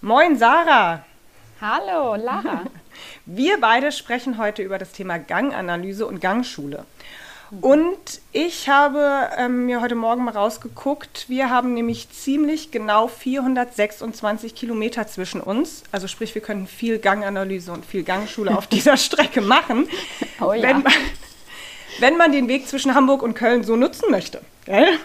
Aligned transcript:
Moin 0.00 0.36
Sarah. 0.38 1.04
Hallo 1.60 2.14
Lara. 2.14 2.62
Wir 3.26 3.60
beide 3.60 3.92
sprechen 3.92 4.38
heute 4.38 4.62
über 4.62 4.78
das 4.78 4.92
Thema 4.92 5.18
Ganganalyse 5.18 6.06
und 6.06 6.20
Gangschule. 6.20 6.84
Und 7.62 8.20
ich 8.32 8.68
habe 8.68 9.30
ähm, 9.38 9.64
mir 9.66 9.80
heute 9.80 9.94
Morgen 9.94 10.22
mal 10.24 10.32
rausgeguckt. 10.34 11.28
Wir 11.28 11.48
haben 11.48 11.72
nämlich 11.72 12.10
ziemlich 12.10 12.70
genau 12.70 13.08
426 13.08 14.54
Kilometer 14.54 15.06
zwischen 15.06 15.40
uns. 15.40 15.82
Also 15.90 16.08
sprich, 16.08 16.34
wir 16.34 16.42
können 16.42 16.66
viel 16.66 16.98
Ganganalyse 16.98 17.72
und 17.72 17.86
viel 17.86 18.02
Gangschule 18.02 18.56
auf 18.56 18.66
dieser 18.68 18.98
Strecke 18.98 19.40
machen, 19.40 19.88
Oh 20.40 20.52
ja. 20.52 20.62
wenn, 20.62 20.82
man, 20.82 20.92
wenn 22.00 22.16
man 22.18 22.32
den 22.32 22.48
Weg 22.48 22.68
zwischen 22.68 22.94
Hamburg 22.94 23.22
und 23.22 23.32
Köln 23.34 23.64
so 23.64 23.76
nutzen 23.76 24.10
möchte. 24.10 24.42
Gell? 24.66 24.98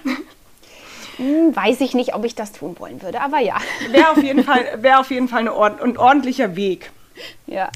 Hm, 1.18 1.55
weiß 1.55 1.82
ich 1.82 1.93
nicht, 1.93 2.16
ob 2.16 2.25
ich 2.25 2.36
das 2.36 2.52
tun 2.52 2.75
wollen 2.80 3.02
würde, 3.02 3.21
aber 3.21 3.39
ja. 3.39 3.57
Wäre 3.89 4.12
auf 4.12 4.23
jeden 4.23 4.43
Fall, 4.43 4.66
wär 4.82 5.00
auf 5.00 5.12
jeden 5.12 5.27
Fall 5.27 5.48
ord 5.48 5.81
ein 5.81 5.98
ordentlicher 5.98 6.55
Weg. 6.55 6.91
Ja. 7.45 7.70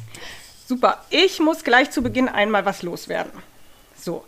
Super. 0.65 1.03
Ich 1.09 1.39
muss 1.39 1.63
gleich 1.63 1.91
zu 1.91 2.01
Beginn 2.01 2.27
einmal 2.27 2.65
was 2.65 2.81
loswerden. 2.81 3.31
So. 3.97 4.23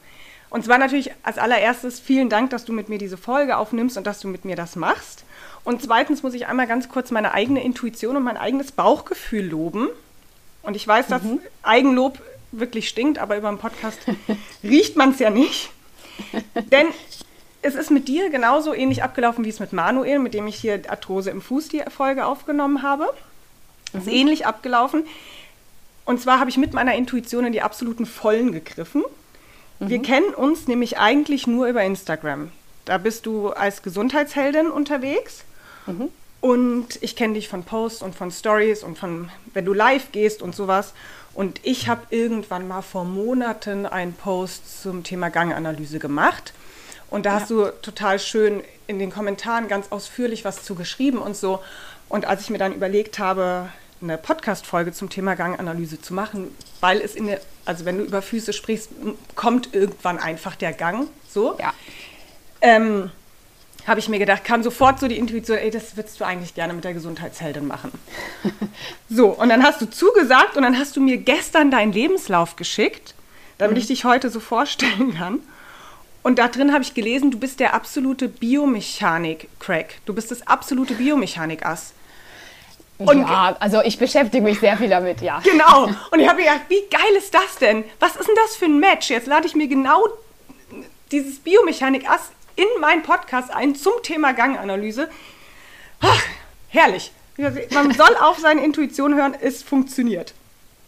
Und 0.49 0.65
zwar 0.65 0.77
natürlich 0.77 1.11
als 1.23 1.37
allererstes 1.37 1.99
vielen 1.99 2.29
Dank, 2.29 2.49
dass 2.49 2.65
du 2.65 2.73
mit 2.73 2.89
mir 2.89 2.97
diese 2.97 3.17
Folge 3.17 3.57
aufnimmst 3.57 3.97
und 3.97 4.07
dass 4.07 4.19
du 4.19 4.27
mit 4.27 4.45
mir 4.45 4.55
das 4.55 4.75
machst. 4.75 5.23
Und 5.63 5.81
zweitens 5.81 6.23
muss 6.23 6.33
ich 6.33 6.47
einmal 6.47 6.67
ganz 6.67 6.89
kurz 6.89 7.11
meine 7.11 7.33
eigene 7.33 7.63
Intuition 7.63 8.15
und 8.15 8.23
mein 8.23 8.37
eigenes 8.37 8.71
Bauchgefühl 8.71 9.45
loben. 9.45 9.89
Und 10.63 10.75
ich 10.75 10.87
weiß, 10.87 11.07
dass 11.07 11.21
Eigenlob 11.61 12.19
wirklich 12.51 12.89
stinkt, 12.89 13.19
aber 13.19 13.37
über 13.37 13.49
den 13.49 13.59
Podcast 13.59 13.99
riecht 14.63 14.95
man 14.95 15.11
es 15.11 15.19
ja 15.19 15.29
nicht. 15.29 15.69
Denn 16.71 16.87
es 17.61 17.75
ist 17.75 17.91
mit 17.91 18.07
dir 18.07 18.29
genauso 18.29 18.73
ähnlich 18.73 19.03
abgelaufen, 19.03 19.43
wie 19.43 19.49
es 19.49 19.59
mit 19.59 19.73
Manuel, 19.73 20.19
mit 20.19 20.33
dem 20.33 20.47
ich 20.47 20.55
hier 20.55 20.81
Arthrose 20.87 21.29
im 21.29 21.41
Fuß 21.41 21.69
die 21.69 21.83
Folge 21.89 22.25
aufgenommen 22.25 22.81
habe. 22.83 23.07
Es 23.93 24.07
ist 24.07 24.13
ähnlich 24.13 24.45
abgelaufen. 24.45 25.05
Und 26.05 26.21
zwar 26.21 26.39
habe 26.39 26.49
ich 26.49 26.57
mit 26.57 26.73
meiner 26.73 26.95
Intuition 26.95 27.45
in 27.45 27.53
die 27.53 27.61
absoluten 27.61 28.05
Vollen 28.05 28.51
gegriffen. 28.51 29.03
Wir 29.79 30.01
kennen 30.01 30.33
uns 30.33 30.67
nämlich 30.67 30.97
eigentlich 30.97 31.47
nur 31.47 31.67
über 31.67 31.83
Instagram. 31.83 32.51
Da 32.85 32.97
bist 32.97 33.25
du 33.25 33.49
als 33.49 33.81
Gesundheitsheldin 33.81 34.69
unterwegs. 34.69 35.43
Und 36.41 36.87
ich 37.01 37.15
kenne 37.15 37.33
dich 37.33 37.49
von 37.49 37.63
Posts 37.63 38.01
und 38.01 38.15
von 38.15 38.31
Stories 38.31 38.83
und 38.83 38.97
von, 38.97 39.29
wenn 39.53 39.65
du 39.65 39.73
live 39.73 40.11
gehst 40.11 40.41
und 40.41 40.55
sowas. 40.55 40.93
Und 41.33 41.59
ich 41.63 41.87
habe 41.87 42.01
irgendwann 42.09 42.67
mal 42.67 42.81
vor 42.81 43.05
Monaten 43.05 43.85
einen 43.85 44.13
Post 44.13 44.81
zum 44.81 45.03
Thema 45.03 45.29
Ganganalyse 45.29 45.99
gemacht. 45.99 46.53
Und 47.09 47.25
da 47.25 47.33
hast 47.33 47.49
du 47.49 47.65
total 47.81 48.19
schön 48.19 48.63
in 48.87 48.99
den 48.99 49.11
Kommentaren 49.11 49.67
ganz 49.67 49.87
ausführlich 49.91 50.45
was 50.45 50.63
zu 50.63 50.75
geschrieben 50.75 51.19
und 51.19 51.35
so. 51.35 51.59
Und 52.07 52.25
als 52.25 52.41
ich 52.41 52.49
mir 52.49 52.57
dann 52.57 52.73
überlegt 52.73 53.19
habe, 53.19 53.69
eine 54.01 54.17
Podcast-Folge 54.17 54.93
zum 54.93 55.09
Thema 55.09 55.35
Ganganalyse 55.35 56.01
zu 56.01 56.13
machen, 56.13 56.55
weil 56.79 57.01
es 57.01 57.15
in 57.15 57.27
der, 57.27 57.41
also 57.65 57.85
wenn 57.85 57.97
du 57.97 58.03
über 58.03 58.21
Füße 58.21 58.53
sprichst, 58.53 58.89
kommt 59.35 59.73
irgendwann 59.73 60.17
einfach 60.19 60.55
der 60.55 60.73
Gang, 60.73 61.07
so. 61.27 61.57
Ja. 61.59 61.73
Ähm, 62.61 63.11
habe 63.87 63.99
ich 63.99 64.09
mir 64.09 64.19
gedacht, 64.19 64.43
kam 64.43 64.61
sofort 64.61 64.99
so 64.99 65.07
die 65.07 65.17
Intuition, 65.17 65.57
ey, 65.57 65.71
das 65.71 65.97
würdest 65.97 66.19
du 66.19 66.25
eigentlich 66.25 66.53
gerne 66.53 66.73
mit 66.73 66.83
der 66.83 66.93
Gesundheitsheldin 66.93 67.67
machen. 67.67 67.91
so, 69.09 69.29
und 69.29 69.49
dann 69.49 69.63
hast 69.63 69.81
du 69.81 69.89
zugesagt 69.89 70.57
und 70.57 70.63
dann 70.63 70.77
hast 70.77 70.95
du 70.95 71.01
mir 71.01 71.17
gestern 71.17 71.71
deinen 71.71 71.91
Lebenslauf 71.91 72.55
geschickt, 72.55 73.15
damit 73.57 73.77
ich 73.77 73.87
dich 73.87 74.05
heute 74.05 74.29
so 74.29 74.39
vorstellen 74.39 75.15
kann. 75.15 75.39
Und 76.23 76.37
da 76.39 76.47
drin 76.47 76.73
habe 76.73 76.83
ich 76.83 76.93
gelesen, 76.93 77.31
du 77.31 77.39
bist 77.39 77.59
der 77.59 77.73
absolute 77.73 78.27
Biomechanik-Crack. 78.27 79.99
Du 80.05 80.13
bist 80.13 80.31
das 80.31 80.45
absolute 80.47 80.93
Biomechanik-Ass. 80.95 81.93
Und- 82.97 83.19
ja, 83.21 83.55
also 83.59 83.81
ich 83.81 83.97
beschäftige 83.97 84.43
mich 84.43 84.59
sehr 84.59 84.77
viel 84.77 84.89
damit, 84.89 85.21
ja. 85.21 85.39
Genau. 85.39 85.85
Und 86.11 86.19
ich 86.19 86.27
habe 86.27 86.39
mir 86.41 86.49
gedacht, 86.49 86.65
wie 86.67 86.83
geil 86.91 87.15
ist 87.17 87.33
das 87.33 87.55
denn? 87.59 87.85
Was 87.99 88.15
ist 88.17 88.27
denn 88.27 88.35
das 88.35 88.57
für 88.57 88.65
ein 88.65 88.79
Match? 88.79 89.09
Jetzt 89.09 89.27
lade 89.27 89.47
ich 89.47 89.55
mir 89.55 89.67
genau 89.67 90.05
dieses 91.11 91.39
Biomechanik-Ass 91.39 92.31
in 92.57 92.67
meinen 92.81 93.03
Podcast 93.03 93.51
ein 93.51 93.73
zum 93.75 93.93
Thema 94.03 94.33
Ganganalyse. 94.33 95.09
Ach, 96.01 96.21
herrlich. 96.67 97.13
Man 97.71 97.93
soll 97.93 98.15
auf 98.21 98.37
seine 98.37 98.63
Intuition 98.65 99.15
hören, 99.15 99.33
es 99.39 99.63
funktioniert. 99.63 100.33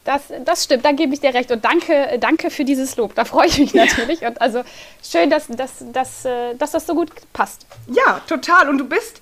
Das, 0.03 0.23
das 0.45 0.63
stimmt, 0.63 0.84
da 0.84 0.91
gebe 0.94 1.13
ich 1.13 1.19
dir 1.19 1.34
recht. 1.34 1.51
Und 1.51 1.63
danke, 1.63 2.17
danke 2.19 2.50
für 2.50 2.66
dieses 2.66 2.97
Lob. 2.97 3.13
Da 3.16 3.25
freue 3.25 3.47
ich 3.47 3.59
mich 3.59 3.73
natürlich. 3.75 4.22
Und 4.22 4.41
also 4.41 4.63
schön, 5.03 5.29
dass, 5.29 5.47
dass, 5.47 5.84
dass, 5.91 6.25
äh, 6.25 6.56
dass 6.56 6.72
das 6.72 6.88
so 6.88 6.95
gut 6.95 7.12
passt. 7.34 7.67
Ja, 7.88 8.22
total. 8.28 8.69
Und 8.69 8.79
du 8.79 8.85
bist, 8.85 9.22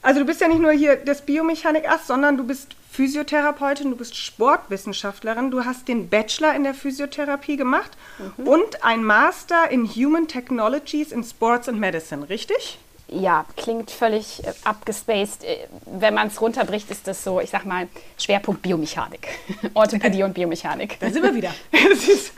also 0.00 0.20
du 0.20 0.26
bist 0.26 0.40
ja 0.40 0.48
nicht 0.48 0.60
nur 0.60 0.72
hier 0.72 0.96
das 0.96 1.22
Biomechanik-Ass, 1.22 2.06
sondern 2.06 2.36
du 2.36 2.44
bist 2.44 2.76
Physiotherapeutin, 2.90 3.90
du 3.90 3.96
bist 3.96 4.16
Sportwissenschaftlerin, 4.16 5.50
du 5.50 5.66
hast 5.66 5.86
den 5.86 6.08
Bachelor 6.08 6.54
in 6.54 6.64
der 6.64 6.72
Physiotherapie 6.72 7.58
gemacht 7.58 7.90
und 8.38 8.84
ein 8.84 9.04
Master 9.04 9.70
in 9.70 9.86
Human 9.86 10.28
Technologies 10.28 11.12
in 11.12 11.22
Sports 11.22 11.68
and 11.68 11.78
Medicine, 11.78 12.26
richtig? 12.30 12.78
Ja, 13.08 13.44
klingt 13.56 13.90
völlig 13.92 14.42
äh, 14.44 14.52
abgespaced. 14.64 15.44
Äh, 15.44 15.68
Wenn 15.86 16.14
man 16.14 16.26
es 16.28 16.40
runterbricht, 16.40 16.90
ist 16.90 17.06
das 17.06 17.22
so, 17.22 17.40
ich 17.40 17.50
sag 17.50 17.64
mal, 17.64 17.86
Schwerpunkt 18.18 18.62
Biomechanik. 18.62 19.28
Orthopädie 19.74 20.22
und 20.24 20.34
Biomechanik. 20.34 20.98
Da 21.00 21.10
sind 21.10 21.22
wir 21.22 21.32
wieder. 21.34 21.54
Ist- 21.92 22.32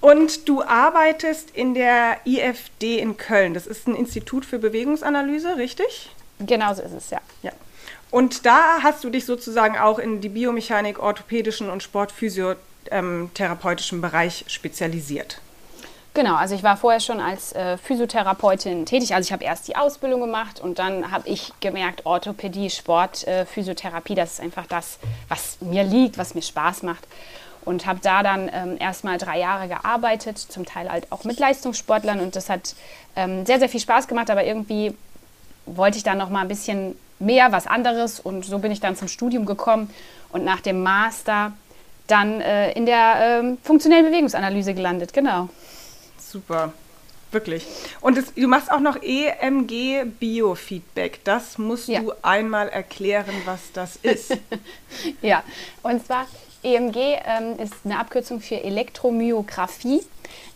Und 0.00 0.48
du 0.48 0.62
arbeitest 0.62 1.50
in 1.52 1.72
der 1.74 2.18
IFD 2.26 2.98
in 2.98 3.16
Köln. 3.16 3.54
Das 3.54 3.66
ist 3.66 3.86
ein 3.88 3.94
Institut 3.96 4.44
für 4.44 4.58
Bewegungsanalyse, 4.58 5.56
richtig? 5.56 6.10
Genau 6.38 6.74
so 6.74 6.82
ist 6.82 6.92
es, 6.92 7.08
ja. 7.10 7.20
Ja. 7.42 7.52
Und 8.10 8.44
da 8.44 8.82
hast 8.82 9.02
du 9.02 9.08
dich 9.10 9.24
sozusagen 9.24 9.78
auch 9.78 9.98
in 9.98 10.20
die 10.20 10.28
Biomechanik, 10.28 10.98
orthopädischen 10.98 11.70
und 11.70 11.82
sportphysiotherapeutischen 11.82 14.02
Bereich 14.02 14.44
spezialisiert. 14.48 15.40
Genau, 16.16 16.36
also 16.36 16.54
ich 16.54 16.62
war 16.62 16.78
vorher 16.78 17.00
schon 17.00 17.20
als 17.20 17.52
äh, 17.52 17.76
Physiotherapeutin 17.76 18.86
tätig. 18.86 19.14
Also 19.14 19.26
ich 19.26 19.32
habe 19.34 19.44
erst 19.44 19.68
die 19.68 19.76
Ausbildung 19.76 20.22
gemacht 20.22 20.60
und 20.60 20.78
dann 20.78 21.10
habe 21.10 21.28
ich 21.28 21.52
gemerkt, 21.60 22.06
Orthopädie, 22.06 22.70
Sport, 22.70 23.26
äh, 23.28 23.44
Physiotherapie, 23.44 24.14
das 24.14 24.32
ist 24.32 24.40
einfach 24.40 24.64
das, 24.66 24.98
was 25.28 25.58
mir 25.60 25.84
liegt, 25.84 26.16
was 26.16 26.34
mir 26.34 26.40
Spaß 26.40 26.84
macht. 26.84 27.06
Und 27.66 27.84
habe 27.84 27.98
da 28.02 28.22
dann 28.22 28.50
ähm, 28.50 28.78
erstmal 28.80 29.18
drei 29.18 29.38
Jahre 29.40 29.68
gearbeitet, 29.68 30.38
zum 30.38 30.64
Teil 30.64 30.90
halt 30.90 31.12
auch 31.12 31.24
mit 31.24 31.38
Leistungssportlern 31.38 32.20
und 32.20 32.34
das 32.34 32.48
hat 32.48 32.74
ähm, 33.14 33.44
sehr, 33.44 33.58
sehr 33.58 33.68
viel 33.68 33.80
Spaß 33.80 34.08
gemacht, 34.08 34.30
aber 34.30 34.42
irgendwie 34.42 34.96
wollte 35.66 35.98
ich 35.98 36.02
dann 36.02 36.16
noch 36.16 36.30
mal 36.30 36.40
ein 36.40 36.48
bisschen 36.48 36.98
mehr, 37.18 37.52
was 37.52 37.66
anderes 37.66 38.20
und 38.20 38.46
so 38.46 38.58
bin 38.60 38.72
ich 38.72 38.80
dann 38.80 38.96
zum 38.96 39.08
Studium 39.08 39.44
gekommen 39.44 39.90
und 40.32 40.46
nach 40.46 40.60
dem 40.60 40.82
Master 40.82 41.52
dann 42.06 42.40
äh, 42.40 42.72
in 42.72 42.86
der 42.86 43.16
ähm, 43.20 43.58
funktionellen 43.62 44.06
Bewegungsanalyse 44.06 44.72
gelandet, 44.72 45.12
genau. 45.12 45.50
Super. 46.30 46.72
Wirklich. 47.32 47.66
Und 48.00 48.16
es, 48.16 48.32
du 48.34 48.46
machst 48.46 48.70
auch 48.70 48.80
noch 48.80 48.96
EMG 49.02 50.04
Biofeedback. 50.20 51.20
Das 51.24 51.58
musst 51.58 51.88
Ja. 51.88 52.00
du 52.00 52.12
einmal 52.22 52.68
erklären, 52.68 53.34
was 53.44 53.60
das 53.72 53.96
ist. 53.96 54.36
Ja, 55.22 55.42
und 55.82 56.06
zwar 56.06 56.26
EMG 56.62 56.96
ähm, 56.96 57.58
ist 57.58 57.74
eine 57.84 57.98
Abkürzung 57.98 58.40
für 58.40 58.62
Elektromyographie. 58.62 60.00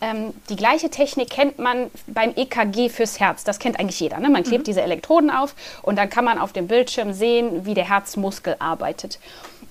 Ähm, 0.00 0.32
die 0.48 0.56
gleiche 0.56 0.91
Technik 0.91 1.31
kennt 1.31 1.58
man 1.58 1.91
beim 2.06 2.32
EKG 2.34 2.88
fürs 2.88 3.20
Herz. 3.20 3.44
Das 3.44 3.58
kennt 3.58 3.78
eigentlich 3.78 4.00
jeder. 4.00 4.19
Ne? 4.19 4.31
Man 4.31 4.42
klebt 4.44 4.66
diese 4.66 4.81
Elektroden 4.82 5.31
auf 5.31 5.54
und 5.82 5.97
dann 5.97 6.08
kann 6.08 6.25
man 6.25 6.38
auf 6.38 6.52
dem 6.52 6.66
Bildschirm 6.69 7.12
sehen, 7.12 7.66
wie 7.66 7.75
der 7.75 7.88
Herzmuskel 7.88 8.56
arbeitet. 8.58 9.19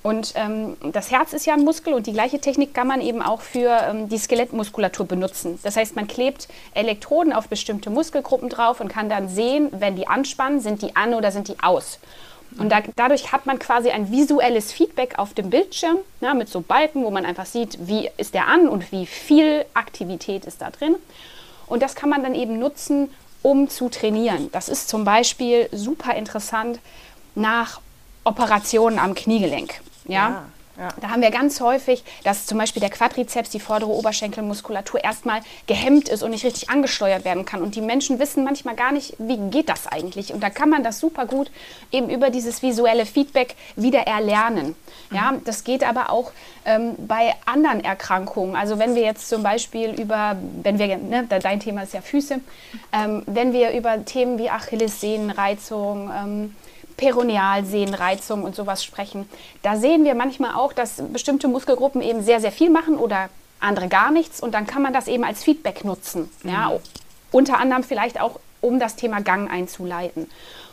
Und 0.02 0.34
ähm, 0.36 0.78
das 0.94 1.12
Herz 1.12 1.34
ist 1.34 1.46
ja 1.46 1.54
ein 1.54 1.64
Muskel 1.64 1.94
und 1.94 2.08
die 2.08 2.14
gleiche 2.14 2.40
Technik 2.40 2.74
kann 2.74 2.88
man 2.88 3.02
eben 3.02 3.22
auch 3.22 3.42
für 3.42 3.70
ähm, 3.70 4.08
die 4.08 4.18
Skelettmuskulatur 4.18 5.06
benutzen. 5.06 5.60
Das 5.64 5.76
heißt, 5.76 5.96
man 5.96 6.08
klebt 6.08 6.48
Elektroden 6.74 7.34
auf 7.34 7.50
bestimmte 7.50 7.90
Muskelgruppen 7.90 8.48
drauf 8.48 8.80
und 8.80 8.88
kann 8.88 9.10
dann 9.10 9.28
sehen, 9.28 9.68
wenn 9.72 9.98
die 9.98 10.08
anspannen, 10.08 10.62
sind 10.62 10.82
die 10.82 10.96
an 10.96 11.14
oder 11.14 11.32
sind 11.32 11.50
die 11.50 11.60
aus. 11.62 12.00
Und 12.58 12.70
da, 12.70 12.82
dadurch 12.96 13.32
hat 13.32 13.46
man 13.46 13.60
quasi 13.60 13.90
ein 13.92 14.12
visuelles 14.12 14.72
Feedback 14.72 15.20
auf 15.20 15.34
dem 15.34 15.50
Bildschirm 15.50 15.98
ja, 16.22 16.34
mit 16.34 16.50
so 16.50 16.62
Balken, 16.62 17.04
wo 17.04 17.12
man 17.12 17.26
einfach 17.26 17.46
sieht, 17.46 17.78
wie 17.88 18.10
ist 18.18 18.34
der 18.34 18.48
an 18.48 18.68
und 18.68 18.92
wie 18.92 19.06
viel 19.06 19.66
Aktivität 19.74 20.46
ist 20.46 20.62
da 20.62 20.72
drin. 20.72 20.96
Und 21.68 21.84
das 21.84 21.94
kann 21.94 22.10
man 22.10 22.24
dann 22.24 22.34
eben 22.34 22.58
nutzen, 22.58 23.10
um 23.44 23.70
zu 23.70 23.90
trainieren. 23.90 24.50
Das 24.52 24.70
ist 24.70 24.90
zum 24.90 25.04
Beispiel 25.06 25.70
super 25.72 26.16
interessant 26.16 26.80
nach 27.36 27.80
Operationen 28.24 28.98
am 28.98 29.14
Kniegelenk. 29.14 29.82
Ja, 30.06 30.30
Ja. 30.80 30.88
Da 31.02 31.10
haben 31.10 31.22
wir 31.22 31.30
ganz 31.30 31.60
häufig, 31.60 32.06
dass 32.24 32.46
zum 32.46 32.58
Beispiel 32.58 32.80
der 32.80 32.90
Quadrizeps, 32.90 33.50
die 33.50 33.60
vordere 33.60 33.90
Oberschenkelmuskulatur, 33.90 35.04
erstmal 35.04 35.42
gehemmt 35.68 36.08
ist 36.08 36.24
und 36.24 36.32
nicht 36.32 36.46
richtig 36.46 36.70
angesteuert 36.70 37.26
werden 37.26 37.44
kann. 37.44 37.62
Und 37.62 37.76
die 37.76 37.82
Menschen 37.82 38.18
wissen 38.18 38.46
manchmal 38.46 38.76
gar 38.76 38.94
nicht, 38.94 39.14
wie 39.18 39.38
geht 39.50 39.68
das 39.68 39.88
eigentlich. 39.88 40.34
Und 40.34 40.42
da 40.42 40.50
kann 40.50 40.70
man 40.70 40.82
das 40.82 41.02
super 41.02 41.26
gut 41.26 41.52
eben 41.92 42.10
über 42.10 42.30
dieses 42.30 42.62
visuelle 42.62 43.06
Feedback 43.06 43.56
wieder 43.76 44.08
erlernen. 44.08 44.74
Ja, 45.12 45.34
das 45.44 45.66
geht 45.66 45.84
aber 45.84 46.12
auch 46.12 46.32
ähm, 46.64 46.96
bei 46.98 47.36
anderen 47.46 47.84
Erkrankungen. 47.84 48.56
Also 48.56 48.80
wenn 48.80 48.96
wir 48.96 49.02
jetzt 49.02 49.28
zum 49.28 49.44
Beispiel 49.44 49.90
über, 50.00 50.38
wenn 50.64 50.80
wir, 50.80 50.98
ne, 50.98 51.28
dein 51.28 51.60
Thema 51.60 51.84
ist 51.84 51.94
ja 51.94 52.00
Füße, 52.02 52.40
ähm, 52.94 53.24
wenn 53.26 53.52
wir 53.52 53.72
über 53.72 54.06
Themen 54.06 54.40
wie 54.40 54.50
Achillessehnenreizung, 54.50 56.10
ähm, 56.16 56.56
Peronealsehnenreizung 57.00 58.44
und 58.44 58.56
sowas 58.56 58.84
sprechen, 58.84 59.30
da 59.62 59.78
sehen 59.78 60.04
wir 60.04 60.16
manchmal 60.16 60.56
auch, 60.56 60.74
dass 60.74 61.02
bestimmte 61.14 61.48
Muskelgruppen 61.48 62.02
eben 62.02 62.22
sehr, 62.22 62.42
sehr 62.42 62.52
viel 62.52 62.70
machen 62.70 62.98
oder 62.98 63.30
andere 63.62 63.88
gar 63.88 64.12
nichts 64.12 64.42
und 64.42 64.54
dann 64.54 64.68
kann 64.68 64.82
man 64.82 64.94
das 64.94 65.08
eben 65.08 65.24
als 65.24 65.44
Feedback 65.44 65.86
nutzen. 65.86 66.30
Mhm. 66.44 66.50
Ja, 66.50 66.72
unter 67.32 67.58
anderem 67.58 67.84
vielleicht 67.84 68.20
auch, 68.20 68.40
um 68.62 68.80
das 68.80 68.98
Thema 68.98 69.22
Gang 69.22 69.50
einzuleiten. 69.50 70.30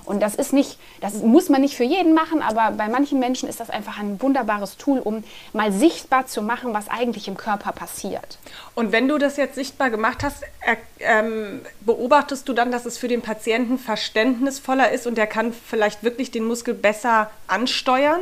Und 0.06 0.20
das 0.20 0.37
ist 0.37 0.53
nicht, 0.53 0.79
das 1.00 1.14
muss 1.14 1.49
man 1.49 1.61
nicht 1.61 1.76
für 1.76 1.85
jeden 1.85 2.14
machen, 2.14 2.41
aber 2.41 2.70
bei 2.70 2.88
manchen 2.88 3.19
Menschen 3.19 3.49
ist 3.49 3.61
das 3.61 3.70
einfach 3.70 3.99
ein 3.99 4.23
wunderbares 4.23 4.76
Tool, 4.76 5.00
um 5.00 5.25
mal 5.53 5.73
sichtbar 5.73 6.26
zu 6.26 6.43
machen, 6.43 6.73
was 6.73 6.88
eigentlich 6.88 7.26
im 7.29 7.37
Körper 7.37 7.73
passiert. 7.73 8.38
Und 8.75 8.93
wenn 8.93 9.08
du 9.08 9.19
das 9.19 9.37
jetzt 9.37 9.56
sichtbar 9.56 9.91
gemacht 9.91 10.23
hast, 10.23 10.44
äh, 10.44 10.76
ähm, 11.00 11.61
beobachtest 11.81 12.49
du 12.49 12.53
dann, 12.53 12.70
dass 12.70 12.87
es 12.87 12.99
für 12.99 13.08
den 13.08 13.20
Patienten 13.20 13.79
verständnisvoller 13.79 14.91
ist 14.93 15.06
und 15.06 15.19
er 15.19 15.26
kann 15.26 15.53
vielleicht 15.53 16.05
wirklich 16.05 16.31
den 16.31 16.44
Muskel 16.44 16.73
besser 16.73 17.31
ansteuern? 17.49 18.20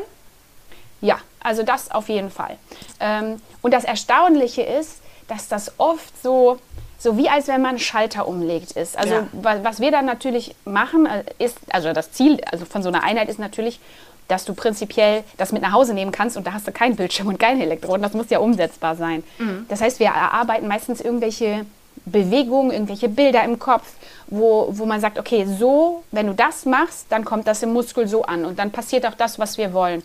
Ja, 1.03 1.19
also 1.41 1.63
das 1.63 1.91
auf 1.91 2.09
jeden 2.09 2.31
Fall. 2.31 2.57
Ähm, 2.99 3.43
und 3.61 3.75
das 3.75 3.85
Erstaunliche 3.85 4.63
ist, 4.63 5.03
dass 5.29 5.49
das 5.49 5.73
oft 5.79 6.23
so 6.23 6.59
so 6.99 7.17
wie 7.17 7.29
als 7.29 7.49
wenn 7.49 7.61
man 7.63 7.71
einen 7.71 7.79
Schalter 7.79 8.27
umlegt 8.27 8.73
ist. 8.73 8.97
Also 8.97 9.15
ja. 9.15 9.27
was 9.63 9.81
wir 9.81 9.91
dann 9.91 10.07
natürlich 10.07 10.55
machen, 10.65 11.07
äh, 11.07 11.25
ist, 11.39 11.59
also 11.71 11.93
das 11.93 12.13
Ziel 12.13 12.41
also 12.51 12.65
von 12.65 12.83
so 12.83 12.89
einer 12.89 13.03
Einheit 13.03 13.29
ist 13.29 13.39
natürlich, 13.39 13.81
dass 14.29 14.45
du 14.45 14.55
prinzipiell 14.55 15.23
das 15.37 15.53
mit 15.53 15.63
nach 15.63 15.73
Hause 15.73 15.93
nehmen 15.95 16.13
kannst 16.13 16.37
und 16.37 16.47
da 16.47 16.53
hast 16.53 16.67
du 16.67 16.73
keinen 16.73 16.97
Bildschirm 16.97 17.29
und 17.29 17.39
keine 17.39 17.63
Elektroden. 17.63 18.03
Das 18.03 18.15
muss 18.15 18.31
ja 18.31 18.39
umsetzbar 18.39 18.97
sein. 18.97 19.23
Mhm. 19.39 19.67
Das 19.69 19.81
heißt, 19.81 20.01
wir 20.01 20.07
erarbeiten 20.07 20.67
meistens 20.67 21.01
irgendwelche 21.01 21.67
Bewegungen, 22.07 22.71
irgendwelche 22.71 23.09
Bilder 23.09 23.45
im 23.45 23.59
Kopf, 23.59 23.93
wo, 24.27 24.69
wo 24.71 24.87
man 24.87 25.01
sagt, 25.01 25.19
okay, 25.19 25.47
so, 25.47 26.03
wenn 26.11 26.27
du 26.27 26.35
das 26.35 26.65
machst, 26.65 27.07
dann 27.11 27.25
kommt 27.25 27.47
das 27.47 27.63
im 27.63 27.73
Muskel 27.73 28.09
so 28.09 28.25
an 28.25 28.45
und 28.45 28.59
dann 28.59 28.71
passiert 28.71 29.07
auch 29.07 29.15
das, 29.15 29.39
was 29.39 29.59
wir 29.59 29.73
wollen. 29.73 30.03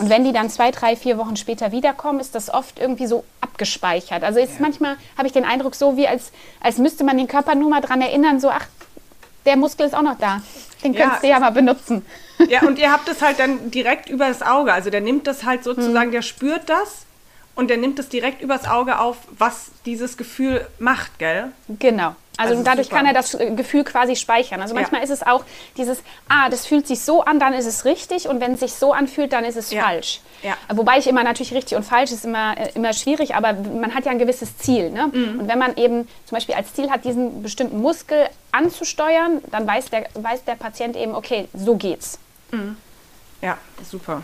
Und 0.00 0.08
wenn 0.08 0.24
die 0.24 0.32
dann 0.32 0.48
zwei, 0.48 0.70
drei, 0.70 0.96
vier 0.96 1.18
Wochen 1.18 1.36
später 1.36 1.72
wiederkommen, 1.72 2.20
ist 2.20 2.34
das 2.34 2.48
oft 2.48 2.78
irgendwie 2.78 3.06
so 3.06 3.22
abgespeichert. 3.42 4.24
Also 4.24 4.40
ist 4.40 4.54
ja. 4.54 4.60
manchmal 4.60 4.96
habe 5.18 5.26
ich 5.26 5.32
den 5.34 5.44
Eindruck 5.44 5.74
so, 5.74 5.98
wie 5.98 6.08
als, 6.08 6.32
als 6.60 6.78
müsste 6.78 7.04
man 7.04 7.18
den 7.18 7.28
Körper 7.28 7.54
nur 7.54 7.68
mal 7.68 7.82
daran 7.82 8.00
erinnern, 8.00 8.40
so, 8.40 8.48
ach, 8.48 8.66
der 9.44 9.56
Muskel 9.56 9.86
ist 9.86 9.94
auch 9.94 10.02
noch 10.02 10.16
da. 10.18 10.40
Den 10.82 10.94
ja. 10.94 11.02
könntest 11.02 11.22
du 11.22 11.28
ja 11.28 11.38
mal 11.38 11.50
benutzen. 11.50 12.04
Ja, 12.48 12.62
und 12.62 12.78
ihr 12.78 12.90
habt 12.90 13.06
es 13.10 13.20
halt 13.20 13.38
dann 13.38 13.70
direkt 13.70 14.08
über 14.08 14.28
das 14.28 14.40
Auge. 14.40 14.72
Also 14.72 14.88
der 14.88 15.02
nimmt 15.02 15.26
das 15.26 15.44
halt 15.44 15.62
sozusagen, 15.62 16.06
hm. 16.06 16.12
der 16.12 16.22
spürt 16.22 16.70
das 16.70 17.04
und 17.54 17.68
der 17.68 17.76
nimmt 17.76 17.98
es 17.98 18.08
direkt 18.08 18.40
übers 18.40 18.66
Auge 18.66 18.98
auf, 18.98 19.18
was 19.36 19.70
dieses 19.84 20.16
Gefühl 20.16 20.66
macht, 20.78 21.18
gell? 21.18 21.52
Genau. 21.78 22.16
Also, 22.40 22.54
also 22.54 22.64
dadurch 22.64 22.86
super. 22.86 22.96
kann 22.96 23.06
er 23.06 23.12
das 23.12 23.34
äh, 23.34 23.50
Gefühl 23.50 23.84
quasi 23.84 24.16
speichern. 24.16 24.62
Also 24.62 24.74
manchmal 24.74 25.00
ja. 25.00 25.04
ist 25.04 25.10
es 25.10 25.22
auch 25.22 25.44
dieses, 25.76 26.02
ah, 26.28 26.48
das 26.48 26.66
fühlt 26.66 26.86
sich 26.86 27.00
so 27.00 27.22
an, 27.22 27.38
dann 27.38 27.52
ist 27.52 27.66
es 27.66 27.84
richtig 27.84 28.28
und 28.28 28.40
wenn 28.40 28.54
es 28.54 28.60
sich 28.60 28.72
so 28.74 28.94
anfühlt, 28.94 29.32
dann 29.34 29.44
ist 29.44 29.56
es 29.56 29.70
ja. 29.70 29.82
falsch. 29.82 30.20
Ja. 30.42 30.56
Wobei 30.74 30.98
ich 30.98 31.06
immer 31.06 31.22
natürlich 31.22 31.52
richtig 31.52 31.76
und 31.76 31.82
falsch 31.84 32.12
ist 32.12 32.24
immer, 32.24 32.56
äh, 32.56 32.70
immer 32.74 32.94
schwierig, 32.94 33.34
aber 33.34 33.52
man 33.52 33.94
hat 33.94 34.06
ja 34.06 34.12
ein 34.12 34.18
gewisses 34.18 34.56
Ziel. 34.56 34.90
Ne? 34.90 35.10
Mhm. 35.12 35.40
Und 35.40 35.48
wenn 35.48 35.58
man 35.58 35.76
eben 35.76 36.08
zum 36.24 36.36
Beispiel 36.36 36.54
als 36.54 36.72
Ziel 36.72 36.90
hat, 36.90 37.04
diesen 37.04 37.42
bestimmten 37.42 37.80
Muskel 37.80 38.26
anzusteuern, 38.52 39.42
dann 39.50 39.66
weiß 39.66 39.90
der, 39.90 40.06
weiß 40.14 40.44
der 40.44 40.54
Patient 40.54 40.96
eben, 40.96 41.14
okay, 41.14 41.48
so 41.52 41.76
geht's. 41.76 42.18
Mhm. 42.52 42.76
Ja, 43.42 43.58
super. 43.88 44.22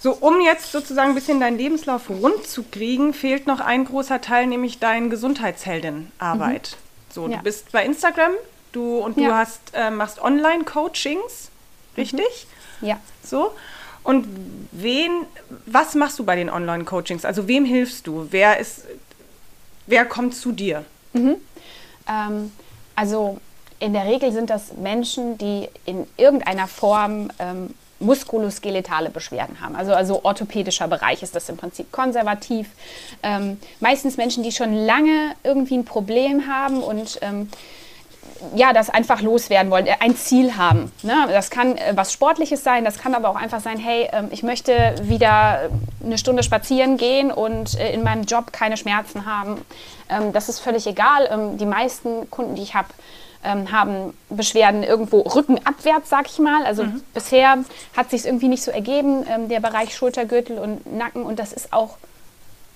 So, 0.00 0.12
um 0.12 0.42
jetzt 0.42 0.72
sozusagen 0.72 1.12
ein 1.12 1.14
bisschen 1.14 1.40
deinen 1.40 1.56
Lebenslauf 1.56 2.10
rund 2.10 2.46
zu 2.46 2.64
kriegen, 2.64 3.14
fehlt 3.14 3.46
noch 3.46 3.60
ein 3.60 3.86
großer 3.86 4.20
Teil, 4.20 4.46
nämlich 4.46 4.78
deine 4.78 5.08
Gesundheitsheldin-Arbeit. 5.08 6.76
Mhm. 6.78 6.83
So, 7.14 7.28
ja. 7.28 7.36
du 7.36 7.44
bist 7.44 7.70
bei 7.70 7.84
Instagram, 7.84 8.32
du 8.72 8.98
und 8.98 9.16
ja. 9.16 9.28
du 9.28 9.34
hast, 9.34 9.60
äh, 9.72 9.90
machst 9.90 10.20
Online-Coachings, 10.20 11.50
richtig? 11.96 12.46
Mhm. 12.80 12.88
Ja. 12.88 13.00
So. 13.22 13.52
Und 14.02 14.26
wen, 14.72 15.24
was 15.64 15.94
machst 15.94 16.18
du 16.18 16.24
bei 16.24 16.34
den 16.34 16.50
Online-Coachings? 16.50 17.24
Also 17.24 17.46
wem 17.46 17.64
hilfst 17.64 18.06
du? 18.08 18.26
Wer 18.30 18.58
ist, 18.58 18.84
wer 19.86 20.04
kommt 20.04 20.34
zu 20.34 20.50
dir? 20.50 20.84
Mhm. 21.12 21.36
Ähm, 22.08 22.52
also 22.96 23.40
in 23.78 23.92
der 23.92 24.06
Regel 24.06 24.32
sind 24.32 24.50
das 24.50 24.72
Menschen, 24.72 25.38
die 25.38 25.68
in 25.84 26.06
irgendeiner 26.16 26.66
Form 26.66 27.30
ähm, 27.38 27.74
muskuloskeletale 28.00 29.10
Beschwerden 29.10 29.60
haben. 29.60 29.76
Also, 29.76 29.94
also 29.94 30.24
orthopädischer 30.24 30.88
Bereich 30.88 31.22
ist 31.22 31.34
das 31.34 31.48
im 31.48 31.56
Prinzip 31.56 31.92
konservativ. 31.92 32.68
Ähm, 33.22 33.58
meistens 33.80 34.16
Menschen, 34.16 34.42
die 34.42 34.52
schon 34.52 34.74
lange 34.74 35.34
irgendwie 35.42 35.76
ein 35.76 35.84
Problem 35.84 36.46
haben 36.48 36.82
und 36.82 37.18
ähm, 37.22 37.48
ja, 38.54 38.72
das 38.72 38.90
einfach 38.90 39.20
loswerden 39.20 39.70
wollen, 39.70 39.86
äh, 39.86 39.94
ein 40.00 40.16
Ziel 40.16 40.56
haben. 40.56 40.92
Ne? 41.02 41.14
Das 41.28 41.50
kann 41.50 41.76
äh, 41.76 41.92
was 41.94 42.12
Sportliches 42.12 42.64
sein, 42.64 42.84
das 42.84 42.98
kann 42.98 43.14
aber 43.14 43.28
auch 43.28 43.36
einfach 43.36 43.60
sein, 43.60 43.78
hey, 43.78 44.04
äh, 44.04 44.24
ich 44.30 44.42
möchte 44.42 44.94
wieder 45.02 45.70
eine 46.04 46.18
Stunde 46.18 46.42
spazieren 46.42 46.96
gehen 46.96 47.30
und 47.30 47.78
äh, 47.78 47.92
in 47.92 48.02
meinem 48.02 48.24
Job 48.24 48.52
keine 48.52 48.76
Schmerzen 48.76 49.26
haben. 49.26 49.64
Ähm, 50.08 50.32
das 50.32 50.48
ist 50.48 50.60
völlig 50.60 50.86
egal. 50.86 51.28
Ähm, 51.30 51.58
die 51.58 51.66
meisten 51.66 52.28
Kunden, 52.30 52.54
die 52.54 52.62
ich 52.62 52.74
habe, 52.74 52.88
ähm, 53.44 53.70
haben 53.70 54.16
Beschwerden 54.30 54.82
irgendwo 54.82 55.20
rückenabwärts, 55.20 56.08
sag 56.08 56.26
ich 56.26 56.38
mal. 56.38 56.64
Also 56.64 56.84
mhm. 56.84 57.02
bisher 57.12 57.58
hat 57.96 58.10
sich 58.10 58.24
irgendwie 58.26 58.48
nicht 58.48 58.62
so 58.62 58.70
ergeben, 58.70 59.26
ähm, 59.28 59.48
der 59.48 59.60
Bereich 59.60 59.94
Schultergürtel 59.94 60.58
und 60.58 60.92
Nacken. 60.92 61.22
Und 61.22 61.38
das 61.38 61.52
ist 61.52 61.72
auch, 61.72 61.96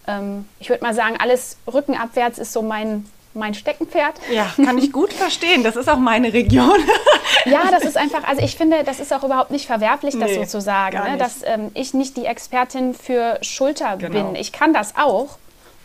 ähm, 0.06 0.46
ich 0.60 0.68
würde 0.68 0.84
mal 0.84 0.94
sagen, 0.94 1.16
alles 1.18 1.56
rückenabwärts 1.66 2.38
ist 2.38 2.52
so 2.52 2.62
mein 2.62 3.06
mein 3.34 3.54
Steckenpferd. 3.54 4.14
Ja, 4.30 4.52
kann 4.56 4.78
ich 4.78 4.92
gut 4.92 5.12
verstehen. 5.12 5.62
Das 5.62 5.76
ist 5.76 5.88
auch 5.88 5.98
meine 5.98 6.32
Region. 6.32 6.78
ja, 7.44 7.70
das 7.70 7.84
ist 7.84 7.96
einfach, 7.96 8.24
also 8.26 8.42
ich 8.42 8.56
finde, 8.56 8.84
das 8.84 9.00
ist 9.00 9.12
auch 9.12 9.22
überhaupt 9.22 9.50
nicht 9.50 9.66
verwerflich, 9.66 10.14
das 10.18 10.30
nee, 10.30 10.44
so 10.44 10.44
zu 10.44 10.60
sagen, 10.60 10.98
ne? 10.98 11.18
dass 11.18 11.42
ähm, 11.44 11.70
ich 11.74 11.94
nicht 11.94 12.16
die 12.16 12.24
Expertin 12.24 12.94
für 12.94 13.38
Schulter 13.42 13.96
genau. 13.96 14.30
bin. 14.30 14.34
Ich 14.34 14.50
kann 14.50 14.74
das 14.74 14.96
auch. 14.96 15.38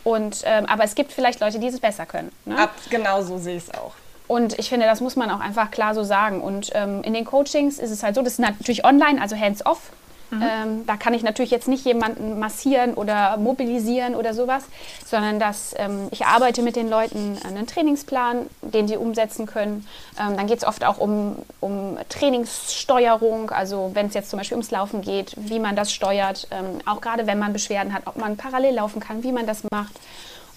Und, 0.04 0.42
ähm, 0.46 0.66
aber 0.66 0.84
es 0.84 0.96
gibt 0.96 1.14
vielleicht 1.14 1.40
Leute, 1.40 1.60
die 1.60 1.68
es 1.68 1.80
besser 1.80 2.06
können. 2.06 2.32
Ne? 2.46 2.58
Ab, 2.58 2.74
genau 2.90 3.22
so 3.22 3.38
sehe 3.38 3.58
ich 3.58 3.64
es 3.64 3.74
auch. 3.74 3.94
Und 4.34 4.58
ich 4.58 4.70
finde, 4.70 4.88
das 4.88 5.00
muss 5.00 5.16
man 5.16 5.30
auch 5.30 5.42
einfach 5.42 5.70
klar 5.70 5.94
so 5.94 6.04
sagen. 6.04 6.42
Und 6.42 6.72
ähm, 6.74 7.04
in 7.04 7.14
den 7.14 7.24
Coachings 7.24 7.78
ist 7.78 7.92
es 7.92 8.02
halt 8.02 8.16
so, 8.16 8.24
das 8.24 8.34
ist 8.34 8.40
natürlich 8.40 8.84
online, 8.84 9.22
also 9.22 9.36
hands-off. 9.36 9.92
Mhm. 10.32 10.42
Ähm, 10.42 10.86
da 10.88 10.98
kann 10.98 11.14
ich 11.14 11.22
natürlich 11.22 11.52
jetzt 11.52 11.68
nicht 11.68 11.86
jemanden 11.86 12.40
massieren 12.40 12.96
oder 12.96 13.38
mobilisieren 13.38 14.16
oder 14.16 14.34
sowas, 14.34 14.64
sondern 15.06 15.40
dass 15.40 15.76
ähm, 15.78 16.08
ich 16.10 16.26
arbeite 16.26 16.64
mit 16.64 16.76
den 16.76 16.90
Leuten 16.90 17.38
einen 17.48 17.68
Trainingsplan, 17.68 18.48
den 18.64 18.88
sie 18.88 18.98
umsetzen 18.98 19.46
können. 19.46 19.88
Ähm, 20.20 20.36
dann 20.36 20.48
geht 20.48 20.58
es 20.58 20.64
oft 20.66 20.84
auch 20.84 20.98
um, 20.98 21.36
um 21.60 22.00
Trainingssteuerung, 22.10 23.52
also 23.52 23.92
wenn 23.94 24.08
es 24.08 24.16
jetzt 24.16 24.32
zum 24.32 24.40
Beispiel 24.40 24.56
ums 24.56 24.72
Laufen 24.72 25.04
geht, 25.04 25.36
wie 25.38 25.60
man 25.60 25.76
das 25.76 25.94
steuert, 25.94 26.48
ähm, 26.50 26.80
auch 26.88 27.02
gerade 27.02 27.28
wenn 27.28 27.38
man 27.38 27.54
Beschwerden 27.54 27.94
hat, 27.94 28.08
ob 28.08 28.18
man 28.18 28.36
parallel 28.36 28.74
laufen 28.74 29.00
kann, 29.00 29.22
wie 29.22 29.32
man 29.32 29.46
das 29.46 29.62
macht. 29.72 29.94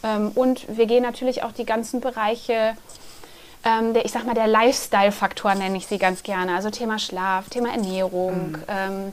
Ähm, 0.02 0.32
und 0.34 0.64
wir 0.74 0.86
gehen 0.86 1.02
natürlich 1.02 1.42
auch 1.42 1.52
die 1.52 1.66
ganzen 1.66 2.00
Bereiche 2.00 2.74
ähm, 3.66 3.94
der, 3.94 4.04
ich 4.04 4.12
sag 4.12 4.24
mal, 4.24 4.34
der 4.34 4.46
Lifestyle-Faktor 4.46 5.56
nenne 5.56 5.76
ich 5.76 5.88
sie 5.88 5.98
ganz 5.98 6.22
gerne. 6.22 6.54
Also 6.54 6.70
Thema 6.70 7.00
Schlaf, 7.00 7.48
Thema 7.48 7.70
Ernährung. 7.70 8.52
Mhm. 8.52 8.62
Ähm, 8.68 9.12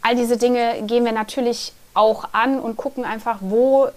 all 0.00 0.16
diese 0.16 0.38
Dinge 0.38 0.82
gehen 0.84 1.04
wir 1.04 1.12
natürlich 1.12 1.74
auch 1.92 2.30
an 2.32 2.58
und 2.58 2.78
gucken 2.78 3.04
einfach, 3.04 3.38
wo 3.40 3.88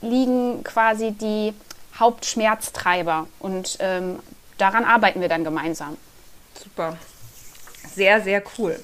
liegen 0.00 0.64
quasi 0.64 1.12
die 1.12 1.54
Hauptschmerztreiber. 1.96 3.28
Und 3.38 3.76
ähm, 3.78 4.18
daran 4.58 4.84
arbeiten 4.84 5.20
wir 5.20 5.28
dann 5.28 5.44
gemeinsam. 5.44 5.96
Super. 6.60 6.96
Sehr, 7.94 8.20
sehr 8.22 8.42
cool. 8.58 8.80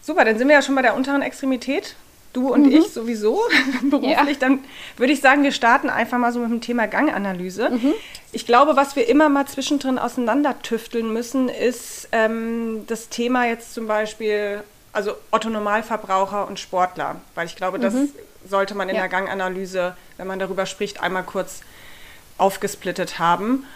Super, 0.00 0.24
dann 0.24 0.38
sind 0.38 0.48
wir 0.48 0.54
ja 0.54 0.62
schon 0.62 0.74
bei 0.74 0.82
der 0.82 0.94
unteren 0.94 1.20
Extremität 1.20 1.96
du 2.32 2.52
und 2.52 2.66
mhm. 2.66 2.72
ich 2.72 2.88
sowieso 2.88 3.40
beruflich, 3.82 4.12
ja. 4.12 4.34
dann 4.40 4.60
würde 4.96 5.12
ich 5.12 5.20
sagen, 5.20 5.42
wir 5.42 5.52
starten 5.52 5.90
einfach 5.90 6.18
mal 6.18 6.32
so 6.32 6.40
mit 6.40 6.50
dem 6.50 6.60
Thema 6.60 6.86
Ganganalyse. 6.86 7.70
Mhm. 7.70 7.94
Ich 8.32 8.46
glaube, 8.46 8.76
was 8.76 8.96
wir 8.96 9.08
immer 9.08 9.28
mal 9.28 9.46
zwischendrin 9.46 9.98
auseinandertüfteln 9.98 11.12
müssen, 11.12 11.48
ist 11.48 12.08
ähm, 12.12 12.84
das 12.86 13.08
Thema 13.08 13.46
jetzt 13.46 13.74
zum 13.74 13.86
Beispiel, 13.86 14.62
also 14.92 15.12
Otto-Normalverbraucher 15.30 16.46
und 16.46 16.58
Sportler, 16.58 17.16
weil 17.34 17.46
ich 17.46 17.56
glaube, 17.56 17.78
das 17.78 17.94
mhm. 17.94 18.08
sollte 18.48 18.74
man 18.74 18.88
in 18.88 18.96
ja. 18.96 19.02
der 19.02 19.10
Ganganalyse, 19.10 19.96
wenn 20.16 20.26
man 20.26 20.38
darüber 20.38 20.66
spricht, 20.66 21.02
einmal 21.02 21.24
kurz 21.24 21.60
aufgesplittet 22.38 23.18
haben. 23.18 23.66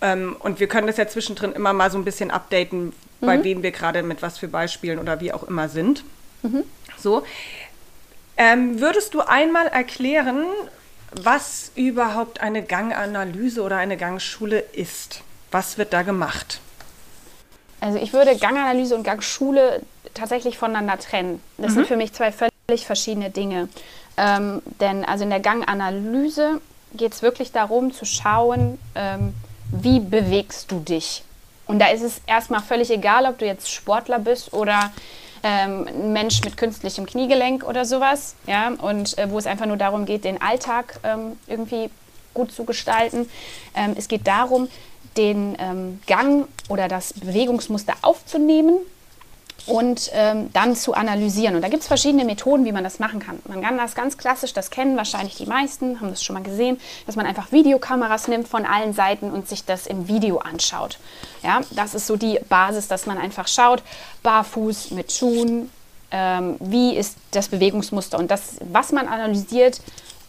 Ähm, 0.00 0.36
und 0.38 0.60
wir 0.60 0.68
können 0.68 0.86
das 0.86 0.96
ja 0.96 1.08
zwischendrin 1.08 1.52
immer 1.52 1.72
mal 1.72 1.90
so 1.90 1.98
ein 1.98 2.04
bisschen 2.04 2.30
updaten, 2.30 2.92
bei 3.20 3.38
mhm. 3.38 3.44
wem 3.44 3.62
wir 3.62 3.72
gerade 3.72 4.02
mit 4.02 4.22
was 4.22 4.38
für 4.38 4.48
Beispielen 4.48 4.98
oder 4.98 5.20
wie 5.20 5.32
auch 5.32 5.42
immer 5.42 5.68
sind. 5.68 6.04
Mhm. 6.42 6.64
So, 6.96 7.24
ähm, 8.38 8.80
würdest 8.80 9.12
du 9.12 9.20
einmal 9.20 9.66
erklären, 9.66 10.44
was 11.12 11.72
überhaupt 11.74 12.40
eine 12.40 12.62
Ganganalyse 12.62 13.62
oder 13.62 13.76
eine 13.76 13.96
Gangschule 13.96 14.60
ist? 14.60 15.22
Was 15.50 15.76
wird 15.76 15.92
da 15.92 16.02
gemacht? 16.02 16.60
Also 17.80 17.98
ich 17.98 18.12
würde 18.12 18.36
Ganganalyse 18.36 18.94
und 18.94 19.02
Gangschule 19.02 19.82
tatsächlich 20.14 20.58
voneinander 20.58 20.98
trennen. 20.98 21.42
Das 21.58 21.72
mhm. 21.72 21.74
sind 21.74 21.86
für 21.88 21.96
mich 21.96 22.12
zwei 22.12 22.32
völlig 22.32 22.86
verschiedene 22.86 23.30
Dinge. 23.30 23.68
Ähm, 24.16 24.62
denn 24.80 25.04
also 25.04 25.24
in 25.24 25.30
der 25.30 25.40
Ganganalyse 25.40 26.60
geht 26.94 27.12
es 27.12 27.22
wirklich 27.22 27.52
darum 27.52 27.92
zu 27.92 28.04
schauen, 28.04 28.78
ähm, 28.94 29.34
wie 29.70 30.00
bewegst 30.00 30.70
du 30.70 30.80
dich 30.80 31.22
Und 31.66 31.78
da 31.78 31.88
ist 31.88 32.02
es 32.02 32.22
erstmal 32.26 32.62
völlig 32.62 32.90
egal, 32.90 33.26
ob 33.26 33.38
du 33.38 33.44
jetzt 33.44 33.70
Sportler 33.70 34.18
bist 34.18 34.52
oder 34.54 34.90
ähm, 35.42 35.86
ein 35.86 36.12
Mensch 36.12 36.42
mit 36.44 36.56
künstlichem 36.56 37.06
Kniegelenk 37.06 37.64
oder 37.64 37.84
sowas, 37.84 38.34
ja, 38.46 38.68
und 38.68 39.16
äh, 39.18 39.30
wo 39.30 39.38
es 39.38 39.46
einfach 39.46 39.66
nur 39.66 39.76
darum 39.76 40.04
geht, 40.04 40.24
den 40.24 40.40
Alltag 40.40 41.00
ähm, 41.04 41.38
irgendwie 41.46 41.90
gut 42.34 42.52
zu 42.52 42.64
gestalten. 42.64 43.28
Ähm, 43.74 43.94
es 43.96 44.08
geht 44.08 44.26
darum, 44.26 44.68
den 45.16 45.56
ähm, 45.58 46.00
Gang 46.06 46.48
oder 46.68 46.88
das 46.88 47.12
Bewegungsmuster 47.12 47.94
aufzunehmen 48.02 48.78
und 49.66 50.10
ähm, 50.12 50.50
dann 50.52 50.76
zu 50.76 50.94
analysieren. 50.94 51.54
Und 51.54 51.62
da 51.62 51.68
gibt 51.68 51.82
es 51.82 51.88
verschiedene 51.88 52.24
Methoden, 52.24 52.64
wie 52.64 52.72
man 52.72 52.84
das 52.84 52.98
machen 52.98 53.20
kann. 53.20 53.40
Man 53.46 53.62
kann 53.62 53.76
das 53.76 53.94
ganz 53.94 54.16
klassisch, 54.16 54.52
das 54.52 54.70
kennen 54.70 54.96
wahrscheinlich 54.96 55.36
die 55.36 55.46
meisten, 55.46 56.00
haben 56.00 56.10
das 56.10 56.22
schon 56.22 56.34
mal 56.34 56.42
gesehen, 56.42 56.80
dass 57.06 57.16
man 57.16 57.26
einfach 57.26 57.52
Videokameras 57.52 58.28
nimmt 58.28 58.48
von 58.48 58.64
allen 58.64 58.94
Seiten 58.94 59.30
und 59.30 59.48
sich 59.48 59.64
das 59.64 59.86
im 59.86 60.08
Video 60.08 60.38
anschaut. 60.38 60.98
Ja, 61.42 61.60
das 61.72 61.94
ist 61.94 62.06
so 62.06 62.16
die 62.16 62.40
Basis, 62.48 62.88
dass 62.88 63.06
man 63.06 63.18
einfach 63.18 63.48
schaut, 63.48 63.82
barfuß 64.22 64.92
mit 64.92 65.12
Schuhen, 65.12 65.70
ähm, 66.10 66.56
wie 66.60 66.96
ist 66.96 67.16
das 67.32 67.48
Bewegungsmuster 67.48 68.18
und 68.18 68.30
das, 68.30 68.56
was 68.72 68.92
man 68.92 69.08
analysiert, 69.08 69.80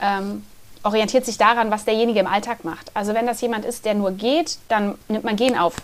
ähm, 0.01 0.43
orientiert 0.83 1.25
sich 1.25 1.37
daran, 1.37 1.71
was 1.71 1.85
derjenige 1.85 2.19
im 2.19 2.27
Alltag 2.27 2.63
macht. 2.63 2.91
Also 2.93 3.13
wenn 3.13 3.25
das 3.25 3.41
jemand 3.41 3.65
ist, 3.65 3.85
der 3.85 3.93
nur 3.93 4.11
geht, 4.11 4.57
dann 4.67 4.95
nimmt 5.07 5.23
man 5.23 5.35
Gehen 5.35 5.57
auf. 5.57 5.75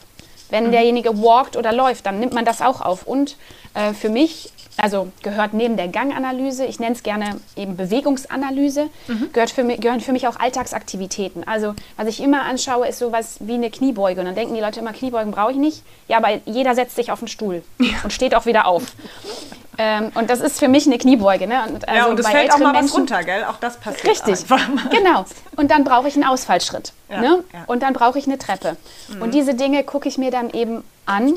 Wenn 0.49 0.67
mhm. 0.67 0.71
derjenige 0.71 1.21
walkt 1.21 1.57
oder 1.57 1.73
läuft, 1.73 2.05
dann 2.05 2.19
nimmt 2.19 2.33
man 2.33 2.45
das 2.45 2.61
auch 2.61 2.81
auf. 2.81 3.07
Und 3.07 3.37
äh, 3.73 3.93
für 3.93 4.09
mich, 4.09 4.51
also 4.77 5.07
gehört 5.23 5.53
neben 5.53 5.77
der 5.77 5.87
Ganganalyse, 5.87 6.65
ich 6.65 6.79
nenne 6.79 6.95
es 6.95 7.03
gerne 7.03 7.37
eben 7.55 7.77
Bewegungsanalyse, 7.77 8.89
mhm. 9.07 9.29
gehört 9.33 9.51
für 9.51 9.63
mich, 9.63 9.81
gehören 9.81 10.01
für 10.01 10.11
mich 10.11 10.27
auch 10.27 10.39
Alltagsaktivitäten. 10.39 11.47
Also 11.47 11.73
was 11.97 12.07
ich 12.07 12.21
immer 12.21 12.43
anschaue, 12.43 12.87
ist 12.87 12.99
sowas 12.99 13.37
wie 13.39 13.55
eine 13.55 13.69
Kniebeuge. 13.69 14.19
Und 14.19 14.27
dann 14.27 14.35
denken 14.35 14.53
die 14.53 14.61
Leute 14.61 14.79
immer, 14.79 14.93
Kniebeugen 14.93 15.31
brauche 15.31 15.51
ich 15.51 15.57
nicht. 15.57 15.83
Ja, 16.07 16.17
aber 16.17 16.39
jeder 16.45 16.75
setzt 16.75 16.95
sich 16.95 17.11
auf 17.11 17.19
den 17.19 17.27
Stuhl 17.27 17.63
ja. 17.79 17.95
und 18.03 18.13
steht 18.13 18.35
auch 18.35 18.45
wieder 18.45 18.67
auf. 18.67 18.83
Ähm, 19.77 20.11
und 20.15 20.29
das 20.29 20.41
ist 20.41 20.59
für 20.59 20.67
mich 20.67 20.85
eine 20.85 20.97
Kniebeuge. 20.97 21.47
Ne? 21.47 21.63
Und 21.67 21.87
also 21.87 21.99
ja, 21.99 22.05
und 22.07 22.19
es 22.19 22.27
fällt 22.27 22.53
auch 22.53 22.59
mal 22.59 22.71
Menschen, 22.71 22.89
was 22.89 22.97
runter, 22.97 23.23
gell? 23.23 23.43
Auch 23.45 23.57
das 23.57 23.77
passiert 23.77 24.07
Richtig, 24.07 24.45
genau. 24.89 25.25
Und 25.55 25.71
dann 25.71 25.83
brauche 25.83 26.07
ich 26.07 26.15
einen 26.15 26.23
Ausfallschritt. 26.23 26.93
Ja, 27.09 27.21
ne? 27.21 27.43
ja. 27.53 27.63
Und 27.67 27.83
dann 27.83 27.93
brauche 27.93 28.17
ich 28.19 28.25
eine 28.25 28.37
Treppe. 28.37 28.77
Mhm. 29.09 29.21
Und 29.21 29.33
diese 29.33 29.53
Dinge 29.53 29.83
gucke 29.83 30.07
ich 30.07 30.17
mir 30.17 30.31
dann 30.31 30.49
eben 30.49 30.83
an, 31.05 31.33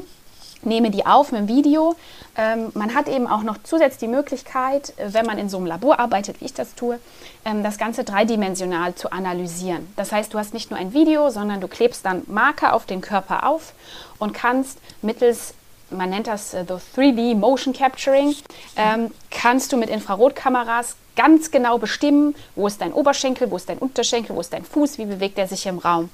nehme 0.62 0.90
die 0.90 1.07
auf 1.07 1.33
mit 1.33 1.42
dem 1.42 1.49
Video. 1.49 1.97
Ähm, 2.37 2.71
man 2.75 2.95
hat 2.95 3.09
eben 3.09 3.26
auch 3.26 3.42
noch 3.42 3.57
zusätzlich 3.62 3.99
die 3.99 4.09
Möglichkeit, 4.09 4.92
wenn 4.97 5.26
man 5.26 5.38
in 5.38 5.49
so 5.49 5.57
einem 5.57 5.66
Labor 5.66 5.99
arbeitet, 5.99 6.40
wie 6.40 6.47
ich 6.47 6.54
das 6.54 6.75
tue, 6.75 6.99
ähm, 7.45 7.62
das 7.62 7.78
Ganze 7.78 8.04
dreidimensional 8.04 8.95
zu 8.95 9.11
analysieren. 9.11 9.92
Das 9.97 10.12
heißt, 10.12 10.33
du 10.33 10.38
hast 10.38 10.54
nicht 10.54 10.71
nur 10.71 10.78
ein 10.78 10.92
Video, 10.92 11.30
sondern 11.30 11.61
du 11.61 11.68
klebst 11.68 12.04
dann 12.04 12.23
Marker 12.26 12.75
auf 12.75 12.87
den 12.87 13.00
Körper 13.00 13.47
auf 13.47 13.73
und 14.18 14.35
kannst 14.35 14.78
mittels 15.02 15.54
man 15.90 16.11
nennt 16.11 16.26
das 16.26 16.54
äh, 16.54 16.64
3D 16.97 17.35
Motion 17.35 17.73
Capturing, 17.73 18.35
ähm, 18.76 19.11
kannst 19.30 19.73
du 19.73 19.76
mit 19.76 19.90
Infrarotkameras 19.90 20.97
ganz 21.16 21.50
genau 21.50 21.78
bestimmen, 21.78 22.35
wo 22.54 22.66
ist 22.66 22.80
dein 22.80 22.92
Oberschenkel, 22.92 23.50
wo 23.50 23.57
ist 23.57 23.68
dein 23.68 23.78
Unterschenkel, 23.78 24.37
wo 24.37 24.40
ist 24.40 24.52
dein 24.52 24.64
Fuß, 24.64 24.99
wie 24.99 25.07
bewegt 25.07 25.38
er 25.38 25.49
sich 25.49 25.66
im 25.66 25.78
Raum. 25.78 26.11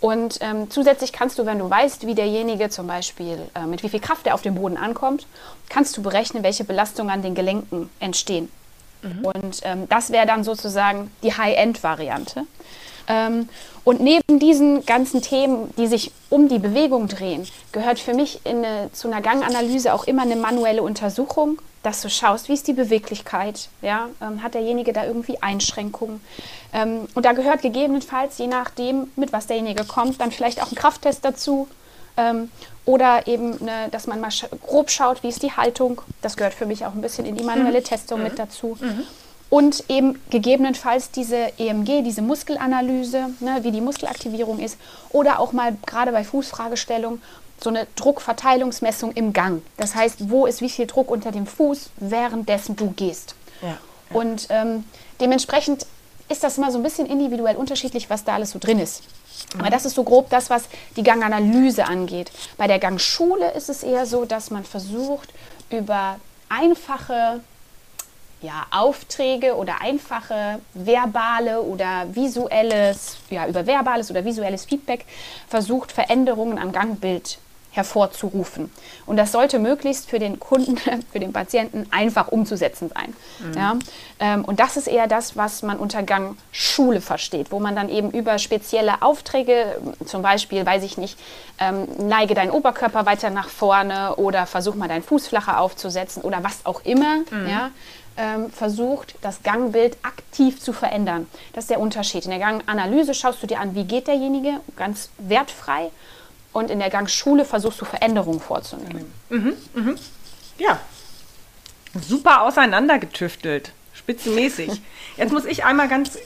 Und 0.00 0.38
ähm, 0.40 0.70
zusätzlich 0.70 1.12
kannst 1.12 1.38
du, 1.38 1.44
wenn 1.44 1.58
du 1.58 1.68
weißt, 1.68 2.06
wie 2.06 2.14
derjenige 2.14 2.70
zum 2.70 2.86
Beispiel, 2.86 3.38
äh, 3.54 3.66
mit 3.66 3.82
wie 3.82 3.90
viel 3.90 4.00
Kraft 4.00 4.26
er 4.26 4.34
auf 4.34 4.40
dem 4.40 4.54
Boden 4.54 4.78
ankommt, 4.78 5.26
kannst 5.68 5.96
du 5.96 6.02
berechnen, 6.02 6.42
welche 6.42 6.64
Belastungen 6.64 7.12
an 7.12 7.20
den 7.20 7.34
Gelenken 7.34 7.90
entstehen. 8.00 8.50
Mhm. 9.02 9.24
Und 9.24 9.60
ähm, 9.62 9.88
das 9.88 10.10
wäre 10.10 10.26
dann 10.26 10.42
sozusagen 10.42 11.10
die 11.22 11.34
High-End-Variante. 11.34 12.46
Ähm, 13.10 13.48
und 13.82 14.00
neben 14.00 14.38
diesen 14.38 14.86
ganzen 14.86 15.20
Themen, 15.20 15.74
die 15.76 15.88
sich 15.88 16.12
um 16.28 16.48
die 16.48 16.58
Bewegung 16.58 17.08
drehen, 17.08 17.46
gehört 17.72 17.98
für 17.98 18.14
mich 18.14 18.40
eine, 18.44 18.90
zu 18.92 19.08
einer 19.08 19.20
Ganganalyse 19.20 19.92
auch 19.92 20.04
immer 20.04 20.22
eine 20.22 20.36
manuelle 20.36 20.82
Untersuchung, 20.82 21.58
dass 21.82 22.02
du 22.02 22.10
schaust, 22.10 22.48
wie 22.48 22.52
ist 22.52 22.68
die 22.68 22.72
Beweglichkeit, 22.74 23.68
ja, 23.82 24.10
ähm, 24.20 24.42
hat 24.42 24.54
derjenige 24.54 24.92
da 24.92 25.04
irgendwie 25.04 25.42
Einschränkungen. 25.42 26.20
Ähm, 26.72 27.08
und 27.14 27.24
da 27.24 27.32
gehört 27.32 27.62
gegebenenfalls, 27.62 28.38
je 28.38 28.46
nachdem, 28.46 29.10
mit 29.16 29.32
was 29.32 29.46
derjenige 29.46 29.84
kommt, 29.84 30.20
dann 30.20 30.30
vielleicht 30.30 30.62
auch 30.62 30.70
ein 30.70 30.76
Krafttest 30.76 31.24
dazu. 31.24 31.68
Oder 32.84 33.26
eben, 33.28 33.66
eine, 33.66 33.88
dass 33.88 34.06
man 34.06 34.20
mal 34.20 34.30
grob 34.66 34.90
schaut, 34.90 35.22
wie 35.22 35.28
ist 35.28 35.42
die 35.42 35.52
Haltung. 35.52 36.02
Das 36.20 36.36
gehört 36.36 36.52
für 36.52 36.66
mich 36.66 36.84
auch 36.84 36.92
ein 36.92 37.00
bisschen 37.00 37.24
in 37.24 37.34
die 37.34 37.44
manuelle 37.44 37.80
mhm. 37.80 37.84
Testung 37.84 38.18
mhm. 38.18 38.24
mit 38.24 38.38
dazu. 38.38 38.76
Mhm 38.78 39.06
und 39.50 39.84
eben 39.88 40.20
gegebenenfalls 40.30 41.10
diese 41.10 41.58
EMG, 41.58 42.02
diese 42.02 42.22
Muskelanalyse, 42.22 43.30
ne, 43.40 43.58
wie 43.62 43.72
die 43.72 43.80
Muskelaktivierung 43.80 44.60
ist 44.60 44.78
oder 45.10 45.40
auch 45.40 45.52
mal 45.52 45.76
gerade 45.84 46.12
bei 46.12 46.24
Fußfragestellung 46.24 47.20
so 47.62 47.68
eine 47.68 47.86
Druckverteilungsmessung 47.96 49.12
im 49.12 49.32
Gang. 49.32 49.62
Das 49.76 49.94
heißt, 49.94 50.30
wo 50.30 50.46
ist 50.46 50.62
wie 50.62 50.70
viel 50.70 50.86
Druck 50.86 51.10
unter 51.10 51.30
dem 51.32 51.46
Fuß, 51.46 51.90
währenddessen 51.96 52.76
du 52.76 52.90
gehst. 52.92 53.34
Ja, 53.60 53.68
ja. 53.68 53.76
Und 54.12 54.46
ähm, 54.50 54.84
dementsprechend 55.20 55.84
ist 56.30 56.42
das 56.42 56.56
immer 56.56 56.70
so 56.70 56.78
ein 56.78 56.82
bisschen 56.82 57.06
individuell 57.06 57.56
unterschiedlich, 57.56 58.08
was 58.08 58.24
da 58.24 58.34
alles 58.34 58.52
so 58.52 58.58
drin 58.58 58.78
ist. 58.78 59.02
Mhm. 59.54 59.60
Aber 59.60 59.70
das 59.70 59.84
ist 59.84 59.94
so 59.94 60.04
grob 60.04 60.30
das, 60.30 60.48
was 60.48 60.64
die 60.96 61.02
Ganganalyse 61.02 61.84
angeht. 61.84 62.30
Bei 62.56 62.66
der 62.66 62.78
Gangschule 62.78 63.50
ist 63.50 63.68
es 63.68 63.82
eher 63.82 64.06
so, 64.06 64.24
dass 64.24 64.50
man 64.50 64.64
versucht, 64.64 65.28
über 65.70 66.18
einfache 66.48 67.40
ja, 68.42 68.66
Aufträge 68.70 69.56
oder 69.56 69.80
einfache 69.80 70.60
verbale 70.74 71.60
oder 71.62 72.06
visuelles, 72.12 73.18
ja, 73.30 73.46
über 73.46 73.66
verbales 73.66 74.10
oder 74.10 74.24
visuelles 74.24 74.64
Feedback 74.64 75.04
versucht, 75.48 75.92
Veränderungen 75.92 76.58
am 76.58 76.72
Gangbild 76.72 77.38
hervorzurufen. 77.72 78.70
Und 79.06 79.16
das 79.16 79.30
sollte 79.30 79.58
möglichst 79.58 80.10
für 80.10 80.18
den 80.18 80.40
Kunden, 80.40 80.76
für 81.12 81.20
den 81.20 81.32
Patienten 81.32 81.86
einfach 81.90 82.28
umzusetzen 82.28 82.90
sein. 82.92 83.14
Mhm. 83.38 83.54
Ja? 83.54 83.76
Ähm, 84.18 84.44
und 84.44 84.58
das 84.58 84.76
ist 84.76 84.88
eher 84.88 85.06
das, 85.06 85.36
was 85.36 85.62
man 85.62 85.78
unter 85.78 86.02
Gang 86.02 86.36
Schule 86.50 87.00
versteht, 87.00 87.52
wo 87.52 87.60
man 87.60 87.76
dann 87.76 87.88
eben 87.88 88.10
über 88.10 88.38
spezielle 88.38 89.02
Aufträge, 89.02 89.80
zum 90.04 90.22
Beispiel, 90.22 90.66
weiß 90.66 90.82
ich 90.82 90.98
nicht, 90.98 91.18
ähm, 91.58 91.86
neige 91.98 92.34
deinen 92.34 92.50
Oberkörper 92.50 93.06
weiter 93.06 93.30
nach 93.30 93.48
vorne 93.48 94.16
oder 94.16 94.46
versuch 94.46 94.74
mal 94.74 94.88
deinen 94.88 95.04
Fuß 95.04 95.28
flacher 95.28 95.60
aufzusetzen 95.60 96.22
oder 96.22 96.42
was 96.42 96.66
auch 96.66 96.84
immer, 96.84 97.18
mhm. 97.30 97.48
ja, 97.48 97.70
ähm, 98.20 98.50
versucht, 98.50 99.14
das 99.22 99.42
Gangbild 99.42 99.96
aktiv 100.02 100.60
zu 100.60 100.74
verändern. 100.74 101.26
Das 101.54 101.64
ist 101.64 101.70
der 101.70 101.80
Unterschied. 101.80 102.24
In 102.24 102.30
der 102.30 102.38
Ganganalyse 102.38 103.14
schaust 103.14 103.42
du 103.42 103.46
dir 103.46 103.60
an, 103.60 103.74
wie 103.74 103.84
geht 103.84 104.08
derjenige, 104.08 104.60
ganz 104.76 105.08
wertfrei. 105.16 105.90
Und 106.52 106.70
in 106.70 106.80
der 106.80 106.90
Gangschule 106.90 107.46
versuchst 107.46 107.80
du 107.80 107.86
Veränderungen 107.86 108.40
vorzunehmen. 108.40 109.10
Mhm, 109.30 109.54
mhm. 109.72 109.98
Ja, 110.58 110.80
super 112.06 112.42
auseinandergetüftelt, 112.42 113.72
spitzenmäßig. 113.94 114.82
Jetzt 115.16 115.32
muss 115.32 115.46
ich 115.46 115.64
einmal 115.64 115.88
ganz 115.88 116.18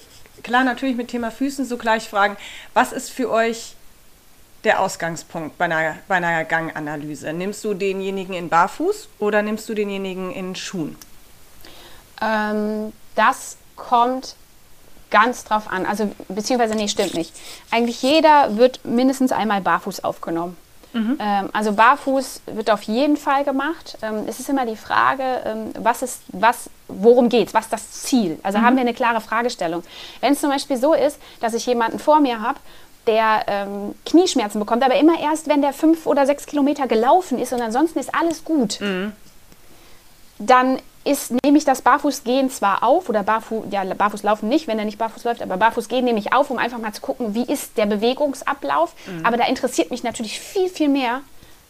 klar 0.42 0.64
natürlich 0.64 0.96
mit 0.96 1.08
Thema 1.08 1.30
Füßen 1.30 1.64
so 1.64 1.76
gleich 1.76 2.08
fragen, 2.08 2.36
was 2.72 2.92
ist 2.92 3.10
für 3.10 3.30
euch 3.30 3.76
der 4.64 4.80
Ausgangspunkt 4.80 5.58
bei 5.58 5.66
einer, 5.66 5.98
bei 6.08 6.16
einer 6.16 6.44
Ganganalyse? 6.44 7.32
Nimmst 7.32 7.62
du 7.64 7.74
denjenigen 7.74 8.34
in 8.34 8.48
Barfuß 8.48 9.08
oder 9.20 9.42
nimmst 9.42 9.68
du 9.68 9.74
denjenigen 9.74 10.32
in 10.32 10.56
Schuhen? 10.56 10.96
Ähm, 12.20 12.92
das 13.14 13.56
kommt 13.76 14.36
ganz 15.10 15.44
drauf 15.44 15.70
an. 15.70 15.86
Also, 15.86 16.10
beziehungsweise, 16.28 16.74
nee, 16.74 16.88
stimmt 16.88 17.14
nicht. 17.14 17.32
Eigentlich 17.70 18.02
jeder 18.02 18.56
wird 18.56 18.84
mindestens 18.84 19.32
einmal 19.32 19.60
barfuß 19.60 20.02
aufgenommen. 20.02 20.56
Mhm. 20.94 21.18
Ähm, 21.18 21.50
also 21.52 21.72
barfuß 21.72 22.42
wird 22.46 22.70
auf 22.70 22.82
jeden 22.82 23.16
Fall 23.16 23.44
gemacht. 23.44 23.98
Ähm, 24.00 24.24
es 24.28 24.38
ist 24.38 24.48
immer 24.48 24.64
die 24.64 24.76
Frage, 24.76 25.22
ähm, 25.44 25.70
was 25.78 26.02
ist, 26.02 26.20
was, 26.28 26.70
worum 26.86 27.28
geht 27.28 27.48
es, 27.48 27.54
was 27.54 27.64
ist 27.64 27.72
das 27.72 27.90
Ziel? 27.90 28.38
Also 28.44 28.58
mhm. 28.58 28.62
haben 28.62 28.76
wir 28.76 28.82
eine 28.82 28.94
klare 28.94 29.20
Fragestellung. 29.20 29.82
Wenn 30.20 30.34
es 30.34 30.40
zum 30.40 30.50
Beispiel 30.50 30.76
so 30.76 30.94
ist, 30.94 31.18
dass 31.40 31.52
ich 31.52 31.66
jemanden 31.66 31.98
vor 31.98 32.20
mir 32.20 32.40
habe, 32.40 32.60
der 33.08 33.44
ähm, 33.48 33.94
Knieschmerzen 34.06 34.60
bekommt, 34.60 34.84
aber 34.84 34.94
immer 34.94 35.20
erst, 35.20 35.48
wenn 35.48 35.62
der 35.62 35.72
fünf 35.72 36.06
oder 36.06 36.26
sechs 36.26 36.46
Kilometer 36.46 36.86
gelaufen 36.86 37.38
ist 37.40 37.52
und 37.52 37.60
ansonsten 37.60 37.98
ist 37.98 38.14
alles 38.14 38.44
gut, 38.44 38.80
mhm. 38.80 39.12
dann 40.38 40.78
ist, 41.04 41.32
nehme 41.44 41.58
ich 41.58 41.64
das 41.64 41.82
Barfußgehen 41.82 42.50
zwar 42.50 42.82
auf, 42.82 43.08
oder 43.08 43.22
Barfu 43.22 43.64
ja, 43.70 43.84
Barfußlaufen 43.84 44.48
nicht, 44.48 44.66
wenn 44.66 44.78
er 44.78 44.84
nicht 44.84 44.98
barfuß 44.98 45.24
läuft, 45.24 45.42
aber 45.42 45.56
Barfußgehen 45.56 46.04
nehme 46.04 46.18
ich 46.18 46.32
auf, 46.32 46.50
um 46.50 46.58
einfach 46.58 46.78
mal 46.78 46.92
zu 46.92 47.00
gucken, 47.00 47.34
wie 47.34 47.44
ist 47.44 47.76
der 47.76 47.86
Bewegungsablauf. 47.86 48.94
Mhm. 49.06 49.26
Aber 49.26 49.36
da 49.36 49.44
interessiert 49.44 49.90
mich 49.90 50.02
natürlich 50.02 50.40
viel, 50.40 50.68
viel 50.68 50.88
mehr, 50.88 51.20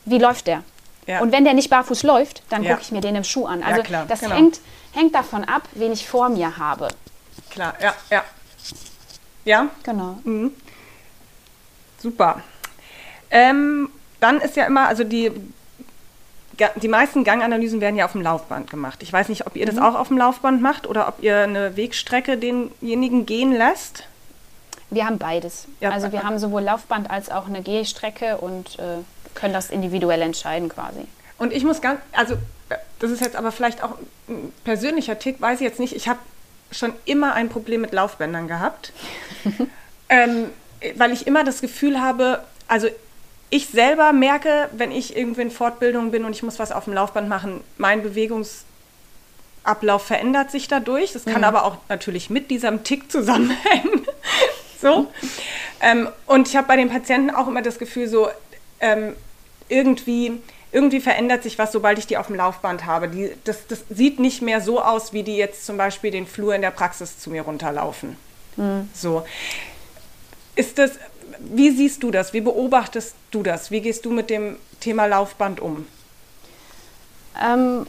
wie 0.05 0.19
läuft 0.19 0.47
der. 0.47 0.63
Ja. 1.07 1.21
Und 1.21 1.33
wenn 1.33 1.45
der 1.45 1.55
nicht 1.55 1.69
barfuß 1.69 2.03
läuft, 2.03 2.43
dann 2.49 2.63
ja. 2.63 2.71
gucke 2.71 2.83
ich 2.83 2.93
mir 2.93 3.01
den 3.01 3.17
im 3.17 3.25
Schuh 3.25 3.47
an. 3.47 3.63
Also 3.63 3.79
ja, 3.79 3.85
klar, 3.85 4.07
das 4.09 4.21
genau. 4.21 4.37
hängt, 4.37 4.61
hängt 4.93 5.15
davon 5.15 5.45
ab, 5.45 5.63
wen 5.73 5.93
ich 5.93 6.09
vor 6.09 6.29
mir 6.29 6.57
habe. 6.57 6.89
Klar, 7.51 7.75
ja, 7.81 7.95
ja. 8.11 8.25
Ja? 9.45 9.69
Genau. 9.83 10.19
Mhm. 10.25 10.53
Super. 11.99 12.41
Ähm, 13.31 13.91
dann 14.21 14.41
ist 14.41 14.57
ja 14.57 14.65
immer, 14.67 14.89
also 14.89 15.05
die 15.05 15.33
die 16.77 16.89
meisten 16.89 17.25
Ganganalysen 17.25 17.81
werden 17.81 17.97
ja 17.97 18.05
auf 18.05 18.13
dem 18.13 18.23
Laufband 18.23 18.71
gemacht. 18.71 19.03
Ich 19.03 19.13
weiß 19.13 19.29
nicht, 19.29 19.47
ob 19.47 19.57
ihr 19.57 19.67
das 19.67 19.77
mhm. 19.77 19.83
auch 19.83 19.95
auf 19.95 20.09
dem 20.09 20.19
Laufband 20.19 20.61
macht 20.63 20.87
oder 20.87 21.09
ob 21.09 21.23
ihr 21.23 21.39
eine 21.39 21.77
Wegstrecke 21.77 22.37
denjenigen 22.37 23.27
gehen 23.27 23.53
lässt. 23.53 24.05
Wir 24.91 25.07
haben 25.07 25.19
beides. 25.19 25.67
Ja, 25.81 25.91
also 25.91 26.13
wir 26.13 26.23
haben 26.23 26.39
sowohl 26.39 26.63
Laufband 26.63 27.11
als 27.11 27.31
auch 27.31 27.47
eine 27.47 27.63
Gehstrecke 27.63 28.39
und 28.39 28.79
äh, 28.79 28.99
können 29.35 29.55
das 29.55 29.71
individuell 29.71 30.23
entscheiden 30.23 30.69
quasi. 30.69 31.07
Und 31.39 31.53
ich 31.53 31.65
muss 31.65 31.81
ganz, 31.81 32.01
also 32.13 32.37
das 32.99 33.11
ist 33.11 33.21
jetzt 33.21 33.37
aber 33.37 33.51
vielleicht 33.53 33.83
auch 33.83 33.97
ein 34.29 34.53
persönlicher 34.65 35.19
Tick, 35.19 35.41
weiß 35.41 35.61
ich 35.61 35.67
jetzt 35.67 35.81
nicht. 35.81 35.95
Ich 35.95 36.09
habe 36.09 36.21
schon 36.71 36.93
immer 37.05 37.35
ein 37.35 37.49
Problem 37.49 37.81
mit 37.81 37.93
Laufbändern 37.93 38.49
gehabt, 38.49 38.93
ähm, 40.09 40.51
weil 40.97 41.13
ich 41.13 41.27
immer 41.27 41.45
das 41.45 41.61
Gefühl 41.61 42.01
habe, 42.01 42.43
also 42.69 42.89
ich 43.51 43.69
selber 43.69 44.13
merke, 44.13 44.69
wenn 44.73 44.91
ich 44.91 45.17
irgendwie 45.17 45.43
in 45.43 45.51
Fortbildung 45.51 46.11
bin 46.11 46.25
und 46.25 46.33
ich 46.33 46.43
muss 46.43 46.59
was 46.59 46.73
auf 46.73 46.85
dem 46.85 46.95
Laufband 46.95 47.29
machen, 47.29 47.63
mein 47.79 48.03
Bewegungsablauf 48.03 50.05
verändert 50.05 50.51
sich 50.51 50.69
dadurch. 50.69 51.13
Das 51.13 51.25
kann 51.25 51.39
mhm. 51.39 51.45
aber 51.45 51.65
auch 51.65 51.77
natürlich 51.89 52.31
mit 52.31 52.51
diesem 52.51 52.85
Tick 52.85 53.13
zusammenhängen. 53.13 54.07
so. 54.81 55.13
Ähm, 55.81 56.09
und 56.27 56.49
ich 56.49 56.57
habe 56.57 56.67
bei 56.67 56.77
den 56.77 56.89
Patienten 56.89 57.31
auch 57.31 57.47
immer 57.47 57.63
das 57.63 57.79
Gefühl, 57.79 58.09
so 58.09 58.29
ähm, 58.81 59.15
irgendwie 59.69 60.41
irgendwie 60.75 61.01
verändert 61.01 61.45
sich 61.45 61.57
was, 61.57 61.71
sobald 61.71 62.01
ich 62.01 62.09
die 62.09 62.17
auf 62.17 62.27
dem 62.27 62.35
Laufband 62.35 62.85
habe. 62.85 63.09
Die, 63.09 63.31
das, 63.45 63.69
das 63.69 63.85
sieht 63.91 64.19
nicht 64.19 64.43
mehr 64.43 64.61
so 64.61 64.83
aus, 64.83 65.13
wie 65.13 65.23
die 65.23 65.37
jetzt 65.37 65.65
zum 65.65 65.77
Beispiel 65.77 66.11
den 66.11 66.27
Flur 66.27 66.53
in 66.53 66.63
der 66.63 66.73
Praxis 66.73 67.21
zu 67.21 67.31
mir 67.31 67.43
runterlaufen. 67.43 68.17
Mhm. 68.57 68.89
So. 68.93 69.25
Ist 70.57 70.79
das, 70.79 70.99
wie 71.39 71.71
siehst 71.71 72.03
du 72.03 72.11
das? 72.11 72.33
Wie 72.33 72.41
beobachtest 72.41 73.15
du 73.31 73.43
das? 73.43 73.71
Wie 73.71 73.81
gehst 73.81 74.05
du 74.05 74.11
mit 74.11 74.31
dem 74.31 74.57
Thema 74.81 75.07
Laufband 75.07 75.61
um? 75.61 75.87
Ähm, 77.43 77.87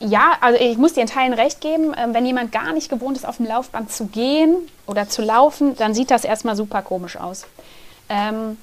ja, 0.00 0.32
also 0.40 0.58
ich 0.60 0.76
muss 0.76 0.94
dir 0.94 1.02
in 1.02 1.06
Teilen 1.06 1.32
recht 1.32 1.60
geben. 1.60 1.94
Ähm, 1.96 2.14
wenn 2.14 2.26
jemand 2.26 2.52
gar 2.52 2.72
nicht 2.72 2.88
gewohnt 2.88 3.16
ist, 3.16 3.26
auf 3.26 3.38
dem 3.38 3.46
Laufband 3.46 3.90
zu 3.90 4.06
gehen 4.06 4.56
oder 4.86 5.08
zu 5.08 5.22
laufen, 5.22 5.76
dann 5.76 5.94
sieht 5.94 6.10
das 6.10 6.24
erstmal 6.24 6.56
super 6.56 6.82
komisch 6.82 7.16
aus. 7.16 7.46
Ähm, 8.08 8.58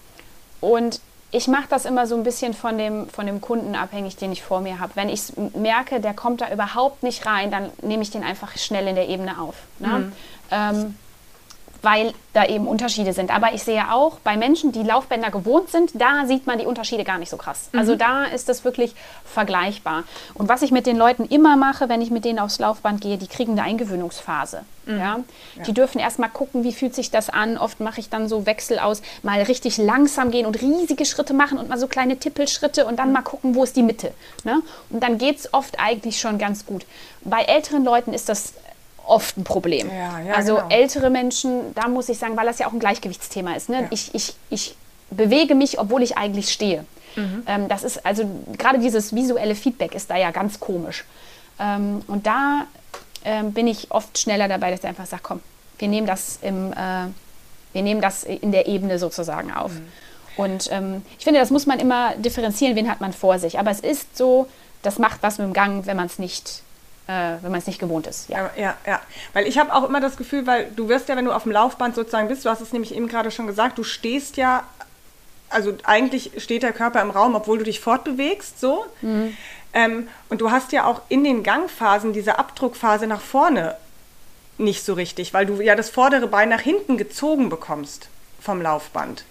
und 0.61 1.01
ich 1.31 1.47
mache 1.47 1.65
das 1.67 1.85
immer 1.85 2.05
so 2.05 2.15
ein 2.15 2.23
bisschen 2.23 2.53
von 2.53 2.77
dem, 2.77 3.09
von 3.09 3.25
dem 3.25 3.41
Kunden 3.41 3.73
abhängig, 3.73 4.17
den 4.17 4.31
ich 4.31 4.43
vor 4.43 4.61
mir 4.61 4.79
habe. 4.79 4.95
Wenn 4.95 5.09
ich 5.09 5.33
merke, 5.55 5.99
der 5.99 6.13
kommt 6.13 6.41
da 6.41 6.51
überhaupt 6.51 7.01
nicht 7.01 7.25
rein, 7.25 7.49
dann 7.49 7.71
nehme 7.81 8.03
ich 8.03 8.11
den 8.11 8.23
einfach 8.23 8.55
schnell 8.57 8.87
in 8.87 8.95
der 8.95 9.09
Ebene 9.09 9.41
auf. 9.41 9.55
Ne? 9.79 9.87
Mhm. 9.87 10.11
Ähm, 10.51 10.95
weil 11.83 12.13
da 12.31 12.45
eben 12.45 12.65
Unterschiede 12.65 13.13
sind. 13.13 13.29
Aber 13.29 13.53
ich 13.53 13.63
sehe 13.63 13.91
auch 13.91 14.17
bei 14.23 14.37
Menschen, 14.37 14.71
die 14.71 14.81
Laufbänder 14.81 15.29
gewohnt 15.29 15.69
sind, 15.69 15.91
da 15.93 16.25
sieht 16.25 16.47
man 16.47 16.57
die 16.57 16.65
Unterschiede 16.65 17.03
gar 17.03 17.19
nicht 17.19 17.29
so 17.29 17.37
krass. 17.37 17.69
Mhm. 17.71 17.79
Also 17.79 17.95
da 17.95 18.23
ist 18.23 18.49
das 18.49 18.63
wirklich 18.63 18.95
vergleichbar. 19.25 20.03
Und 20.33 20.49
was 20.49 20.61
ich 20.61 20.71
mit 20.71 20.87
den 20.87 20.97
Leuten 20.97 21.25
immer 21.25 21.57
mache, 21.57 21.89
wenn 21.89 22.01
ich 22.01 22.09
mit 22.09 22.25
denen 22.25 22.39
aufs 22.39 22.57
Laufband 22.57 23.01
gehe, 23.01 23.17
die 23.17 23.27
kriegen 23.27 23.51
eine 23.51 23.63
Eingewöhnungsphase. 23.63 24.61
Mhm. 24.85 24.97
Ja? 24.97 25.19
ja? 25.55 25.63
Die 25.63 25.73
dürfen 25.73 25.99
erst 25.99 26.19
mal 26.19 26.29
gucken, 26.29 26.63
wie 26.63 26.71
fühlt 26.71 26.95
sich 26.95 27.11
das 27.11 27.29
an. 27.29 27.57
Oft 27.57 27.81
mache 27.81 27.99
ich 27.99 28.09
dann 28.09 28.29
so 28.29 28.45
Wechsel 28.45 28.79
aus, 28.79 29.01
mal 29.21 29.41
richtig 29.41 29.77
langsam 29.77 30.31
gehen 30.31 30.45
und 30.45 30.61
riesige 30.61 31.05
Schritte 31.05 31.33
machen 31.33 31.57
und 31.57 31.67
mal 31.67 31.77
so 31.77 31.87
kleine 31.87 32.17
Tippelschritte 32.17 32.85
und 32.85 32.97
dann 32.97 33.07
mhm. 33.09 33.13
mal 33.13 33.21
gucken, 33.23 33.55
wo 33.55 33.63
ist 33.63 33.75
die 33.75 33.83
Mitte. 33.83 34.13
Ne? 34.45 34.61
Und 34.89 35.03
dann 35.03 35.17
geht 35.17 35.39
es 35.39 35.53
oft 35.53 35.79
eigentlich 35.79 36.19
schon 36.19 36.37
ganz 36.37 36.65
gut. 36.65 36.85
Bei 37.25 37.43
älteren 37.43 37.83
Leuten 37.83 38.13
ist 38.13 38.29
das 38.29 38.53
oft 39.05 39.37
ein 39.37 39.43
Problem. 39.43 39.89
Ja, 39.89 40.19
ja, 40.19 40.33
also 40.33 40.55
genau. 40.55 40.69
ältere 40.69 41.09
Menschen, 41.09 41.73
da 41.75 41.87
muss 41.87 42.09
ich 42.09 42.17
sagen, 42.17 42.37
weil 42.37 42.45
das 42.45 42.59
ja 42.59 42.67
auch 42.67 42.73
ein 42.73 42.79
Gleichgewichtsthema 42.79 43.55
ist. 43.55 43.69
Ne? 43.69 43.81
Ja. 43.81 43.87
Ich, 43.91 44.13
ich, 44.13 44.35
ich 44.49 44.75
bewege 45.11 45.55
mich, 45.55 45.79
obwohl 45.79 46.01
ich 46.01 46.17
eigentlich 46.17 46.51
stehe. 46.51 46.85
Mhm. 47.15 47.43
Ähm, 47.47 47.67
das 47.67 47.83
ist 47.83 48.05
also 48.05 48.23
gerade 48.57 48.79
dieses 48.79 49.13
visuelle 49.13 49.55
Feedback 49.55 49.93
ist 49.93 50.09
da 50.09 50.17
ja 50.17 50.31
ganz 50.31 50.59
komisch. 50.59 51.05
Ähm, 51.59 52.01
und 52.07 52.25
da 52.25 52.65
ähm, 53.23 53.53
bin 53.53 53.67
ich 53.67 53.91
oft 53.91 54.17
schneller 54.17 54.47
dabei, 54.47 54.71
dass 54.71 54.79
ich 54.79 54.87
einfach 54.87 55.05
sage, 55.05 55.21
komm, 55.23 55.41
wir 55.77 55.87
nehmen 55.87 56.07
das 56.07 56.39
im, 56.41 56.71
äh, 56.73 56.75
wir 57.73 57.81
nehmen 57.81 58.01
das 58.01 58.23
in 58.23 58.51
der 58.51 58.67
Ebene 58.67 58.99
sozusagen 58.99 59.51
auf. 59.51 59.73
Mhm. 59.73 59.87
Und 60.35 60.69
ähm, 60.71 61.03
ich 61.17 61.25
finde, 61.25 61.39
das 61.39 61.51
muss 61.51 61.65
man 61.65 61.79
immer 61.79 62.15
differenzieren, 62.15 62.75
wen 62.75 62.89
hat 62.89 63.01
man 63.01 63.13
vor 63.13 63.37
sich. 63.37 63.59
Aber 63.59 63.69
es 63.69 63.79
ist 63.79 64.17
so, 64.17 64.47
das 64.81 64.97
macht 64.97 65.21
was 65.21 65.37
mit 65.37 65.45
dem 65.45 65.53
Gang, 65.53 65.85
wenn 65.85 65.97
man 65.97 66.07
es 66.07 66.17
nicht 66.17 66.63
äh, 67.07 67.35
wenn 67.41 67.51
man 67.51 67.59
es 67.59 67.67
nicht 67.67 67.79
gewohnt 67.79 68.07
ist. 68.07 68.29
Ja, 68.29 68.49
ja, 68.55 68.75
ja. 68.85 69.01
Weil 69.33 69.47
ich 69.47 69.57
habe 69.57 69.73
auch 69.73 69.87
immer 69.87 69.99
das 69.99 70.17
Gefühl, 70.17 70.47
weil 70.47 70.71
du 70.75 70.87
wirst 70.89 71.09
ja, 71.09 71.15
wenn 71.15 71.25
du 71.25 71.31
auf 71.31 71.43
dem 71.43 71.51
Laufband 71.51 71.95
sozusagen 71.95 72.27
bist, 72.27 72.45
du 72.45 72.49
hast 72.49 72.61
es 72.61 72.71
nämlich 72.71 72.95
eben 72.95 73.07
gerade 73.07 73.31
schon 73.31 73.47
gesagt, 73.47 73.77
du 73.77 73.83
stehst 73.83 74.37
ja, 74.37 74.63
also 75.49 75.73
eigentlich 75.83 76.31
steht 76.37 76.63
der 76.63 76.73
Körper 76.73 77.01
im 77.01 77.11
Raum, 77.11 77.35
obwohl 77.35 77.57
du 77.57 77.63
dich 77.63 77.79
fortbewegst, 77.79 78.59
so. 78.59 78.85
Mhm. 79.01 79.35
Ähm, 79.73 80.07
und 80.29 80.41
du 80.41 80.51
hast 80.51 80.71
ja 80.71 80.85
auch 80.85 81.01
in 81.09 81.23
den 81.23 81.43
Gangphasen 81.43 82.13
diese 82.13 82.37
Abdruckphase 82.39 83.07
nach 83.07 83.21
vorne 83.21 83.75
nicht 84.57 84.85
so 84.85 84.93
richtig, 84.93 85.33
weil 85.33 85.45
du 85.45 85.61
ja 85.61 85.75
das 85.75 85.89
vordere 85.89 86.27
Bein 86.27 86.49
nach 86.49 86.61
hinten 86.61 86.97
gezogen 86.97 87.49
bekommst 87.49 88.07
vom 88.39 88.61
Laufband. 88.61 89.25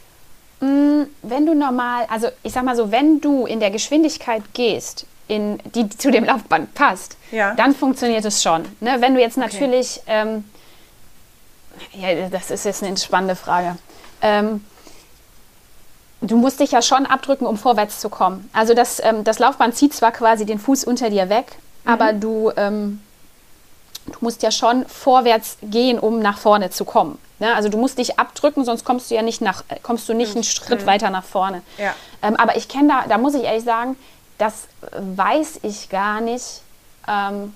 Mm, 0.60 1.02
wenn 1.22 1.46
du 1.46 1.54
normal, 1.54 2.06
also 2.08 2.28
ich 2.42 2.52
sag 2.52 2.64
mal 2.64 2.76
so, 2.76 2.90
wenn 2.90 3.20
du 3.20 3.46
in 3.46 3.60
der 3.60 3.70
Geschwindigkeit 3.70 4.42
gehst, 4.52 5.06
in, 5.28 5.58
die 5.74 5.88
zu 5.88 6.10
dem 6.10 6.24
Laufband 6.24 6.74
passt, 6.74 7.16
ja. 7.30 7.54
dann 7.54 7.74
funktioniert 7.74 8.24
es 8.24 8.42
schon. 8.42 8.64
Ne? 8.80 8.96
Wenn 9.00 9.14
du 9.14 9.20
jetzt 9.20 9.36
natürlich, 9.36 10.00
okay. 10.04 10.22
ähm, 10.22 10.44
ja, 11.94 12.28
das 12.28 12.50
ist 12.50 12.64
jetzt 12.64 12.82
eine 12.82 12.96
spannende 12.96 13.36
Frage. 13.36 13.76
Ähm, 14.20 14.64
du 16.20 16.36
musst 16.36 16.60
dich 16.60 16.72
ja 16.72 16.82
schon 16.82 17.06
abdrücken, 17.06 17.46
um 17.46 17.56
vorwärts 17.56 18.00
zu 18.00 18.08
kommen. 18.08 18.48
Also 18.52 18.74
das, 18.74 19.00
ähm, 19.02 19.24
das 19.24 19.38
Laufband 19.38 19.76
zieht 19.76 19.94
zwar 19.94 20.12
quasi 20.12 20.46
den 20.46 20.58
Fuß 20.58 20.84
unter 20.84 21.10
dir 21.10 21.28
weg, 21.28 21.46
mhm. 21.84 21.90
aber 21.90 22.12
du, 22.12 22.52
ähm, 22.56 23.00
du 24.06 24.18
musst 24.20 24.42
ja 24.42 24.50
schon 24.50 24.86
vorwärts 24.86 25.58
gehen, 25.62 25.98
um 25.98 26.20
nach 26.20 26.38
vorne 26.38 26.70
zu 26.70 26.84
kommen. 26.84 27.18
Ne? 27.38 27.54
Also 27.54 27.68
du 27.68 27.78
musst 27.78 27.98
dich 27.98 28.18
abdrücken, 28.18 28.64
sonst 28.64 28.84
kommst 28.84 29.10
du 29.10 29.14
ja 29.14 29.22
nicht 29.22 29.40
nach, 29.40 29.64
kommst 29.82 30.08
du 30.08 30.14
nicht 30.14 30.34
einen 30.34 30.44
Schritt 30.44 30.82
mhm. 30.82 30.86
weiter 30.86 31.10
nach 31.10 31.24
vorne. 31.24 31.62
Ja. 31.78 31.94
Ähm, 32.22 32.36
aber 32.36 32.56
ich 32.56 32.68
kenne 32.68 32.88
da, 32.88 33.04
da 33.08 33.18
muss 33.18 33.34
ich 33.34 33.42
ehrlich 33.42 33.64
sagen, 33.64 33.96
das 34.42 34.66
weiß 34.98 35.60
ich 35.62 35.88
gar 35.88 36.20
nicht, 36.20 36.62
ähm, 37.06 37.54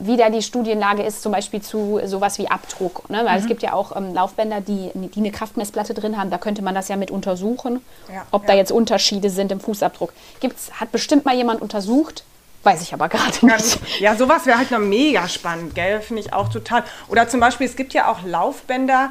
wie 0.00 0.16
da 0.16 0.30
die 0.30 0.42
Studienlage 0.42 1.04
ist, 1.04 1.22
zum 1.22 1.30
Beispiel 1.30 1.62
zu 1.62 2.00
sowas 2.06 2.38
wie 2.38 2.48
Abdruck. 2.50 3.08
Ne? 3.08 3.18
Weil 3.24 3.36
mhm. 3.36 3.42
es 3.42 3.46
gibt 3.46 3.62
ja 3.62 3.72
auch 3.72 3.94
ähm, 3.94 4.12
Laufbänder, 4.12 4.60
die, 4.60 4.90
die 4.94 5.20
eine 5.20 5.30
Kraftmessplatte 5.30 5.94
drin 5.94 6.18
haben. 6.18 6.30
Da 6.30 6.38
könnte 6.38 6.60
man 6.60 6.74
das 6.74 6.88
ja 6.88 6.96
mit 6.96 7.12
untersuchen, 7.12 7.80
ja, 8.12 8.26
ob 8.32 8.42
ja. 8.42 8.48
da 8.48 8.54
jetzt 8.54 8.72
Unterschiede 8.72 9.30
sind 9.30 9.52
im 9.52 9.60
Fußabdruck. 9.60 10.12
Gibt's, 10.40 10.72
hat 10.80 10.90
bestimmt 10.90 11.24
mal 11.24 11.36
jemand 11.36 11.62
untersucht, 11.62 12.24
Weiß 12.64 12.80
ich 12.80 12.94
aber 12.94 13.08
gerade 13.08 13.44
nicht. 13.44 13.80
Ja, 13.98 14.14
sowas 14.14 14.46
wäre 14.46 14.56
halt 14.56 14.70
noch 14.70 14.78
mega 14.78 15.26
spannend, 15.28 15.74
gell? 15.74 16.00
Finde 16.00 16.22
ich 16.22 16.32
auch 16.32 16.48
total. 16.48 16.84
Oder 17.08 17.28
zum 17.28 17.40
Beispiel, 17.40 17.66
es 17.66 17.74
gibt 17.74 17.92
ja 17.92 18.08
auch 18.08 18.22
Laufbänder, 18.24 19.10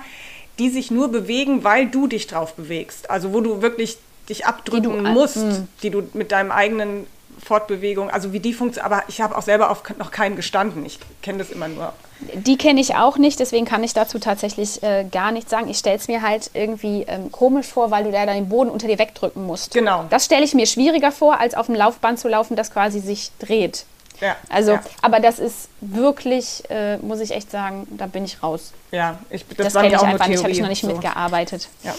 die 0.58 0.70
sich 0.70 0.90
nur 0.90 1.10
bewegen, 1.10 1.66
weil 1.66 1.88
du 1.88 2.08
dich 2.08 2.28
drauf 2.28 2.54
bewegst. 2.54 3.10
Also 3.10 3.34
wo 3.34 3.42
du 3.42 3.62
wirklich 3.62 3.98
dich 4.32 4.46
abdrücken 4.46 4.84
die 4.84 5.04
du, 5.04 5.10
musst, 5.10 5.38
mh. 5.38 5.67
die 5.84 5.89
du 5.89 6.04
mit 6.13 6.32
deinem 6.32 6.52
eigenen 6.52 7.06
Fortbewegung, 7.44 8.10
also 8.10 8.34
wie 8.34 8.39
die 8.39 8.54
funktioniert, 8.54 8.86
aber 8.86 9.04
ich 9.08 9.22
habe 9.22 9.38
auch 9.38 9.41
selber 9.41 9.72
auf 9.72 9.84
noch 9.98 10.12
keinen 10.12 10.36
gestanden. 10.36 10.86
Ich 10.86 11.00
kenne 11.22 11.39
das 11.39 11.50
immer 11.50 11.67
nur. 11.67 11.94
Die 12.34 12.58
kenne 12.58 12.80
ich 12.80 12.96
auch 12.96 13.17
nicht, 13.17 13.39
deswegen 13.39 13.65
kann 13.65 13.84
ich 13.84 13.94
dazu 13.94 14.20
tatsächlich 14.20 14.84
äh, 14.84 15.06
gar 15.12 15.32
nichts 15.32 15.50
sagen. 15.50 15.67
Ich 15.67 15.78
stelle 15.78 15.98
es 15.98 16.08
mir 16.08 16.22
halt 16.22 16.52
irgendwie 16.54 17.04
ähm, 17.08 17.32
komisch 17.32 17.67
vor, 17.67 17.89
weil 17.89 18.04
du 18.04 18.12
da 18.12 18.26
den 18.26 18.50
Boden 18.50 18.70
unter 18.70 18.88
dir 18.88 19.00
wegdrücken 19.00 19.46
musst. 19.46 19.74
Genau. 19.74 20.06
Das 20.10 20.26
stelle 20.26 20.44
ich 20.44 20.54
mir 20.54 20.67
schwieriger 20.67 21.12
vor, 21.12 21.39
als 21.39 21.56
auf 21.56 21.65
dem 21.65 21.76
Laufband 21.76 22.20
zu 22.20 22.28
laufen, 22.28 22.56
das 22.56 22.72
quasi 22.72 23.00
sich 23.00 23.32
dreht. 23.39 23.86
Ja, 24.20 24.36
also, 24.50 24.74
ja. 24.74 24.84
aber 25.02 25.20
das 25.20 25.39
ist 25.39 25.67
wirklich, 25.82 26.63
äh, 26.70 26.98
muss 26.98 27.20
ich 27.22 27.32
echt 27.32 27.50
sagen, 27.50 27.88
da 27.89 28.06
bin 28.06 28.24
ich 28.24 28.44
raus. 28.44 28.72
Ja, 28.91 29.17
ich, 29.32 29.48
das, 29.48 29.74
das 29.74 29.74
kenne 29.74 29.96
ich 29.96 30.02
einfach 30.02 30.28
nicht, 30.28 30.44
habe 30.44 30.52
ich 30.52 30.60
noch 30.60 30.70
nicht 30.70 30.82
so. 30.82 30.88
mitgearbeitet. 30.88 31.70
Ja, 31.84 31.96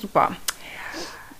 super. 0.00 0.32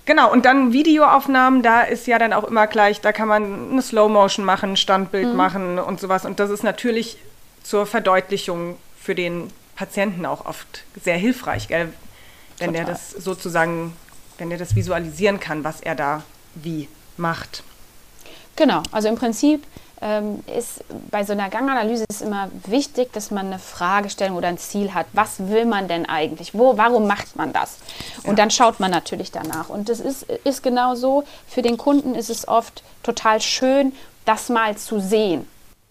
Genau, 0.06 0.30
und 0.30 0.44
dann 0.44 0.72
Videoaufnahmen, 0.72 1.62
da 1.62 1.82
ist 1.82 2.06
ja 2.06 2.18
dann 2.18 2.32
auch 2.32 2.44
immer 2.44 2.66
gleich, 2.66 3.00
da 3.00 3.12
kann 3.12 3.28
man 3.28 3.70
eine 3.70 3.82
Slow 3.82 4.10
Motion 4.12 4.44
machen, 4.44 4.72
ein 4.72 4.76
Standbild 4.76 5.28
mhm. 5.28 5.36
machen 5.36 5.78
und 5.78 5.98
sowas. 5.98 6.26
Und 6.26 6.40
das 6.40 6.50
ist 6.50 6.62
natürlich 6.62 7.16
zur 7.62 7.86
Verdeutlichung 7.86 8.76
für 9.00 9.14
den 9.14 9.50
Patienten 9.76 10.26
auch 10.26 10.44
oft 10.44 10.84
sehr 11.02 11.16
hilfreich, 11.16 11.68
gell? 11.68 11.92
wenn 12.58 12.68
Total. 12.68 12.84
der 12.84 12.94
das 12.94 13.10
sozusagen, 13.10 13.96
wenn 14.38 14.50
der 14.50 14.58
das 14.58 14.76
visualisieren 14.76 15.40
kann, 15.40 15.64
was 15.64 15.80
er 15.80 15.94
da 15.94 16.22
wie 16.54 16.88
macht. 17.16 17.64
Genau, 18.56 18.82
also 18.92 19.08
im 19.08 19.16
Prinzip 19.16 19.64
ist 20.54 20.84
bei 21.10 21.24
so 21.24 21.32
einer 21.32 21.48
Ganganalyse 21.48 22.04
ist 22.08 22.20
immer 22.20 22.50
wichtig, 22.66 23.12
dass 23.14 23.30
man 23.30 23.46
eine 23.46 23.58
Fragestellung 23.58 24.36
oder 24.36 24.48
ein 24.48 24.58
Ziel 24.58 24.92
hat. 24.92 25.06
Was 25.14 25.48
will 25.48 25.64
man 25.64 25.88
denn 25.88 26.06
eigentlich? 26.06 26.52
Wo, 26.52 26.76
warum 26.76 27.06
macht 27.06 27.36
man 27.36 27.52
das? 27.52 27.78
Und 28.18 28.30
ja. 28.30 28.34
dann 28.34 28.50
schaut 28.50 28.80
man 28.80 28.90
natürlich 28.90 29.32
danach. 29.32 29.70
Und 29.70 29.88
das 29.88 30.00
ist, 30.00 30.24
ist 30.24 30.62
genau 30.62 30.94
so. 30.94 31.24
Für 31.46 31.62
den 31.62 31.78
Kunden 31.78 32.14
ist 32.14 32.28
es 32.28 32.46
oft 32.46 32.82
total 33.02 33.40
schön, 33.40 33.94
das 34.26 34.50
mal 34.50 34.76
zu 34.76 35.00
sehen. 35.00 35.48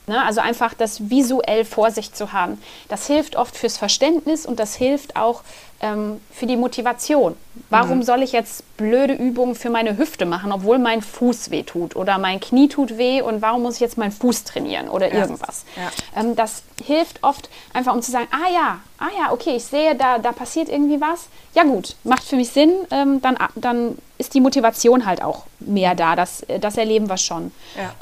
Ne? 0.07 0.21
Also 0.21 0.41
einfach 0.41 0.73
das 0.73 1.09
visuell 1.09 1.65
vor 1.65 1.91
sich 1.91 2.13
zu 2.13 2.33
haben. 2.33 2.61
Das 2.89 3.07
hilft 3.07 3.35
oft 3.35 3.55
fürs 3.55 3.77
Verständnis 3.77 4.45
und 4.45 4.59
das 4.59 4.75
hilft 4.75 5.15
auch 5.15 5.43
ähm, 5.83 6.21
für 6.31 6.45
die 6.45 6.57
Motivation. 6.57 7.35
Warum 7.69 7.99
mhm. 7.99 8.03
soll 8.03 8.23
ich 8.23 8.31
jetzt 8.31 8.63
blöde 8.77 9.13
Übungen 9.13 9.55
für 9.55 9.69
meine 9.69 9.97
Hüfte 9.97 10.25
machen, 10.25 10.51
obwohl 10.51 10.79
mein 10.79 11.01
Fuß 11.01 11.51
weh 11.51 11.63
tut 11.63 11.95
oder 11.95 12.17
mein 12.17 12.39
Knie 12.39 12.67
tut 12.69 12.97
weh 12.97 13.21
und 13.21 13.41
warum 13.41 13.63
muss 13.63 13.75
ich 13.75 13.81
jetzt 13.81 13.97
meinen 13.97 14.11
Fuß 14.11 14.45
trainieren 14.45 14.89
oder 14.89 15.13
ja. 15.13 15.21
irgendwas? 15.21 15.65
Ja. 15.75 16.19
Ähm, 16.19 16.35
das 16.35 16.63
hilft 16.83 17.23
oft 17.23 17.49
einfach, 17.73 17.93
um 17.93 18.01
zu 18.01 18.11
sagen, 18.11 18.27
ah 18.31 18.51
ja, 18.51 18.79
ah 18.97 19.09
ja, 19.19 19.31
okay, 19.31 19.57
ich 19.57 19.65
sehe, 19.65 19.95
da, 19.95 20.19
da 20.19 20.31
passiert 20.31 20.69
irgendwie 20.69 20.99
was. 20.99 21.27
Ja 21.53 21.63
gut, 21.63 21.95
macht 22.03 22.23
für 22.23 22.37
mich 22.37 22.49
Sinn, 22.49 22.71
ähm, 22.91 23.21
dann, 23.21 23.37
dann 23.55 23.97
ist 24.17 24.33
die 24.33 24.41
Motivation 24.41 25.05
halt 25.05 25.21
auch 25.21 25.43
mehr 25.59 25.95
da. 25.95 26.15
Das, 26.15 26.45
das 26.61 26.77
erleben 26.77 27.09
wir 27.09 27.17
schon, 27.17 27.51
Ja. 27.77 27.93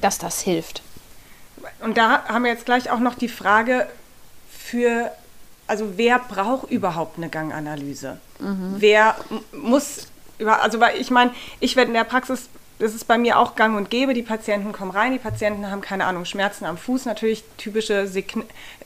Dass 0.00 0.18
das 0.18 0.40
hilft. 0.40 0.82
Und 1.80 1.96
da 1.98 2.24
haben 2.26 2.44
wir 2.44 2.50
jetzt 2.50 2.64
gleich 2.66 2.90
auch 2.90 3.00
noch 3.00 3.14
die 3.14 3.28
Frage 3.28 3.86
für, 4.50 5.10
also 5.66 5.96
wer 5.96 6.18
braucht 6.18 6.70
überhaupt 6.70 7.18
eine 7.18 7.28
Ganganalyse? 7.28 8.18
Wer 8.38 9.16
m- 9.30 9.42
muss, 9.62 10.06
über, 10.38 10.62
also 10.62 10.80
weil 10.80 10.98
ich 11.00 11.10
meine, 11.10 11.32
ich 11.60 11.76
werde 11.76 11.88
in 11.88 11.94
der 11.94 12.04
Praxis, 12.04 12.48
das 12.78 12.94
ist 12.94 13.06
bei 13.06 13.18
mir 13.18 13.38
auch 13.38 13.56
gang 13.56 13.76
und 13.76 13.90
gäbe, 13.90 14.14
die 14.14 14.22
Patienten 14.22 14.72
kommen 14.72 14.90
rein, 14.90 15.12
die 15.12 15.18
Patienten 15.18 15.70
haben 15.70 15.82
keine 15.82 16.06
Ahnung, 16.06 16.24
Schmerzen 16.24 16.64
am 16.64 16.78
Fuß, 16.78 17.04
natürlich 17.04 17.44
typische 17.58 18.10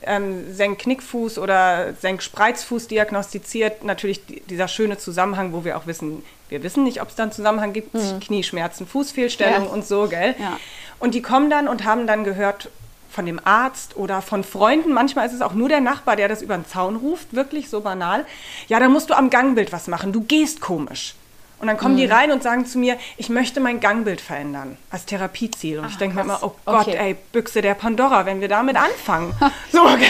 ähm, 0.01 0.53
Senk-Knickfuß 0.53 1.37
oder 1.39 1.93
Senk-Spreizfuß 1.93 2.87
diagnostiziert, 2.87 3.85
natürlich 3.85 4.25
die- 4.25 4.41
dieser 4.41 4.67
schöne 4.67 4.97
Zusammenhang, 4.97 5.53
wo 5.53 5.63
wir 5.63 5.77
auch 5.77 5.87
wissen, 5.87 6.23
wir 6.49 6.61
wissen 6.63 6.83
nicht, 6.83 7.01
ob 7.01 7.07
es 7.09 7.15
da 7.15 7.23
einen 7.23 7.31
Zusammenhang 7.31 7.71
gibt, 7.71 7.95
Knieschmerzen, 8.21 8.85
Fußfehlstellung 8.85 9.63
Ja. 9.65 9.69
und 9.71 9.85
so, 9.85 10.07
gell? 10.09 10.35
Ja. 10.37 10.57
Und 10.99 11.13
die 11.13 11.21
kommen 11.21 11.49
dann 11.49 11.67
und 11.67 11.83
haben 11.83 12.07
dann 12.07 12.23
gehört 12.23 12.69
von 13.11 13.25
dem 13.25 13.39
Arzt 13.45 13.95
oder 13.95 14.21
von 14.21 14.43
Freunden, 14.43 14.91
manchmal 14.91 15.25
ist 15.25 15.33
es 15.33 15.41
auch 15.41 15.53
nur 15.53 15.69
der 15.69 15.79
Nachbar, 15.81 16.15
der 16.17 16.27
das 16.27 16.41
über 16.41 16.55
den 16.57 16.65
Zaun 16.65 16.97
ruft, 16.97 17.33
wirklich 17.33 17.69
so 17.69 17.79
banal. 17.81 18.25
Ja, 18.67 18.79
da 18.79 18.89
musst 18.89 19.09
du 19.09 19.13
am 19.13 19.29
Gangbild 19.29 19.71
was 19.71 19.87
machen, 19.87 20.11
du 20.11 20.21
gehst 20.21 20.59
komisch. 20.59 21.15
Und 21.57 21.67
dann 21.67 21.77
kommen 21.77 21.93
Mhm. 21.93 21.99
die 21.99 22.05
rein 22.07 22.31
und 22.33 22.43
sagen 22.43 22.65
zu 22.65 22.77
mir, 22.77 22.97
ich 23.15 23.29
möchte 23.29 23.61
mein 23.61 23.79
Gangbild 23.79 24.19
verändern 24.19 24.77
als 24.91 25.05
Therapieziel. 25.05 25.79
Und 25.79 25.87
ich 25.87 25.95
Ah, 25.95 25.99
denke 25.99 26.17
mir 26.17 26.23
immer, 26.23 26.39
oh 26.41 26.53
Gott, 26.65 26.81
Okay. 26.87 26.97
ey, 26.97 27.15
Büchse 27.31 27.61
der 27.61 27.75
Pandora, 27.75 28.25
wenn 28.25 28.41
wir 28.41 28.49
damit 28.49 28.75
anfangen. 28.89 29.33
so, 29.71 29.81
gell? 29.97 30.09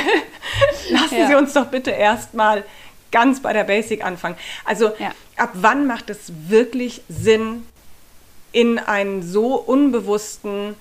lassen 0.90 1.16
Ja. 1.20 1.28
Sie 1.28 1.36
uns 1.36 1.54
doch 1.54 1.68
bitte 1.68 1.92
erstmal 1.92 2.64
ganz 3.12 3.40
bei 3.42 3.54
der 3.54 3.64
Basic 3.64 4.04
anfangen. 4.04 4.36
Also 4.66 4.92
Ja. 4.98 5.12
ab 5.38 5.52
wann 5.54 5.86
macht 5.86 6.10
es 6.10 6.32
wirklich 6.50 7.04
Sinn, 7.08 7.68
in 8.56 8.80
einen 8.80 9.22
so 9.22 9.56
unbewussten 9.56 10.76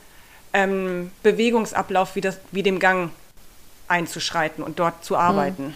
ähm, 0.53 1.11
Bewegungsablauf 1.25 2.15
wie, 2.15 2.21
das, 2.21 2.39
wie 2.53 2.63
dem 2.63 2.79
Gang 2.79 3.11
einzuschreiten 3.89 4.63
und 4.63 4.79
dort 4.79 5.05
zu 5.05 5.17
arbeiten. 5.17 5.75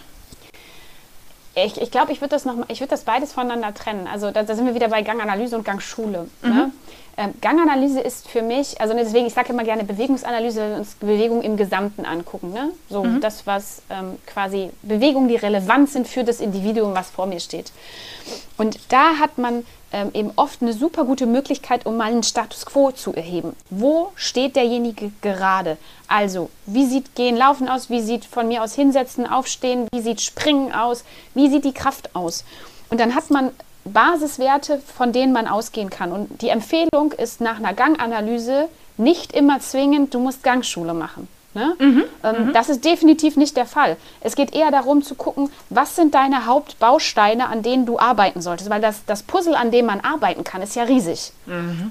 Ich, 1.55 1.79
ich 1.81 1.91
glaube, 1.91 2.13
ich 2.13 2.21
würde 2.21 2.29
das 2.29 2.45
noch 2.45 2.55
mal, 2.55 2.65
ich 2.69 2.79
würde 2.79 2.91
das 2.91 3.03
beides 3.03 3.33
voneinander 3.33 3.73
trennen. 3.73 4.07
Also 4.07 4.31
da, 4.31 4.43
da 4.43 4.55
sind 4.55 4.65
wir 4.65 4.75
wieder 4.75 4.87
bei 4.87 5.01
Ganganalyse 5.01 5.57
und 5.57 5.65
Gangschule. 5.65 6.29
Ne? 6.41 6.71
Ähm, 7.17 7.33
Ganganalyse 7.41 7.99
ist 7.99 8.29
für 8.29 8.41
mich, 8.41 8.79
also 8.79 8.93
deswegen, 8.93 9.25
ich 9.25 9.33
sage 9.33 9.51
immer 9.51 9.65
gerne 9.65 9.83
Bewegungsanalyse, 9.83 10.61
wenn 10.61 10.69
wir 10.69 10.77
uns 10.77 10.93
Bewegung 10.93 11.41
im 11.41 11.57
Gesamten 11.57 12.05
angucken. 12.05 12.53
Ne? 12.53 12.71
So 12.89 13.05
das, 13.19 13.45
was 13.45 13.81
ähm, 13.89 14.17
quasi 14.25 14.69
Bewegungen, 14.83 15.27
die 15.27 15.35
relevant 15.35 15.89
sind 15.89 16.07
für 16.07 16.23
das 16.23 16.39
Individuum, 16.39 16.95
was 16.95 17.09
vor 17.09 17.25
mir 17.25 17.41
steht. 17.41 17.73
Und 18.55 18.79
da 18.87 19.17
hat 19.19 19.37
man 19.37 19.65
ähm, 19.91 20.11
eben 20.13 20.31
oft 20.35 20.61
eine 20.61 20.73
super 20.73 21.05
gute 21.05 21.25
Möglichkeit, 21.25 21.85
um 21.85 21.97
mal 21.97 22.11
einen 22.11 22.23
Status 22.23 22.65
quo 22.65 22.91
zu 22.91 23.13
erheben. 23.13 23.55
Wo 23.69 24.11
steht 24.15 24.55
derjenige 24.55 25.11
gerade? 25.21 25.77
Also, 26.07 26.49
wie 26.65 26.85
sieht 26.85 27.15
Gehen, 27.15 27.37
Laufen 27.37 27.69
aus? 27.69 27.89
Wie 27.89 28.01
sieht 28.01 28.25
von 28.25 28.47
mir 28.47 28.63
aus 28.63 28.75
Hinsetzen, 28.75 29.27
Aufstehen? 29.27 29.87
Wie 29.91 30.01
sieht 30.01 30.21
Springen 30.21 30.73
aus? 30.73 31.03
Wie 31.33 31.49
sieht 31.49 31.65
die 31.65 31.73
Kraft 31.73 32.15
aus? 32.15 32.43
Und 32.89 32.99
dann 32.99 33.15
hat 33.15 33.29
man 33.29 33.51
Basiswerte, 33.85 34.81
von 34.95 35.11
denen 35.11 35.33
man 35.33 35.47
ausgehen 35.47 35.89
kann. 35.89 36.11
Und 36.11 36.41
die 36.41 36.49
Empfehlung 36.49 37.11
ist 37.17 37.41
nach 37.41 37.57
einer 37.57 37.73
Ganganalyse 37.73 38.67
nicht 38.97 39.31
immer 39.33 39.59
zwingend, 39.59 40.13
du 40.13 40.19
musst 40.19 40.43
Gangschule 40.43 40.93
machen. 40.93 41.27
Ne? 41.59 41.75
Ähm, 42.23 42.53
Das 42.53 42.69
ist 42.69 42.85
definitiv 42.85 43.35
nicht 43.35 43.57
der 43.57 43.65
Fall. 43.65 43.97
Es 44.21 44.35
geht 44.35 44.53
eher 44.55 44.71
darum 44.71 45.03
zu 45.03 45.15
gucken, 45.15 45.51
was 45.69 45.95
sind 45.95 46.13
deine 46.15 46.45
Hauptbausteine, 46.45 47.47
an 47.47 47.61
denen 47.63 47.85
du 47.85 47.99
arbeiten 47.99 48.41
solltest. 48.41 48.69
Weil 48.69 48.81
das, 48.81 49.03
das 49.05 49.23
Puzzle, 49.23 49.55
an 49.55 49.71
dem 49.71 49.85
man 49.85 49.99
arbeiten 49.99 50.43
kann, 50.43 50.61
ist 50.61 50.75
ja 50.75 50.83
riesig. 50.83 51.31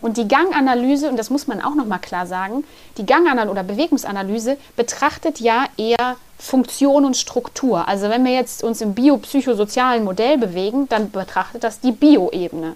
Und 0.00 0.16
die 0.16 0.26
Ganganalyse, 0.26 1.10
und 1.10 1.18
das 1.18 1.30
muss 1.30 1.46
man 1.46 1.60
auch 1.62 1.74
nochmal 1.74 1.98
klar 1.98 2.26
sagen, 2.26 2.64
die 2.96 3.04
Ganganalyse 3.04 3.50
oder 3.50 3.62
Bewegungsanalyse 3.62 4.56
betrachtet 4.76 5.40
ja 5.40 5.66
eher 5.76 6.16
Funktion 6.38 7.04
und 7.04 7.16
Struktur. 7.16 7.88
Also 7.88 8.08
wenn 8.08 8.24
wir 8.24 8.32
jetzt 8.32 8.62
uns 8.62 8.80
im 8.80 8.94
biopsychosozialen 8.94 10.04
Modell 10.04 10.38
bewegen, 10.38 10.88
dann 10.88 11.10
betrachtet 11.10 11.64
das 11.64 11.80
die 11.80 11.92
Bioebene. 11.92 12.74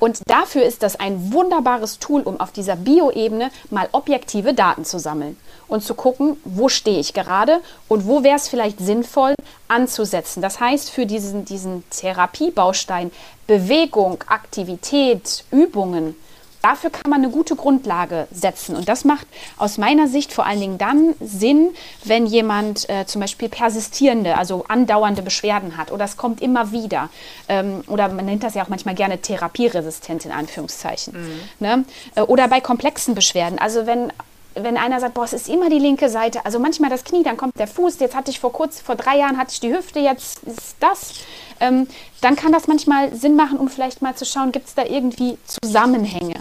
Und 0.00 0.20
dafür 0.26 0.62
ist 0.62 0.82
das 0.82 0.98
ein 0.98 1.32
wunderbares 1.32 1.98
Tool, 1.98 2.22
um 2.22 2.40
auf 2.40 2.50
dieser 2.50 2.76
Bioebene 2.76 3.50
mal 3.70 3.88
objektive 3.92 4.54
Daten 4.54 4.84
zu 4.84 4.98
sammeln 4.98 5.36
und 5.72 5.82
zu 5.82 5.94
gucken, 5.94 6.36
wo 6.44 6.68
stehe 6.68 7.00
ich 7.00 7.14
gerade 7.14 7.60
und 7.88 8.06
wo 8.06 8.22
wäre 8.22 8.36
es 8.36 8.48
vielleicht 8.48 8.78
sinnvoll 8.78 9.34
anzusetzen. 9.68 10.42
Das 10.42 10.60
heißt, 10.60 10.90
für 10.90 11.06
diesen, 11.06 11.44
diesen 11.44 11.82
Therapiebaustein 11.90 13.10
Bewegung, 13.46 14.22
Aktivität, 14.28 15.44
Übungen, 15.50 16.14
Dafür 16.62 16.90
kann 16.90 17.10
man 17.10 17.22
eine 17.22 17.30
gute 17.30 17.56
Grundlage 17.56 18.28
setzen. 18.30 18.76
Und 18.76 18.88
das 18.88 19.04
macht 19.04 19.26
aus 19.58 19.78
meiner 19.78 20.06
Sicht 20.06 20.32
vor 20.32 20.46
allen 20.46 20.60
Dingen 20.60 20.78
dann 20.78 21.14
Sinn, 21.18 21.74
wenn 22.04 22.24
jemand 22.24 22.88
äh, 22.88 23.04
zum 23.04 23.20
Beispiel 23.20 23.48
persistierende, 23.48 24.38
also 24.38 24.64
andauernde 24.68 25.22
Beschwerden 25.22 25.76
hat 25.76 25.90
oder 25.90 26.04
es 26.04 26.16
kommt 26.16 26.40
immer 26.40 26.70
wieder. 26.70 27.08
Ähm, 27.48 27.82
oder 27.88 28.08
man 28.10 28.26
nennt 28.26 28.44
das 28.44 28.54
ja 28.54 28.62
auch 28.62 28.68
manchmal 28.68 28.94
gerne 28.94 29.18
therapieresistent 29.18 30.24
in 30.24 30.30
Anführungszeichen. 30.30 31.14
Ne? 31.58 31.84
Äh, 32.14 32.20
Oder 32.20 32.46
bei 32.46 32.60
komplexen 32.60 33.16
Beschwerden. 33.16 33.58
Also 33.58 33.86
wenn 33.86 34.12
wenn 34.54 34.76
einer 34.76 35.00
sagt, 35.00 35.14
boah, 35.14 35.24
es 35.24 35.32
ist 35.32 35.48
immer 35.48 35.70
die 35.70 35.78
linke 35.78 36.08
Seite, 36.08 36.44
also 36.44 36.58
manchmal 36.58 36.90
das 36.90 37.04
Knie, 37.04 37.22
dann 37.22 37.36
kommt 37.36 37.58
der 37.58 37.66
Fuß, 37.66 37.98
jetzt 38.00 38.14
hatte 38.14 38.30
ich 38.30 38.40
vor 38.40 38.52
kurz, 38.52 38.80
vor 38.80 38.96
drei 38.96 39.18
Jahren 39.18 39.38
hatte 39.38 39.52
ich 39.52 39.60
die 39.60 39.72
Hüfte, 39.72 40.00
jetzt 40.00 40.42
ist 40.44 40.76
das, 40.80 41.14
ähm, 41.60 41.86
dann 42.20 42.36
kann 42.36 42.52
das 42.52 42.66
manchmal 42.66 43.14
Sinn 43.14 43.36
machen, 43.36 43.58
um 43.58 43.68
vielleicht 43.68 44.02
mal 44.02 44.14
zu 44.14 44.24
schauen, 44.24 44.52
gibt 44.52 44.68
es 44.68 44.74
da 44.74 44.84
irgendwie 44.84 45.38
Zusammenhänge. 45.46 46.36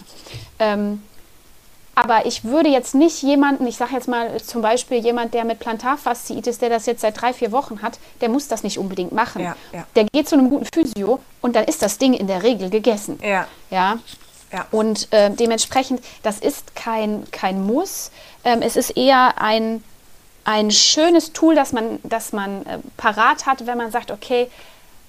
Ähm, 0.60 1.02
aber 1.94 2.26
ich 2.26 2.46
würde 2.46 2.70
jetzt 2.70 2.96
nicht 2.96 3.22
jemanden, 3.22 3.68
ich 3.68 3.76
sage 3.76 3.94
jetzt 3.94 4.08
mal 4.08 4.42
zum 4.42 4.62
Beispiel 4.62 5.00
jemand, 5.00 5.34
der 5.34 5.44
mit 5.44 5.60
Plantarfasziitis, 5.60 6.58
der 6.58 6.70
das 6.70 6.86
jetzt 6.86 7.02
seit 7.02 7.22
drei, 7.22 7.34
vier 7.34 7.52
Wochen 7.52 7.82
hat, 7.82 8.00
der 8.22 8.30
muss 8.30 8.48
das 8.48 8.64
nicht 8.64 8.80
unbedingt 8.80 9.12
machen. 9.12 9.44
Ja, 9.44 9.56
ja. 9.74 9.86
Der 9.96 10.06
geht 10.06 10.30
zu 10.30 10.36
einem 10.36 10.50
guten 10.50 10.66
Physio 10.74 11.20
und 11.42 11.56
dann 11.56 11.66
ist 11.66 11.82
das 11.82 11.98
Ding 11.98 12.14
in 12.14 12.28
der 12.28 12.44
Regel 12.44 12.70
gegessen. 12.70 13.20
Ja. 13.22 13.48
Ja. 13.70 14.00
Ja. 14.52 14.66
Und 14.72 15.12
äh, 15.14 15.32
dementsprechend, 15.32 16.02
das 16.24 16.40
ist 16.40 16.76
kein, 16.76 17.30
kein 17.32 17.64
Muss. 17.66 18.12
Ähm, 18.44 18.62
es 18.62 18.76
ist 18.76 18.98
eher 18.98 19.42
ein, 19.42 19.84
ein 20.44 20.72
schönes 20.72 21.34
Tool, 21.34 21.56
das 21.56 21.72
man, 21.72 22.00
das 22.04 22.34
man 22.34 22.66
äh, 22.66 22.80
parat 22.98 23.46
hat, 23.46 23.66
wenn 23.66 23.78
man 23.78 23.92
sagt, 23.92 24.12
okay, 24.12 24.50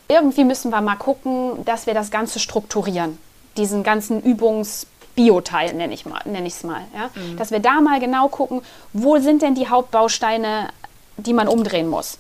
irgendwie 0.09 0.45
müssen 0.45 0.71
wir 0.71 0.81
mal 0.81 0.97
gucken, 0.97 1.65
dass 1.65 1.87
wir 1.87 1.95
das 1.95 2.11
Ganze 2.11 2.39
strukturieren. 2.39 3.19
Diesen 3.57 3.83
ganzen 3.83 4.23
Übungs-Bio-Teil 4.23 5.75
nenne 5.75 5.95
ich 5.95 6.07
mal, 6.07 6.21
nenne 6.25 6.47
ich 6.47 6.55
es 6.55 6.63
mal. 6.65 6.83
Ja? 6.95 7.11
Dass 7.37 7.51
wir 7.51 7.61
da 7.61 7.81
mal 7.81 7.99
genau 8.01 8.29
gucken, 8.29 8.63
wo 8.93 9.19
sind 9.19 9.43
denn 9.43 9.55
die 9.55 9.69
Hauptbausteine, 9.69 10.69
die 11.17 11.33
man 11.33 11.49
umdrehen 11.49 11.89
muss. 11.89 12.19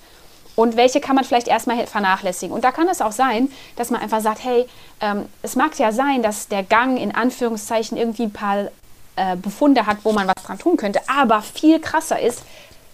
Und 0.54 0.76
welche 0.76 1.00
kann 1.00 1.16
man 1.16 1.24
vielleicht 1.24 1.48
erstmal 1.48 1.86
vernachlässigen? 1.86 2.54
Und 2.54 2.62
da 2.64 2.72
kann 2.72 2.88
es 2.88 3.00
auch 3.00 3.12
sein, 3.12 3.50
dass 3.76 3.90
man 3.90 4.00
einfach 4.00 4.20
sagt, 4.20 4.44
hey, 4.44 4.66
ähm, 5.00 5.26
es 5.42 5.56
mag 5.56 5.78
ja 5.78 5.92
sein, 5.92 6.22
dass 6.22 6.48
der 6.48 6.62
Gang 6.62 6.98
in 6.98 7.14
Anführungszeichen 7.14 7.96
irgendwie 7.96 8.24
ein 8.24 8.32
paar 8.32 8.66
äh, 9.16 9.36
Befunde 9.36 9.86
hat, 9.86 9.98
wo 10.04 10.12
man 10.12 10.26
was 10.26 10.42
dran 10.44 10.58
tun 10.58 10.76
könnte. 10.76 11.00
Aber 11.08 11.42
viel 11.42 11.80
krasser 11.80 12.20
ist, 12.20 12.42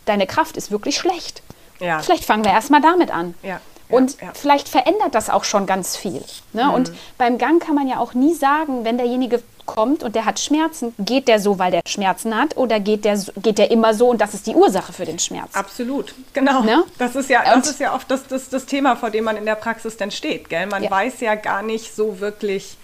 deine 0.04 0.26
Kraft 0.26 0.56
ist 0.56 0.70
wirklich 0.70 0.96
schlecht. 0.96 1.42
Ja. 1.80 2.00
Vielleicht 2.00 2.24
fangen 2.24 2.44
wir 2.44 2.52
erstmal 2.52 2.80
damit 2.80 3.10
an. 3.10 3.34
Ja, 3.42 3.48
ja, 3.48 3.60
Und 3.88 4.20
ja. 4.20 4.32
vielleicht 4.34 4.68
verändert 4.68 5.14
das 5.14 5.30
auch 5.30 5.44
schon 5.44 5.66
ganz 5.66 5.96
viel. 5.96 6.24
Ne? 6.52 6.70
Und 6.70 6.92
beim 7.18 7.38
Gang 7.38 7.64
kann 7.64 7.74
man 7.74 7.88
ja 7.88 7.98
auch 7.98 8.14
nie 8.14 8.34
sagen, 8.34 8.84
wenn 8.84 8.98
derjenige 8.98 9.42
kommt 9.68 10.02
und 10.02 10.16
der 10.16 10.24
hat 10.24 10.40
Schmerzen, 10.40 10.92
geht 10.98 11.28
der 11.28 11.38
so, 11.38 11.60
weil 11.60 11.70
der 11.70 11.82
Schmerzen 11.86 12.34
hat, 12.36 12.56
oder 12.56 12.80
geht 12.80 13.04
der, 13.04 13.16
geht 13.40 13.58
der 13.58 13.70
immer 13.70 13.94
so 13.94 14.08
und 14.08 14.20
das 14.20 14.34
ist 14.34 14.48
die 14.48 14.54
Ursache 14.56 14.92
für 14.92 15.04
den 15.04 15.20
Schmerz? 15.20 15.54
Absolut, 15.54 16.12
genau. 16.32 16.62
Ne? 16.62 16.82
Das 16.98 17.14
ist 17.14 17.30
ja, 17.30 17.40
Und- 17.54 17.64
das 17.64 17.70
ist 17.74 17.78
ja 17.80 17.94
oft 17.94 18.10
das, 18.10 18.26
das, 18.26 18.48
das 18.48 18.66
Thema, 18.66 18.96
vor 18.96 19.10
dem 19.10 19.22
man 19.24 19.36
in 19.36 19.44
der 19.46 19.54
Praxis 19.54 19.96
dann 19.96 20.10
steht. 20.10 20.48
Gell? 20.48 20.66
Man 20.66 20.82
Ja. 20.82 20.90
weiß 20.90 21.20
ja 21.20 21.36
gar 21.36 21.62
nicht 21.62 21.94
so 21.94 22.18
wirklich, 22.18 22.76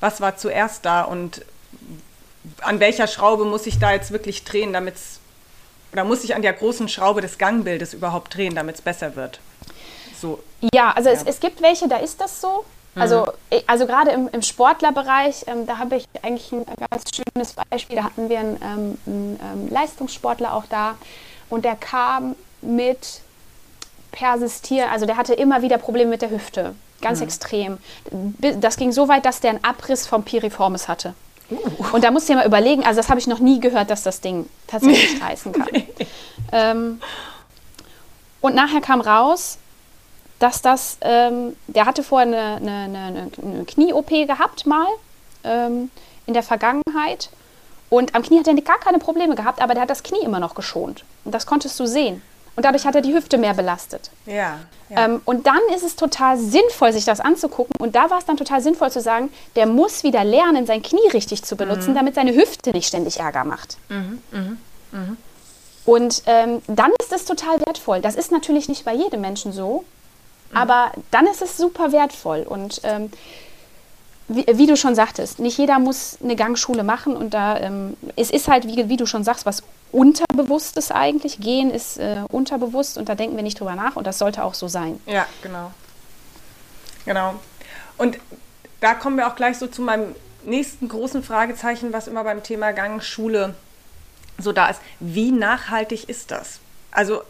was 0.00 0.20
war 0.20 0.36
zuerst 0.36 0.84
da 0.84 1.02
und 1.02 1.44
an 2.62 2.80
welcher 2.80 3.06
Schraube 3.06 3.44
muss 3.44 3.66
ich 3.66 3.78
da 3.78 3.92
jetzt 3.92 4.10
wirklich 4.10 4.42
drehen, 4.44 4.72
damit 4.72 4.96
es, 4.96 5.20
oder 5.92 6.02
muss 6.04 6.24
ich 6.24 6.34
an 6.34 6.42
der 6.42 6.54
großen 6.54 6.88
Schraube 6.88 7.20
des 7.20 7.38
Gangbildes 7.38 7.94
überhaupt 7.94 8.34
drehen, 8.36 8.54
damit 8.56 8.76
es 8.76 8.80
besser 8.82 9.14
wird. 9.14 9.38
So, 10.20 10.42
Ja, 10.74 10.90
also 10.92 11.08
Es, 11.10 11.22
es 11.24 11.38
gibt 11.40 11.62
welche, 11.62 11.86
da 11.88 11.98
ist 11.98 12.20
das 12.20 12.40
so. 12.40 12.64
Also, 12.94 13.26
ich- 13.50 13.68
also 13.68 13.86
gerade 13.86 14.10
im, 14.10 14.28
im 14.32 14.42
Sportlerbereich, 14.42 15.44
ähm, 15.46 15.66
da 15.66 15.78
habe 15.78 15.96
ich 15.96 16.04
eigentlich 16.22 16.52
ein 16.52 16.64
ganz 16.90 17.04
schönes 17.14 17.54
Beispiel. 17.70 17.96
Da 17.96 18.04
hatten 18.04 18.28
wir 18.28 18.38
einen, 18.38 18.56
ähm, 18.62 18.98
einen 19.06 19.40
ähm, 19.42 19.68
Leistungssportler 19.70 20.52
auch 20.54 20.64
da 20.68 20.96
und 21.48 21.64
der 21.64 21.74
kam 21.76 22.36
mit 22.60 23.20
persistieren, 24.10 24.90
also 24.90 25.06
der 25.06 25.16
hatte 25.16 25.32
immer 25.34 25.62
wieder 25.62 25.78
Probleme 25.78 26.10
mit 26.10 26.22
der 26.22 26.30
Hüfte, 26.30 26.74
ganz 27.00 27.20
extrem. 27.24 27.78
Bi- 28.10 28.56
Das 28.60 28.76
ging 28.76 28.92
so 28.92 29.08
weit, 29.08 29.24
dass 29.24 29.40
der 29.40 29.50
einen 29.50 29.64
Abriss 29.64 30.06
vom 30.06 30.22
Piriformis 30.22 30.86
hatte. 30.88 31.14
Und 31.92 32.04
da 32.04 32.10
musst 32.10 32.28
du 32.28 32.32
dir 32.34 32.38
mal 32.40 32.46
überlegen, 32.46 32.84
also 32.84 32.98
das 32.98 33.08
habe 33.08 33.20
ich 33.20 33.26
noch 33.26 33.38
nie 33.38 33.58
gehört, 33.60 33.90
dass 33.90 34.02
das 34.02 34.20
Ding 34.20 34.48
tatsächlich 34.66 35.20
reißen 35.22 35.52
kann. 35.52 35.68
Ähm, 36.52 37.00
und 38.40 38.54
nachher 38.54 38.80
kam 38.80 39.00
raus, 39.00 39.58
dass 40.42 40.60
das, 40.60 40.98
ähm, 41.02 41.56
der 41.68 41.86
hatte 41.86 42.02
vorher 42.02 42.26
eine, 42.26 42.56
eine, 42.56 42.98
eine, 42.98 43.30
eine 43.40 43.64
Knie-OP 43.64 44.08
gehabt 44.26 44.66
mal 44.66 44.86
ähm, 45.44 45.90
in 46.26 46.34
der 46.34 46.42
Vergangenheit. 46.42 47.30
Und 47.90 48.14
am 48.14 48.22
Knie 48.22 48.38
hat 48.38 48.48
er 48.48 48.54
gar 48.54 48.80
keine 48.80 48.98
Probleme 48.98 49.34
gehabt, 49.36 49.62
aber 49.62 49.74
der 49.74 49.82
hat 49.82 49.90
das 49.90 50.02
Knie 50.02 50.22
immer 50.24 50.40
noch 50.40 50.54
geschont. 50.54 51.04
Und 51.24 51.32
das 51.32 51.46
konntest 51.46 51.78
du 51.78 51.86
sehen. 51.86 52.22
Und 52.56 52.64
dadurch 52.64 52.84
hat 52.84 52.94
er 52.94 53.02
die 53.02 53.14
Hüfte 53.14 53.38
mehr 53.38 53.54
belastet. 53.54 54.10
Ja. 54.26 54.58
ja. 54.88 55.04
Ähm, 55.04 55.22
und 55.24 55.46
dann 55.46 55.60
ist 55.74 55.84
es 55.84 55.96
total 55.96 56.36
sinnvoll, 56.38 56.92
sich 56.92 57.04
das 57.04 57.20
anzugucken. 57.20 57.74
Und 57.78 57.94
da 57.94 58.10
war 58.10 58.18
es 58.18 58.24
dann 58.24 58.36
total 58.36 58.60
sinnvoll 58.60 58.90
zu 58.90 59.00
sagen, 59.00 59.32
der 59.56 59.66
muss 59.66 60.02
wieder 60.02 60.24
lernen, 60.24 60.66
sein 60.66 60.82
Knie 60.82 61.08
richtig 61.12 61.44
zu 61.44 61.56
benutzen, 61.56 61.92
mhm. 61.92 61.96
damit 61.96 62.14
seine 62.14 62.34
Hüfte 62.34 62.70
nicht 62.72 62.88
ständig 62.88 63.20
Ärger 63.20 63.44
macht. 63.44 63.78
Mhm. 63.88 64.22
Mhm. 64.32 64.58
mhm. 64.90 65.16
Und 65.84 66.22
ähm, 66.26 66.62
dann 66.68 66.92
ist 67.00 67.12
es 67.12 67.24
total 67.24 67.58
wertvoll. 67.66 68.00
Das 68.00 68.14
ist 68.14 68.30
natürlich 68.30 68.68
nicht 68.68 68.84
bei 68.84 68.94
jedem 68.94 69.20
Menschen 69.20 69.52
so. 69.52 69.84
Aber 70.54 70.92
dann 71.10 71.26
ist 71.26 71.42
es 71.42 71.56
super 71.56 71.92
wertvoll. 71.92 72.40
Und 72.40 72.80
ähm, 72.84 73.10
wie, 74.28 74.46
wie, 74.52 74.66
du 74.66 74.76
schon 74.76 74.94
sagtest, 74.94 75.38
nicht 75.38 75.58
jeder 75.58 75.78
muss 75.78 76.18
eine 76.22 76.36
Gangschule 76.36 76.84
machen 76.84 77.16
und 77.16 77.34
da 77.34 77.58
ähm, 77.58 77.96
es 78.16 78.30
ist 78.30 78.48
halt, 78.48 78.66
wie, 78.66 78.88
wie, 78.88 78.96
du 78.96 79.06
schon 79.06 79.24
sagst, 79.24 79.46
was 79.46 79.62
Unterbewusstes 79.90 80.90
eigentlich. 80.90 81.38
Gehen 81.40 81.70
ist 81.70 81.98
äh, 81.98 82.22
unterbewusst 82.30 82.96
und 82.96 83.08
da 83.08 83.14
denken 83.14 83.36
wir 83.36 83.42
nicht 83.42 83.60
drüber 83.60 83.74
nach 83.74 83.96
und 83.96 84.06
das 84.06 84.18
sollte 84.18 84.42
auch 84.42 84.54
so 84.54 84.68
sein. 84.68 85.00
Ja, 85.06 85.26
genau. 85.42 85.70
Genau. 87.04 87.34
Und 87.98 88.18
da 88.80 88.94
kommen 88.94 89.16
wir 89.16 89.28
auch 89.28 89.36
gleich 89.36 89.58
so 89.58 89.66
zu 89.66 89.82
meinem 89.82 90.14
nächsten 90.44 90.88
großen 90.88 91.22
Fragezeichen, 91.22 91.92
was 91.92 92.08
immer 92.08 92.24
beim 92.24 92.42
Thema 92.42 92.72
Gangschule 92.72 93.54
so 94.38 94.52
da 94.52 94.68
ist. 94.68 94.80
Wie 94.98 95.30
nachhaltig 95.30 96.08
ist 96.08 96.30
das? 96.30 96.60
Also 96.90 97.22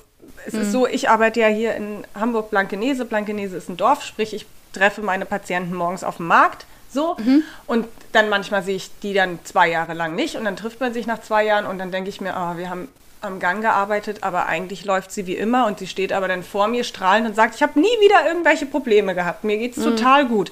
es 0.47 0.55
mhm. 0.55 0.61
ist 0.63 0.73
so, 0.73 0.87
ich 0.87 1.09
arbeite 1.09 1.41
ja 1.41 1.49
hier 1.49 1.75
in 1.75 2.05
Hamburg-Blankenese. 2.15 3.05
Blankenese 3.05 3.57
ist 3.57 3.69
ein 3.69 3.77
Dorf, 3.77 4.03
sprich 4.05 4.35
ich 4.35 4.47
treffe 4.73 5.03
meine 5.03 5.27
Patienten 5.27 5.75
morgens 5.75 6.05
auf 6.05 6.17
dem 6.17 6.27
Markt 6.27 6.67
so. 6.93 7.17
Mhm. 7.19 7.43
Und 7.67 7.87
dann 8.13 8.29
manchmal 8.29 8.63
sehe 8.63 8.77
ich 8.77 8.91
die 9.03 9.15
dann 9.15 9.39
zwei 9.45 9.69
Jahre 9.69 9.95
lang 9.95 10.15
nicht 10.15 10.37
und 10.37 10.45
dann 10.45 10.57
trifft 10.57 10.81
man 10.81 10.93
sich 10.93 11.07
nach 11.07 11.21
zwei 11.21 11.45
Jahren 11.45 11.67
und 11.67 11.79
dann 11.79 11.91
denke 11.91 12.11
ich 12.11 12.21
mir, 12.21 12.35
oh, 12.37 12.57
wir 12.57 12.71
haben 12.71 12.89
am 13.21 13.39
Gang 13.39 13.63
gearbeitet, 13.63 14.19
aber 14.23 14.47
eigentlich 14.47 14.85
läuft 14.85 15.13
sie 15.13 15.27
wie 15.27 15.37
immer 15.37 15.67
und 15.67 15.79
sie 15.79 15.87
steht 15.87 16.13
aber 16.13 16.27
dann 16.27 16.43
vor 16.43 16.67
mir 16.67 16.83
strahlend 16.83 17.29
und 17.29 17.35
sagt, 17.35 17.55
ich 17.55 17.63
habe 17.63 17.79
nie 17.79 17.87
wieder 18.01 18.27
irgendwelche 18.27 18.67
Probleme 18.67 19.15
gehabt, 19.15 19.45
mir 19.45 19.59
geht 19.59 19.77
es 19.77 19.85
mhm. 19.85 19.97
total 19.97 20.27
gut. 20.27 20.51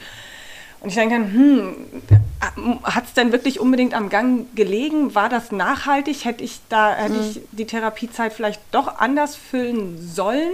Und 0.81 0.89
ich 0.89 0.95
denke 0.95 1.15
dann, 1.15 1.33
hm, 1.33 2.81
hat 2.85 3.05
es 3.05 3.13
denn 3.13 3.33
wirklich 3.33 3.61
unbedingt 3.61 3.93
am 3.95 4.09
Gang 4.09 4.47
gelegen? 4.57 5.15
War 5.15 5.29
das 5.29 5.53
nachhaltig? 5.53 6.25
Hätte 6.25 6.43
ich 6.43 6.61
da, 6.69 6.95
hätte 6.95 7.15
mhm. 7.15 7.31
ich 7.31 7.41
die 7.53 7.67
Therapiezeit 7.67 8.33
vielleicht 8.33 8.61
doch 8.71 8.99
anders 8.99 9.37
füllen 9.37 9.99
sollen? 10.01 10.53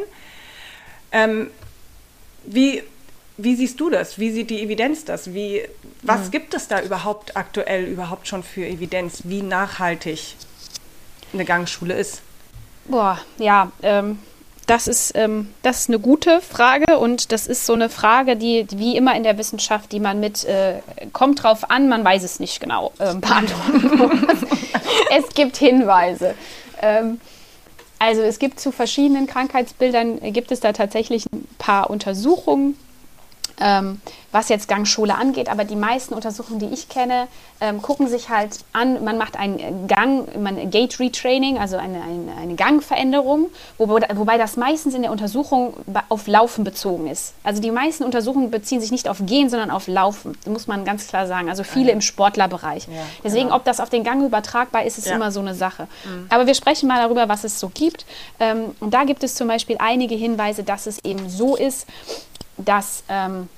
Ähm, 1.12 1.50
wie, 2.44 2.82
wie 3.36 3.54
siehst 3.54 3.78
du 3.78 3.88
das? 3.88 4.18
Wie 4.18 4.30
sieht 4.30 4.50
die 4.50 4.62
Evidenz 4.62 5.04
das? 5.04 5.32
Wie, 5.32 5.62
was 6.02 6.24
ja. 6.24 6.30
gibt 6.30 6.54
es 6.54 6.66
da 6.66 6.82
überhaupt 6.82 7.36
aktuell 7.36 7.84
überhaupt 7.84 8.26
schon 8.26 8.42
für 8.42 8.66
Evidenz, 8.66 9.22
wie 9.24 9.42
nachhaltig 9.42 10.34
eine 11.32 11.44
Gangschule 11.44 11.94
ist? 11.94 12.22
Boah, 12.86 13.20
ja, 13.38 13.70
ähm, 13.82 14.18
das, 14.66 14.88
ist, 14.88 15.12
ähm, 15.14 15.52
das 15.62 15.80
ist 15.80 15.88
eine 15.88 15.98
gute 15.98 16.40
Frage 16.40 16.98
und 16.98 17.32
das 17.32 17.46
ist 17.46 17.66
so 17.66 17.72
eine 17.72 17.88
Frage, 17.88 18.36
die 18.36 18.66
wie 18.72 18.96
immer 18.96 19.14
in 19.16 19.22
der 19.22 19.38
Wissenschaft, 19.38 19.92
die 19.92 20.00
man 20.00 20.20
mit 20.20 20.44
äh, 20.44 20.80
kommt 21.12 21.42
drauf 21.42 21.70
an, 21.70 21.88
man 21.88 22.04
weiß 22.04 22.22
es 22.22 22.40
nicht 22.40 22.60
genau 22.60 22.92
äh, 22.98 23.14
beantworten 23.14 23.96
muss. 23.96 24.50
es 25.16 25.34
gibt 25.34 25.56
Hinweise. 25.56 26.34
Ähm, 26.82 27.20
also 27.98 28.22
es 28.22 28.38
gibt 28.38 28.60
zu 28.60 28.72
verschiedenen 28.72 29.26
Krankheitsbildern, 29.26 30.20
gibt 30.32 30.52
es 30.52 30.60
da 30.60 30.72
tatsächlich 30.72 31.24
ein 31.32 31.46
paar 31.58 31.88
Untersuchungen, 31.88 32.76
ähm, 33.60 34.00
was 34.32 34.48
jetzt 34.48 34.68
Gangschule 34.68 35.14
angeht. 35.14 35.48
Aber 35.48 35.64
die 35.64 35.76
meisten 35.76 36.14
Untersuchungen, 36.14 36.58
die 36.58 36.66
ich 36.66 36.88
kenne, 36.88 37.26
ähm, 37.60 37.80
gucken 37.80 38.06
sich 38.06 38.28
halt 38.28 38.58
an, 38.72 39.02
man 39.02 39.16
macht 39.16 39.38
einen 39.38 39.86
Gang, 39.86 40.28
man 40.38 40.70
Gate 40.70 41.00
Retraining, 41.00 41.58
also 41.58 41.76
eine, 41.78 42.02
eine, 42.02 42.36
eine 42.38 42.54
Gangveränderung, 42.54 43.46
wo, 43.78 43.88
wobei 43.88 44.36
das 44.36 44.56
meistens 44.56 44.94
in 44.94 45.02
der 45.02 45.10
Untersuchung 45.10 45.74
auf 46.10 46.26
Laufen 46.26 46.64
bezogen 46.64 47.06
ist. 47.06 47.32
Also 47.44 47.62
die 47.62 47.70
meisten 47.70 48.04
Untersuchungen 48.04 48.50
beziehen 48.50 48.80
sich 48.80 48.90
nicht 48.90 49.08
auf 49.08 49.18
Gehen, 49.24 49.48
sondern 49.48 49.70
auf 49.70 49.88
Laufen. 49.88 50.36
Muss 50.46 50.66
man 50.66 50.84
ganz 50.84 51.08
klar 51.08 51.26
sagen. 51.26 51.48
Also 51.48 51.64
viele 51.64 51.92
im 51.92 52.02
Sportlerbereich. 52.02 52.88
Ja, 52.88 52.92
Deswegen, 53.24 53.44
genau. 53.44 53.56
ob 53.56 53.64
das 53.64 53.80
auf 53.80 53.88
den 53.88 54.04
Gang 54.04 54.22
übertragbar 54.22 54.84
ist, 54.84 54.98
ist 54.98 55.06
ja. 55.06 55.16
immer 55.16 55.32
so 55.32 55.40
eine 55.40 55.54
Sache. 55.54 55.88
Mhm. 56.04 56.26
Aber 56.28 56.46
wir 56.46 56.54
sprechen 56.54 56.88
mal 56.88 57.00
darüber, 57.00 57.28
was 57.28 57.44
es 57.44 57.58
so 57.58 57.70
gibt. 57.72 58.04
Ähm, 58.38 58.74
und 58.80 58.92
da 58.92 59.04
gibt 59.04 59.24
es 59.24 59.34
zum 59.34 59.48
Beispiel 59.48 59.76
einige 59.78 60.14
Hinweise, 60.14 60.62
dass 60.62 60.86
es 60.86 61.02
eben 61.04 61.28
so 61.30 61.56
ist, 61.56 61.86
dass 62.56 63.04
ähm, 63.08 63.48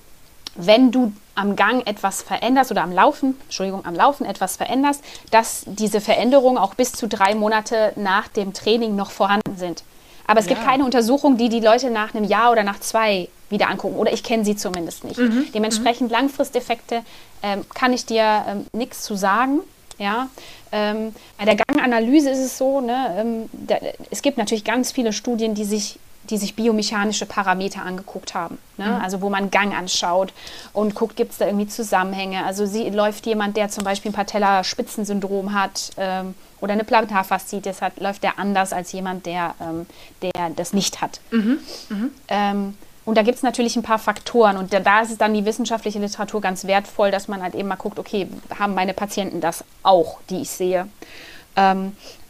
wenn 0.55 0.91
du 0.91 1.13
am 1.35 1.55
Gang 1.55 1.87
etwas 1.87 2.23
veränderst 2.23 2.71
oder 2.71 2.83
am 2.83 2.93
Laufen, 2.93 3.37
Entschuldigung, 3.45 3.85
am 3.87 3.95
Laufen 3.95 4.27
etwas 4.27 4.57
veränderst, 4.57 5.03
dass 5.31 5.63
diese 5.67 6.01
Veränderungen 6.01 6.59
auch 6.59 6.75
bis 6.75 6.93
zu 6.93 7.07
drei 7.07 7.35
Monate 7.35 7.93
nach 7.97 8.29
dem 8.29 8.53
Training 8.53 8.97
noch 8.97 9.13
vorhanden 9.13 9.57
sind. 9.57 9.85
Aber 10.27 10.41
es 10.41 10.47
ja. 10.47 10.55
gibt 10.55 10.67
keine 10.67 10.85
Untersuchung, 10.85 11.37
die 11.37 11.49
die 11.49 11.61
Leute 11.61 11.91
nach 11.91 12.15
einem 12.15 12.25
Jahr 12.25 12.51
oder 12.53 12.65
nach 12.65 12.81
zwei 12.81 13.29
wieder 13.51 13.69
angucken. 13.69 13.97
Oder 13.97 14.13
ich 14.13 14.23
kenne 14.23 14.45
sie 14.45 14.57
zumindest 14.57 15.05
nicht. 15.05 15.19
Mhm. 15.19 15.47
Dementsprechend 15.55 16.11
mhm. 16.11 16.17
Langfristeffekte 16.17 17.03
ähm, 17.43 17.65
kann 17.75 17.93
ich 17.93 18.05
dir 18.05 18.45
ähm, 18.47 18.67
nichts 18.73 19.03
zu 19.03 19.15
sagen. 19.15 19.61
Ja, 19.97 20.29
ähm, 20.71 21.13
bei 21.39 21.45
der 21.45 21.57
Ganganalyse 21.57 22.31
ist 22.31 22.39
es 22.39 22.57
so, 22.57 22.81
ne, 22.81 23.17
ähm, 23.19 23.51
da, 23.53 23.79
es 24.11 24.23
gibt 24.23 24.39
natürlich 24.39 24.65
ganz 24.65 24.93
viele 24.93 25.13
Studien, 25.13 25.55
die 25.55 25.65
sich 25.65 25.99
die 26.31 26.37
sich 26.37 26.55
biomechanische 26.55 27.27
Parameter 27.27 27.83
angeguckt 27.83 28.35
haben. 28.35 28.59
Ne? 28.77 28.87
Mhm. 28.87 29.03
Also 29.03 29.21
wo 29.21 29.31
man 29.31 29.51
Gang 29.51 29.75
anschaut 29.75 30.33
und 30.73 30.95
guckt, 30.95 31.17
gibt 31.17 31.33
es 31.33 31.39
da 31.39 31.47
irgendwie 31.47 31.67
Zusammenhänge. 31.67 32.45
Also 32.45 32.67
sie, 32.67 32.89
läuft 32.91 33.27
jemand, 33.27 33.57
der 33.57 33.69
zum 33.69 33.85
Beispiel 33.85 34.11
ein 34.11 34.15
Patellaspitzensyndrom 34.15 35.55
hat 35.55 35.91
ähm, 35.97 36.35
oder 36.61 36.73
eine 36.73 36.85
Plantarfaszitis 36.85 37.83
hat, 37.83 38.01
läuft 38.01 38.23
der 38.23 38.39
anders 38.39 38.73
als 38.73 38.93
jemand, 38.93 39.27
der, 39.27 39.55
ähm, 39.61 39.87
der 40.23 40.51
das 40.57 40.73
nicht 40.73 41.01
hat. 41.01 41.21
Mhm. 41.31 41.59
Mhm. 41.89 42.11
Ähm, 42.29 42.75
und 43.05 43.17
da 43.17 43.23
gibt 43.23 43.37
es 43.37 43.43
natürlich 43.43 43.75
ein 43.77 43.83
paar 43.83 43.99
Faktoren 43.99 44.59
und 44.59 44.75
da, 44.75 44.81
da 44.81 45.01
ist 45.01 45.11
es 45.11 45.17
dann 45.17 45.33
die 45.33 45.47
wissenschaftliche 45.47 45.99
Literatur 45.99 46.43
ganz 46.43 46.67
wertvoll, 46.67 47.11
dass 47.11 47.27
man 47.27 47.43
halt 47.43 47.55
eben 47.55 47.67
mal 47.67 47.77
guckt, 47.77 47.99
okay, 47.99 48.29
haben 48.59 48.75
meine 48.75 48.93
Patienten 48.93 49.41
das 49.41 49.65
auch, 49.83 50.19
die 50.29 50.43
ich 50.43 50.51
sehe. 50.51 50.87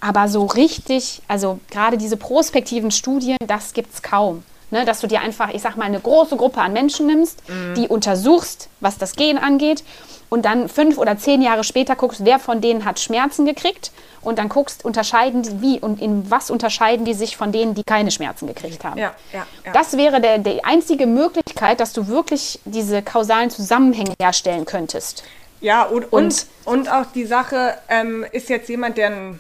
Aber 0.01 0.29
so 0.29 0.47
richtig, 0.47 1.23
also 1.29 1.59
gerade 1.71 1.99
diese 1.99 2.17
prospektiven 2.17 2.91
Studien, 2.91 3.37
das 3.47 3.73
gibt 3.73 3.95
es 3.95 4.03
kaum. 4.03 4.43
Ne, 4.71 4.85
dass 4.85 5.01
du 5.01 5.07
dir 5.07 5.23
einfach, 5.23 5.49
ich 5.55 5.63
sag 5.63 5.79
mal, 5.79 5.87
eine 5.87 5.99
große 5.99 6.37
Gruppe 6.37 6.61
an 6.61 6.75
Menschen 6.75 7.07
nimmst, 7.07 7.43
mhm. 7.49 7.75
die 7.75 7.89
untersuchst, 7.89 8.69
was 8.81 8.99
das 8.99 9.17
Gen 9.17 9.39
angeht, 9.39 9.83
und 10.29 10.45
dann 10.45 10.69
fünf 10.69 10.99
oder 10.99 11.17
zehn 11.17 11.41
Jahre 11.41 11.65
später 11.65 11.97
guckst, 11.97 12.23
wer 12.27 12.39
von 12.39 12.61
denen 12.61 12.85
hat 12.85 13.01
Schmerzen 13.01 13.47
gekriegt, 13.47 13.93
und 14.21 14.39
dann 14.39 14.51
guckst, 14.51 14.85
unterscheiden 14.85 15.43
die, 15.43 15.63
wie 15.63 15.81
und 15.81 16.03
in 16.03 16.31
was 16.31 16.51
unterscheiden 16.51 17.07
die 17.07 17.15
sich 17.15 17.37
von 17.37 17.51
denen, 17.51 17.75
die 17.75 17.83
keine 17.83 18.11
Schmerzen 18.11 18.47
gekriegt 18.47 18.85
haben. 18.85 18.99
Ja, 18.99 19.15
ja, 19.33 19.47
ja. 19.65 19.73
Das 19.73 19.97
wäre 19.97 20.21
der, 20.21 20.37
die 20.37 20.63
einzige 20.65 21.07
Möglichkeit, 21.07 21.81
dass 21.81 21.95
du 21.95 22.09
wirklich 22.09 22.61
diese 22.67 23.01
kausalen 23.01 23.49
Zusammenhänge 23.49 24.15
herstellen 24.21 24.67
könntest. 24.67 25.23
Ja, 25.61 25.85
und, 25.85 26.13
und, 26.13 26.47
und 26.67 26.93
auch 26.93 27.07
die 27.15 27.25
Sache, 27.25 27.79
ähm, 27.89 28.27
ist 28.33 28.49
jetzt 28.51 28.69
jemand, 28.69 28.99
der 28.99 29.35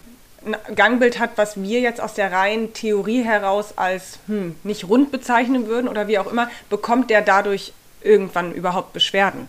ein 0.55 0.75
Gangbild 0.75 1.19
hat, 1.19 1.31
was 1.37 1.61
wir 1.61 1.81
jetzt 1.81 2.01
aus 2.01 2.15
der 2.15 2.33
reinen 2.33 2.73
Theorie 2.73 3.23
heraus 3.23 3.75
als 3.77 4.19
hm, 4.27 4.57
nicht 4.65 4.89
rund 4.89 5.11
bezeichnen 5.11 5.67
würden 5.67 5.89
oder 5.89 6.09
wie 6.09 6.19
auch 6.19 6.31
immer, 6.31 6.49
bekommt 6.71 7.11
der 7.11 7.23
dadurch 7.23 7.73
irgendwann 8.03 8.53
überhaupt 8.53 8.93
Beschwerden? 8.93 9.49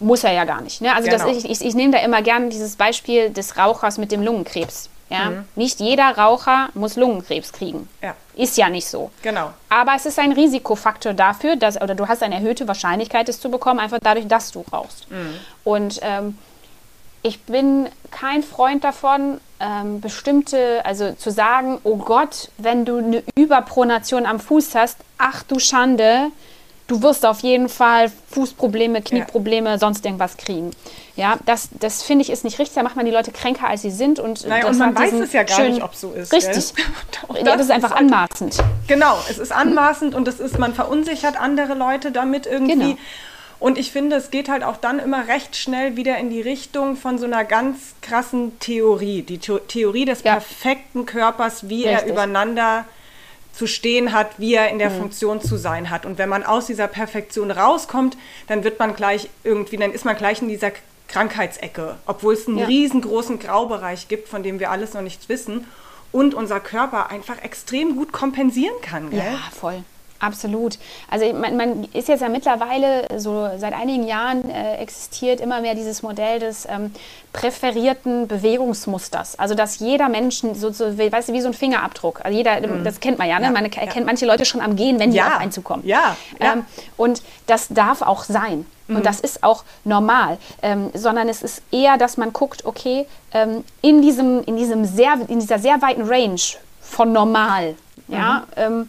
Muss 0.00 0.24
er 0.24 0.32
ja 0.32 0.44
gar 0.44 0.60
nicht. 0.60 0.80
Ne? 0.80 0.94
Also 0.94 1.08
genau. 1.08 1.26
das, 1.26 1.36
ich, 1.36 1.50
ich, 1.50 1.64
ich 1.64 1.74
nehme 1.74 1.92
da 1.92 1.98
immer 1.98 2.22
gerne 2.22 2.48
dieses 2.48 2.76
Beispiel 2.76 3.30
des 3.30 3.56
Rauchers 3.56 3.98
mit 3.98 4.10
dem 4.10 4.22
Lungenkrebs. 4.22 4.88
Ja? 5.12 5.30
Mhm. 5.30 5.44
Nicht 5.54 5.80
jeder 5.80 6.16
Raucher 6.16 6.70
muss 6.74 6.96
Lungenkrebs 6.96 7.52
kriegen. 7.52 7.88
Ja. 8.00 8.14
Ist 8.34 8.56
ja 8.56 8.68
nicht 8.68 8.86
so. 8.86 9.10
Genau. 9.22 9.52
Aber 9.68 9.92
es 9.94 10.06
ist 10.06 10.18
ein 10.18 10.32
Risikofaktor 10.32 11.12
dafür, 11.12 11.56
dass, 11.56 11.80
oder 11.80 11.94
du 11.94 12.08
hast 12.08 12.22
eine 12.22 12.36
erhöhte 12.36 12.66
Wahrscheinlichkeit, 12.66 13.28
es 13.28 13.38
zu 13.38 13.50
bekommen, 13.50 13.78
einfach 13.78 13.98
dadurch, 14.02 14.26
dass 14.26 14.50
du 14.50 14.64
rauchst. 14.72 15.10
Mhm. 15.10 15.34
Und 15.64 16.00
ähm, 16.02 16.38
ich 17.22 17.40
bin 17.42 17.88
kein 18.10 18.42
Freund 18.42 18.84
davon, 18.84 19.40
ähm, 19.60 20.00
bestimmte, 20.00 20.84
also 20.84 21.12
zu 21.12 21.30
sagen, 21.30 21.78
oh 21.84 21.96
Gott, 21.96 22.50
wenn 22.58 22.84
du 22.84 22.98
eine 22.98 23.22
Überpronation 23.36 24.26
am 24.26 24.40
Fuß 24.40 24.74
hast, 24.74 24.98
ach 25.18 25.44
du 25.44 25.58
Schande, 25.60 26.30
du 26.88 27.00
wirst 27.02 27.24
auf 27.24 27.40
jeden 27.40 27.68
Fall 27.68 28.10
Fußprobleme, 28.30 29.02
Knieprobleme, 29.02 29.70
ja. 29.70 29.78
sonst 29.78 30.04
irgendwas 30.04 30.36
kriegen. 30.36 30.72
Ja, 31.14 31.38
das, 31.46 31.68
das 31.78 32.02
finde 32.02 32.22
ich 32.22 32.30
ist 32.30 32.42
nicht 32.42 32.58
richtig. 32.58 32.74
Da 32.74 32.82
macht 32.82 32.96
man 32.96 33.06
die 33.06 33.12
Leute 33.12 33.32
kränker, 33.32 33.68
als 33.68 33.82
sie 33.82 33.90
sind. 33.90 34.18
Und, 34.18 34.46
naja, 34.46 34.66
und 34.66 34.78
man 34.78 34.96
weiß 34.96 35.12
es 35.12 35.32
ja 35.32 35.42
gar 35.42 35.60
nicht, 35.62 35.82
ob 35.82 35.92
es 35.92 36.00
so 36.00 36.12
ist. 36.12 36.32
Richtig. 36.32 36.54
das, 36.54 36.74
ja, 37.36 37.56
das 37.56 37.62
ist 37.62 37.70
einfach 37.70 37.92
anmaßend. 37.92 38.56
Genau, 38.88 39.18
es 39.28 39.38
ist 39.38 39.52
anmaßend 39.52 40.14
und 40.14 40.26
es 40.26 40.40
ist, 40.40 40.58
man 40.58 40.74
verunsichert 40.74 41.40
andere 41.40 41.74
Leute 41.74 42.12
damit 42.12 42.46
irgendwie. 42.46 42.72
Genau. 42.72 42.96
Und 43.62 43.78
ich 43.78 43.92
finde, 43.92 44.16
es 44.16 44.32
geht 44.32 44.48
halt 44.48 44.64
auch 44.64 44.76
dann 44.76 44.98
immer 44.98 45.28
recht 45.28 45.54
schnell 45.54 45.94
wieder 45.94 46.18
in 46.18 46.30
die 46.30 46.40
Richtung 46.40 46.96
von 46.96 47.16
so 47.16 47.26
einer 47.26 47.44
ganz 47.44 47.94
krassen 48.02 48.58
Theorie. 48.58 49.22
Die 49.22 49.38
Theorie 49.38 50.04
des 50.04 50.24
ja. 50.24 50.32
perfekten 50.32 51.06
Körpers, 51.06 51.68
wie 51.68 51.84
Richtig. 51.84 52.08
er 52.08 52.12
übereinander 52.12 52.86
zu 53.52 53.68
stehen 53.68 54.12
hat, 54.12 54.40
wie 54.40 54.54
er 54.54 54.68
in 54.70 54.80
der 54.80 54.90
mhm. 54.90 54.98
Funktion 54.98 55.40
zu 55.40 55.56
sein 55.56 55.90
hat. 55.90 56.06
Und 56.06 56.18
wenn 56.18 56.28
man 56.28 56.42
aus 56.42 56.66
dieser 56.66 56.88
Perfektion 56.88 57.52
rauskommt, 57.52 58.16
dann 58.48 58.64
wird 58.64 58.80
man 58.80 58.96
gleich 58.96 59.28
irgendwie, 59.44 59.76
dann 59.76 59.92
ist 59.92 60.04
man 60.04 60.16
gleich 60.16 60.42
in 60.42 60.48
dieser 60.48 60.72
Krankheitsecke, 61.06 61.98
obwohl 62.04 62.34
es 62.34 62.48
einen 62.48 62.58
ja. 62.58 62.66
riesengroßen 62.66 63.38
Graubereich 63.38 64.08
gibt, 64.08 64.28
von 64.28 64.42
dem 64.42 64.58
wir 64.58 64.72
alles 64.72 64.92
noch 64.94 65.02
nichts 65.02 65.28
wissen 65.28 65.68
und 66.10 66.34
unser 66.34 66.58
Körper 66.58 67.10
einfach 67.10 67.40
extrem 67.44 67.94
gut 67.94 68.10
kompensieren 68.10 68.80
kann. 68.82 69.10
Gell? 69.10 69.20
Ja, 69.20 69.38
voll. 69.52 69.84
Absolut. 70.22 70.78
Also 71.10 71.32
man, 71.32 71.56
man, 71.56 71.88
ist 71.92 72.06
jetzt 72.06 72.20
ja 72.20 72.28
mittlerweile, 72.28 73.08
so 73.18 73.48
seit 73.56 73.74
einigen 73.74 74.06
Jahren 74.06 74.48
äh, 74.48 74.76
existiert 74.76 75.40
immer 75.40 75.60
mehr 75.60 75.74
dieses 75.74 76.04
Modell 76.04 76.38
des 76.38 76.64
ähm, 76.70 76.92
präferierten 77.32 78.28
Bewegungsmusters. 78.28 79.36
Also 79.36 79.56
dass 79.56 79.80
jeder 79.80 80.08
Mensch, 80.08 80.42
so, 80.54 80.70
so, 80.70 80.96
weißt 80.96 81.30
du, 81.30 81.32
wie 81.32 81.40
so 81.40 81.48
ein 81.48 81.54
Fingerabdruck. 81.54 82.24
Also 82.24 82.36
jeder, 82.36 82.60
mhm. 82.60 82.84
das 82.84 83.00
kennt 83.00 83.18
man 83.18 83.28
ja, 83.28 83.40
ne? 83.40 83.50
man 83.50 83.64
erkennt 83.64 83.96
ja. 83.96 84.04
manche 84.04 84.24
Leute 84.24 84.44
schon 84.44 84.60
am 84.60 84.76
Gehen, 84.76 85.00
wenn 85.00 85.10
die 85.10 85.16
ja. 85.16 85.26
auf 85.26 85.40
einen 85.40 85.50
zukommen. 85.50 85.84
Ja. 85.84 86.16
ja. 86.40 86.52
Ähm, 86.52 86.66
und 86.96 87.20
das 87.48 87.66
darf 87.68 88.02
auch 88.02 88.22
sein. 88.22 88.64
Und 88.86 88.98
mhm. 88.98 89.02
das 89.02 89.18
ist 89.18 89.42
auch 89.42 89.64
normal, 89.82 90.38
ähm, 90.62 90.90
sondern 90.94 91.28
es 91.28 91.42
ist 91.42 91.62
eher, 91.72 91.98
dass 91.98 92.16
man 92.16 92.32
guckt, 92.32 92.64
okay, 92.64 93.06
ähm, 93.32 93.64
in, 93.80 94.02
diesem, 94.02 94.44
in, 94.44 94.56
diesem 94.56 94.84
sehr, 94.84 95.14
in 95.26 95.40
dieser 95.40 95.58
sehr 95.58 95.82
weiten 95.82 96.02
Range 96.02 96.40
von 96.80 97.12
normal, 97.12 97.74
mhm. 98.06 98.14
ja, 98.14 98.44
ähm, 98.54 98.88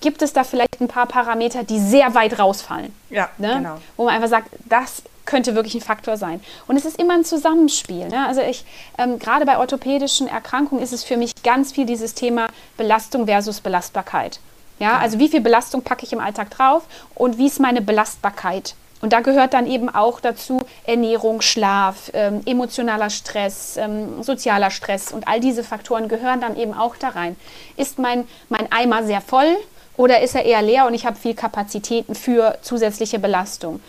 gibt 0.00 0.22
es 0.22 0.32
da 0.32 0.44
vielleicht 0.44 0.80
ein 0.80 0.88
paar 0.88 1.06
Parameter, 1.06 1.64
die 1.64 1.78
sehr 1.78 2.14
weit 2.14 2.38
rausfallen. 2.38 2.94
Ja, 3.10 3.28
ne? 3.38 3.54
genau. 3.56 3.78
Wo 3.96 4.04
man 4.04 4.14
einfach 4.14 4.28
sagt, 4.28 4.48
das 4.66 5.02
könnte 5.24 5.54
wirklich 5.54 5.74
ein 5.74 5.80
Faktor 5.80 6.16
sein. 6.16 6.40
Und 6.66 6.76
es 6.76 6.84
ist 6.84 6.98
immer 6.98 7.14
ein 7.14 7.24
Zusammenspiel. 7.24 8.08
Ne? 8.08 8.26
Also 8.26 8.40
ich, 8.40 8.64
ähm, 8.96 9.18
gerade 9.18 9.44
bei 9.44 9.58
orthopädischen 9.58 10.26
Erkrankungen 10.26 10.82
ist 10.82 10.92
es 10.92 11.04
für 11.04 11.16
mich 11.16 11.42
ganz 11.42 11.72
viel 11.72 11.84
dieses 11.84 12.14
Thema 12.14 12.48
Belastung 12.76 13.26
versus 13.26 13.60
Belastbarkeit. 13.60 14.40
Ja, 14.78 14.92
ja. 14.92 14.98
also 14.98 15.18
wie 15.18 15.28
viel 15.28 15.40
Belastung 15.40 15.82
packe 15.82 16.04
ich 16.04 16.12
im 16.12 16.20
Alltag 16.20 16.50
drauf 16.50 16.84
und 17.14 17.36
wie 17.36 17.46
ist 17.46 17.60
meine 17.60 17.82
Belastbarkeit? 17.82 18.74
Und 19.00 19.12
da 19.12 19.20
gehört 19.20 19.54
dann 19.54 19.66
eben 19.66 19.88
auch 19.88 20.18
dazu 20.18 20.60
Ernährung, 20.84 21.40
Schlaf, 21.40 22.10
ähm, 22.14 22.40
emotionaler 22.46 23.10
Stress, 23.10 23.76
ähm, 23.76 24.22
sozialer 24.22 24.70
Stress 24.70 25.12
und 25.12 25.28
all 25.28 25.40
diese 25.40 25.62
Faktoren 25.62 26.08
gehören 26.08 26.40
dann 26.40 26.56
eben 26.56 26.74
auch 26.74 26.96
da 26.96 27.10
rein. 27.10 27.36
Ist 27.76 27.98
mein, 27.98 28.26
mein 28.48 28.72
Eimer 28.72 29.04
sehr 29.04 29.20
voll 29.20 29.56
oder 29.98 30.22
ist 30.22 30.34
er 30.34 30.46
eher 30.46 30.62
leer 30.62 30.86
und 30.86 30.94
ich 30.94 31.04
habe 31.04 31.16
viel 31.16 31.34
Kapazitäten 31.34 32.14
für 32.14 32.56
zusätzliche 32.62 33.18
Belastung? 33.18 33.80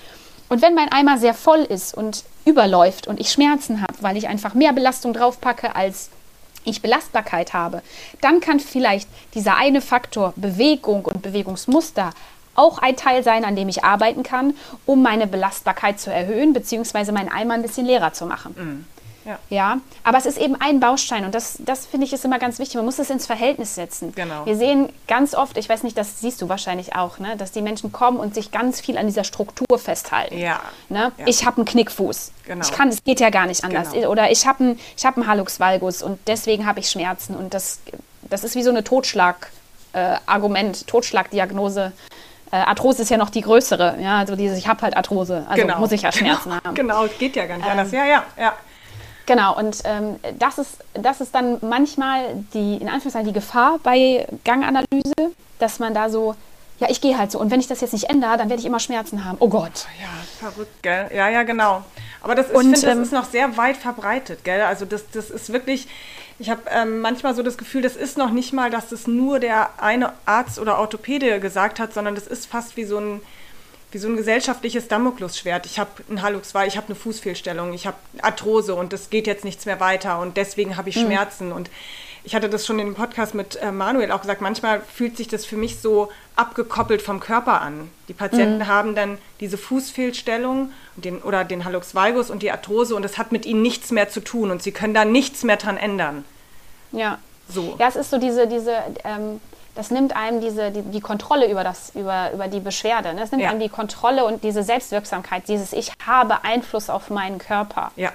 Und 0.50 0.64
wenn 0.64 0.74
mein 0.74 0.92
Eimer 0.92 1.20
sehr 1.20 1.36
voll 1.36 1.60
ist 1.60 1.94
und 1.96 2.24
überläuft 2.44 3.08
und 3.08 3.20
ich 3.20 3.32
Schmerzen 3.32 3.82
habe, 3.82 3.94
weil 4.02 4.18
ich 4.18 4.28
einfach 4.28 4.56
mehr 4.56 4.74
Belastung 4.74 5.14
draufpacke, 5.14 5.76
als 5.76 6.10
ich 6.66 6.82
Belastbarkeit 6.82 7.54
habe, 7.54 7.84
dann 8.22 8.40
kann 8.40 8.60
vielleicht 8.60 9.08
dieser 9.36 9.56
eine 9.56 9.82
Faktor 9.82 10.34
Bewegung 10.36 11.06
und 11.06 11.22
Bewegungsmuster 11.22 12.10
auch 12.56 12.80
ein 12.80 12.98
Teil 12.98 13.24
sein, 13.24 13.46
an 13.46 13.56
dem 13.56 13.70
ich 13.70 13.84
arbeiten 13.84 14.24
kann, 14.24 14.56
um 14.88 15.04
meine 15.04 15.28
Belastbarkeit 15.28 16.00
zu 16.00 16.12
erhöhen, 16.12 16.54
beziehungsweise 16.54 17.12
meinen 17.12 17.30
Eimer 17.30 17.54
ein 17.54 17.62
bisschen 17.62 17.86
leerer 17.86 18.14
zu 18.14 18.26
machen. 18.26 18.56
Mhm. 18.58 18.86
Ja. 19.26 19.40
ja. 19.50 19.78
aber 20.04 20.18
es 20.18 20.26
ist 20.26 20.38
eben 20.38 20.56
ein 20.60 20.80
Baustein 20.80 21.26
und 21.26 21.36
das, 21.36 21.58
das 21.60 21.86
finde 21.86 22.06
ich 22.06 22.14
ist 22.14 22.26
immer 22.26 22.40
ganz 22.40 22.60
wichtig. 22.60 22.76
Man 22.76 22.86
muss 22.86 23.00
es 23.00 23.10
ins 23.10 23.26
Verhältnis 23.26 23.76
setzen. 23.76 24.14
Genau. 24.16 24.46
Wir 24.46 24.56
sehen 24.56 24.90
ganz 25.08 25.36
oft, 25.36 25.58
ich 25.58 25.68
weiß 25.68 25.84
nicht, 25.84 25.98
das 25.98 26.20
siehst 26.20 26.42
du 26.42 26.50
wahrscheinlich 26.50 26.96
auch, 26.96 27.20
ne, 27.20 27.36
dass 27.38 27.52
die 27.52 27.62
Menschen 27.62 27.92
kommen 27.92 28.18
und 28.18 28.34
sich 28.34 28.52
ganz 28.52 28.82
viel 28.82 28.98
an 28.98 29.06
dieser 29.08 29.24
Struktur 29.24 29.78
festhalten. 29.78 30.38
Ja. 30.38 30.62
Ne? 30.90 31.12
ja. 31.18 31.26
Ich 31.28 31.46
habe 31.46 31.58
einen 31.58 31.66
Knickfuß. 31.66 32.32
Genau. 32.46 32.66
Ich 32.66 32.72
kann, 32.72 32.90
es 32.90 33.04
geht 33.04 33.20
ja 33.20 33.30
gar 33.30 33.46
nicht 33.46 33.64
anders. 33.64 33.92
Genau. 33.92 34.10
Oder 34.10 34.32
ich 34.32 34.48
habe 34.48 34.64
einen, 34.64 34.80
hab 35.04 35.18
einen 35.18 35.28
Hallux 35.28 35.60
valgus 35.60 36.02
und 36.02 36.20
deswegen 36.28 36.66
habe 36.66 36.80
ich 36.80 36.90
Schmerzen 36.90 37.36
und 37.36 37.54
das, 37.54 37.80
das 38.30 38.44
ist 38.44 38.56
wie 38.56 38.64
so 38.64 38.70
eine 38.70 38.84
Totschlag-Argument, 38.84 40.82
äh, 40.82 40.86
Totschlagdiagnose. 40.86 41.92
Äh, 42.52 42.56
Arthrose 42.56 43.04
ist 43.04 43.10
ja 43.10 43.18
noch 43.18 43.30
die 43.30 43.42
größere, 43.42 43.98
ja, 44.02 44.18
also 44.18 44.36
dieses, 44.36 44.58
ich 44.58 44.68
habe 44.68 44.82
halt 44.82 44.98
Arthrose, 44.98 45.46
also 45.48 45.62
genau. 45.62 45.78
muss 45.80 45.92
ich 45.92 46.02
ja 46.02 46.12
Schmerzen 46.12 46.50
genau. 46.50 46.64
haben. 46.64 46.74
Genau, 46.74 47.06
geht 47.20 47.36
ja 47.36 47.46
gar 47.46 47.58
nicht 47.58 47.66
ähm, 47.66 47.72
anders. 47.72 47.92
Ja, 47.92 48.06
ja, 48.06 48.24
ja. 48.38 48.54
Genau, 49.30 49.56
und 49.56 49.84
ähm, 49.84 50.16
das, 50.40 50.58
ist, 50.58 50.78
das 50.96 51.22
ist 51.22 51.36
dann 51.36 51.60
manchmal 51.62 52.44
die, 52.56 52.78
in 52.78 52.90
Anführungszeichen, 52.90 53.28
die 53.28 53.34
Gefahr 53.34 53.80
bei 53.84 54.28
Ganganalyse, 54.44 55.36
dass 55.60 55.78
man 55.78 55.94
da 55.94 56.10
so, 56.10 56.34
ja, 56.80 56.90
ich 56.90 57.00
gehe 57.00 57.16
halt 57.16 57.30
so. 57.30 57.40
Und 57.40 57.52
wenn 57.52 57.60
ich 57.60 57.68
das 57.68 57.80
jetzt 57.82 57.94
nicht 57.94 58.10
ändere, 58.10 58.38
dann 58.38 58.50
werde 58.50 58.60
ich 58.60 58.66
immer 58.66 58.80
Schmerzen 58.80 59.24
haben. 59.24 59.38
Oh 59.40 59.48
Gott. 59.48 59.86
Ja, 60.02 60.50
verrückt, 60.50 60.82
gell? 60.82 61.12
Ja, 61.14 61.30
ja, 61.30 61.44
genau. 61.44 61.84
Aber 62.24 62.34
das 62.34 62.48
ist, 62.48 62.56
und, 62.56 62.74
ich 62.74 62.80
finde, 62.80 62.88
das 62.88 62.96
ähm, 62.96 63.04
ist 63.04 63.14
noch 63.14 63.26
sehr 63.26 63.56
weit 63.56 63.78
verbreitet, 63.78 64.44
gell? 64.44 64.62
Also 64.62 64.86
das, 64.86 65.04
das 65.12 65.30
ist 65.30 65.54
wirklich, 65.54 65.88
ich 66.40 66.50
habe 66.50 66.64
ähm, 66.72 67.02
manchmal 67.02 67.36
so 67.36 67.44
das 67.44 67.60
Gefühl, 67.60 67.84
das 67.84 67.96
ist 67.96 68.18
noch 68.18 68.32
nicht 68.32 68.52
mal, 68.52 68.72
dass 68.72 68.90
das 68.90 69.06
nur 69.06 69.40
der 69.40 69.70
eine 69.78 70.14
Arzt 70.26 70.58
oder 70.58 70.80
Orthopäde 70.80 71.40
gesagt 71.40 71.80
hat, 71.80 71.94
sondern 71.94 72.16
das 72.16 72.26
ist 72.26 72.48
fast 72.48 72.78
wie 72.78 72.84
so 72.84 72.98
ein 72.98 73.22
wie 73.92 73.98
so 73.98 74.08
ein 74.08 74.18
gesellschaftliches 74.18 74.88
Damoklesschwert. 74.88 75.66
Ich 75.66 75.80
habe 75.80 75.90
einen 76.08 76.22
Hallux, 76.22 76.54
ich 76.68 76.78
habe 76.78 76.88
eine 76.88 76.96
Fußfehlstellung, 76.96 77.74
ich 77.74 77.88
habe 77.88 77.98
Arthrose 78.22 78.76
und 78.76 78.94
das 78.94 79.10
geht 79.10 79.26
jetzt 79.26 79.44
nichts 79.44 79.66
mehr 79.66 79.80
weiter 79.80 80.20
und 80.20 80.38
deswegen 80.38 80.78
habe 80.78 80.90
ich 80.90 80.96
mhm. 80.96 81.06
Schmerzen. 81.06 81.52
Und 81.52 81.72
ich 82.24 82.36
hatte 82.36 82.50
das 82.50 82.68
schon 82.68 82.78
in 82.78 82.88
dem 82.88 82.96
Podcast 82.96 83.34
mit 83.34 83.56
äh, 83.56 83.72
Manuel 83.72 84.12
auch 84.12 84.22
gesagt, 84.22 84.42
manchmal 84.42 84.82
fühlt 84.82 85.18
sich 85.18 85.28
das 85.28 85.46
für 85.46 85.58
mich 85.58 85.80
so 85.80 86.12
abgekoppelt 86.36 87.02
vom 87.02 87.20
Körper 87.20 87.62
an. 87.62 87.90
Die 88.08 88.14
Patienten 88.14 88.60
mhm. 88.60 88.68
haben 88.68 88.96
dann 88.96 89.18
diese 89.40 89.58
Fußfehlstellung 89.58 90.72
den, 90.96 91.20
oder 91.20 91.44
den 91.44 91.66
Hallux 91.66 91.96
valgus 91.96 92.30
und 92.30 92.44
die 92.44 92.52
Arthrose 92.52 92.96
und 92.96 93.02
das 93.02 93.18
hat 93.18 93.32
mit 93.32 93.48
ihnen 93.48 93.64
nichts 93.64 93.90
mehr 93.90 94.10
zu 94.10 94.20
tun 94.20 94.52
und 94.52 94.62
sie 94.62 94.72
können 94.72 94.94
da 94.94 95.06
nichts 95.06 95.44
mehr 95.44 95.58
dran 95.58 95.78
ändern. 95.78 96.26
Ja. 96.92 97.18
So. 97.52 97.76
Ja, 97.80 97.88
es 97.88 97.96
ist 97.96 98.12
so 98.12 98.20
diese, 98.20 98.46
diese 98.46 98.76
ähm 99.04 99.42
das 99.80 99.92
nimmt 99.92 100.14
einem 100.14 100.42
diese, 100.42 100.72
die, 100.72 100.82
die 100.82 101.00
Kontrolle 101.00 101.50
über, 101.50 101.64
das, 101.64 101.94
über, 101.96 102.34
über 102.34 102.50
die 102.50 102.60
Beschwerde. 102.60 103.14
Ne? 103.14 103.24
Es 103.24 103.32
nimmt 103.32 103.44
ja. 103.44 103.50
einem 103.50 103.62
die 103.62 103.70
Kontrolle 103.70 104.26
und 104.26 104.44
diese 104.44 104.62
Selbstwirksamkeit, 104.62 105.48
dieses 105.48 105.72
Ich 105.72 105.94
habe 106.06 106.44
Einfluss 106.44 106.90
auf 106.90 107.10
meinen 107.10 107.38
Körper. 107.38 107.94
Ja. 107.96 108.12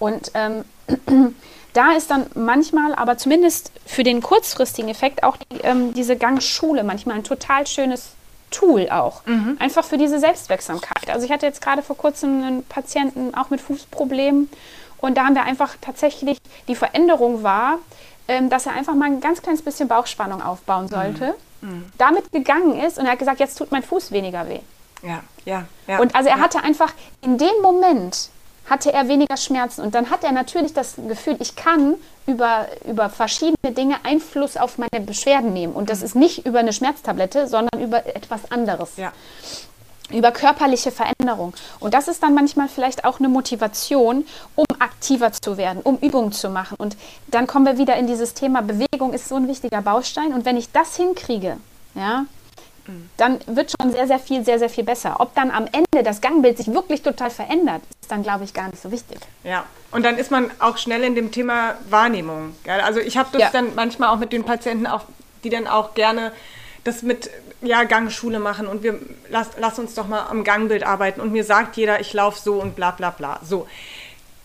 Und 0.00 0.32
ähm, 0.34 0.64
da 1.74 1.92
ist 1.92 2.10
dann 2.10 2.26
manchmal, 2.34 2.92
aber 2.92 3.16
zumindest 3.18 3.70
für 3.86 4.02
den 4.02 4.20
kurzfristigen 4.20 4.90
Effekt, 4.90 5.22
auch 5.22 5.36
die, 5.36 5.58
ähm, 5.62 5.94
diese 5.94 6.16
Gangschule 6.16 6.82
manchmal 6.82 7.14
ein 7.14 7.24
total 7.24 7.68
schönes 7.68 8.08
Tool 8.50 8.88
auch. 8.90 9.24
Mhm. 9.26 9.58
Einfach 9.60 9.84
für 9.84 9.98
diese 9.98 10.18
Selbstwirksamkeit. 10.18 11.08
Also 11.08 11.24
ich 11.24 11.30
hatte 11.30 11.46
jetzt 11.46 11.62
gerade 11.62 11.82
vor 11.82 11.96
kurzem 11.96 12.42
einen 12.42 12.64
Patienten 12.64 13.32
auch 13.36 13.50
mit 13.50 13.60
Fußproblemen 13.60 14.50
und 14.98 15.16
da 15.16 15.26
haben 15.26 15.36
wir 15.36 15.44
einfach 15.44 15.76
tatsächlich, 15.80 16.38
die 16.66 16.74
Veränderung 16.74 17.44
war, 17.44 17.78
ähm, 18.28 18.50
dass 18.50 18.66
er 18.66 18.72
einfach 18.72 18.94
mal 18.94 19.06
ein 19.06 19.20
ganz 19.20 19.42
kleines 19.42 19.62
bisschen 19.62 19.88
Bauchspannung 19.88 20.42
aufbauen 20.42 20.88
sollte, 20.88 21.34
mhm. 21.60 21.68
mhm. 21.68 21.84
damit 21.98 22.32
gegangen 22.32 22.78
ist 22.80 22.98
und 22.98 23.06
er 23.06 23.12
hat 23.12 23.18
gesagt, 23.18 23.40
jetzt 23.40 23.56
tut 23.56 23.72
mein 23.72 23.82
Fuß 23.82 24.12
weniger 24.12 24.48
weh. 24.48 24.60
Ja, 25.02 25.22
ja, 25.44 25.64
ja. 25.86 25.98
Und 25.98 26.14
also 26.14 26.28
er 26.28 26.36
ja. 26.36 26.42
hatte 26.42 26.62
einfach 26.62 26.92
in 27.20 27.38
dem 27.38 27.62
Moment 27.62 28.30
hatte 28.68 28.92
er 28.92 29.06
weniger 29.06 29.36
Schmerzen 29.36 29.82
und 29.82 29.94
dann 29.94 30.10
hat 30.10 30.24
er 30.24 30.32
natürlich 30.32 30.74
das 30.74 30.96
Gefühl, 30.96 31.36
ich 31.38 31.54
kann 31.54 31.94
über, 32.26 32.66
über 32.84 33.08
verschiedene 33.08 33.72
Dinge 33.72 33.94
Einfluss 34.02 34.56
auf 34.56 34.76
meine 34.78 35.06
Beschwerden 35.06 35.52
nehmen 35.52 35.72
und 35.72 35.88
das 35.88 36.00
mhm. 36.00 36.04
ist 36.06 36.14
nicht 36.16 36.46
über 36.46 36.58
eine 36.58 36.72
Schmerztablette, 36.72 37.46
sondern 37.46 37.80
über 37.80 38.04
etwas 38.06 38.50
anderes. 38.50 38.96
Ja 38.96 39.12
über 40.10 40.30
körperliche 40.30 40.92
Veränderung. 40.92 41.54
Und 41.80 41.94
das 41.94 42.08
ist 42.08 42.22
dann 42.22 42.34
manchmal 42.34 42.68
vielleicht 42.68 43.04
auch 43.04 43.18
eine 43.18 43.28
Motivation, 43.28 44.26
um 44.54 44.66
aktiver 44.78 45.32
zu 45.32 45.56
werden, 45.56 45.82
um 45.82 45.98
Übungen 45.98 46.32
zu 46.32 46.48
machen. 46.48 46.76
Und 46.78 46.96
dann 47.28 47.46
kommen 47.46 47.66
wir 47.66 47.78
wieder 47.78 47.96
in 47.96 48.06
dieses 48.06 48.34
Thema 48.34 48.62
Bewegung 48.62 49.12
ist 49.12 49.28
so 49.28 49.36
ein 49.36 49.48
wichtiger 49.48 49.82
Baustein. 49.82 50.32
Und 50.32 50.44
wenn 50.44 50.56
ich 50.56 50.70
das 50.70 50.96
hinkriege, 50.96 51.56
ja, 51.94 52.26
dann 53.16 53.40
wird 53.46 53.72
schon 53.72 53.90
sehr, 53.92 54.06
sehr 54.06 54.18
viel, 54.18 54.44
sehr, 54.44 54.58
sehr 54.58 54.68
viel 54.68 54.84
besser. 54.84 55.16
Ob 55.18 55.34
dann 55.34 55.50
am 55.50 55.66
Ende 55.72 56.04
das 56.04 56.20
Gangbild 56.20 56.56
sich 56.56 56.68
wirklich 56.68 57.02
total 57.02 57.30
verändert, 57.30 57.82
ist 58.00 58.10
dann, 58.10 58.22
glaube 58.22 58.44
ich, 58.44 58.54
gar 58.54 58.68
nicht 58.68 58.80
so 58.80 58.92
wichtig. 58.92 59.18
Ja, 59.42 59.64
und 59.90 60.04
dann 60.04 60.18
ist 60.18 60.30
man 60.30 60.50
auch 60.60 60.76
schnell 60.78 61.02
in 61.02 61.14
dem 61.14 61.32
Thema 61.32 61.74
Wahrnehmung. 61.90 62.54
Also 62.66 63.00
ich 63.00 63.16
habe 63.16 63.30
das 63.32 63.42
ja. 63.42 63.50
dann 63.52 63.74
manchmal 63.74 64.10
auch 64.10 64.18
mit 64.18 64.32
den 64.32 64.44
Patienten, 64.44 64.86
auch, 64.86 65.02
die 65.42 65.50
dann 65.50 65.66
auch 65.66 65.94
gerne 65.94 66.32
das 66.84 67.02
mit 67.02 67.30
ja, 67.62 67.84
Gangschule 67.84 68.38
machen 68.38 68.66
und 68.66 68.82
wir 68.82 68.98
lass, 69.30 69.50
lass 69.58 69.78
uns 69.78 69.94
doch 69.94 70.06
mal 70.06 70.26
am 70.26 70.44
Gangbild 70.44 70.84
arbeiten 70.84 71.20
und 71.20 71.32
mir 71.32 71.44
sagt 71.44 71.76
jeder, 71.76 72.00
ich 72.00 72.12
laufe 72.12 72.40
so 72.40 72.54
und 72.60 72.76
bla 72.76 72.90
bla 72.90 73.10
bla. 73.10 73.40
So. 73.42 73.66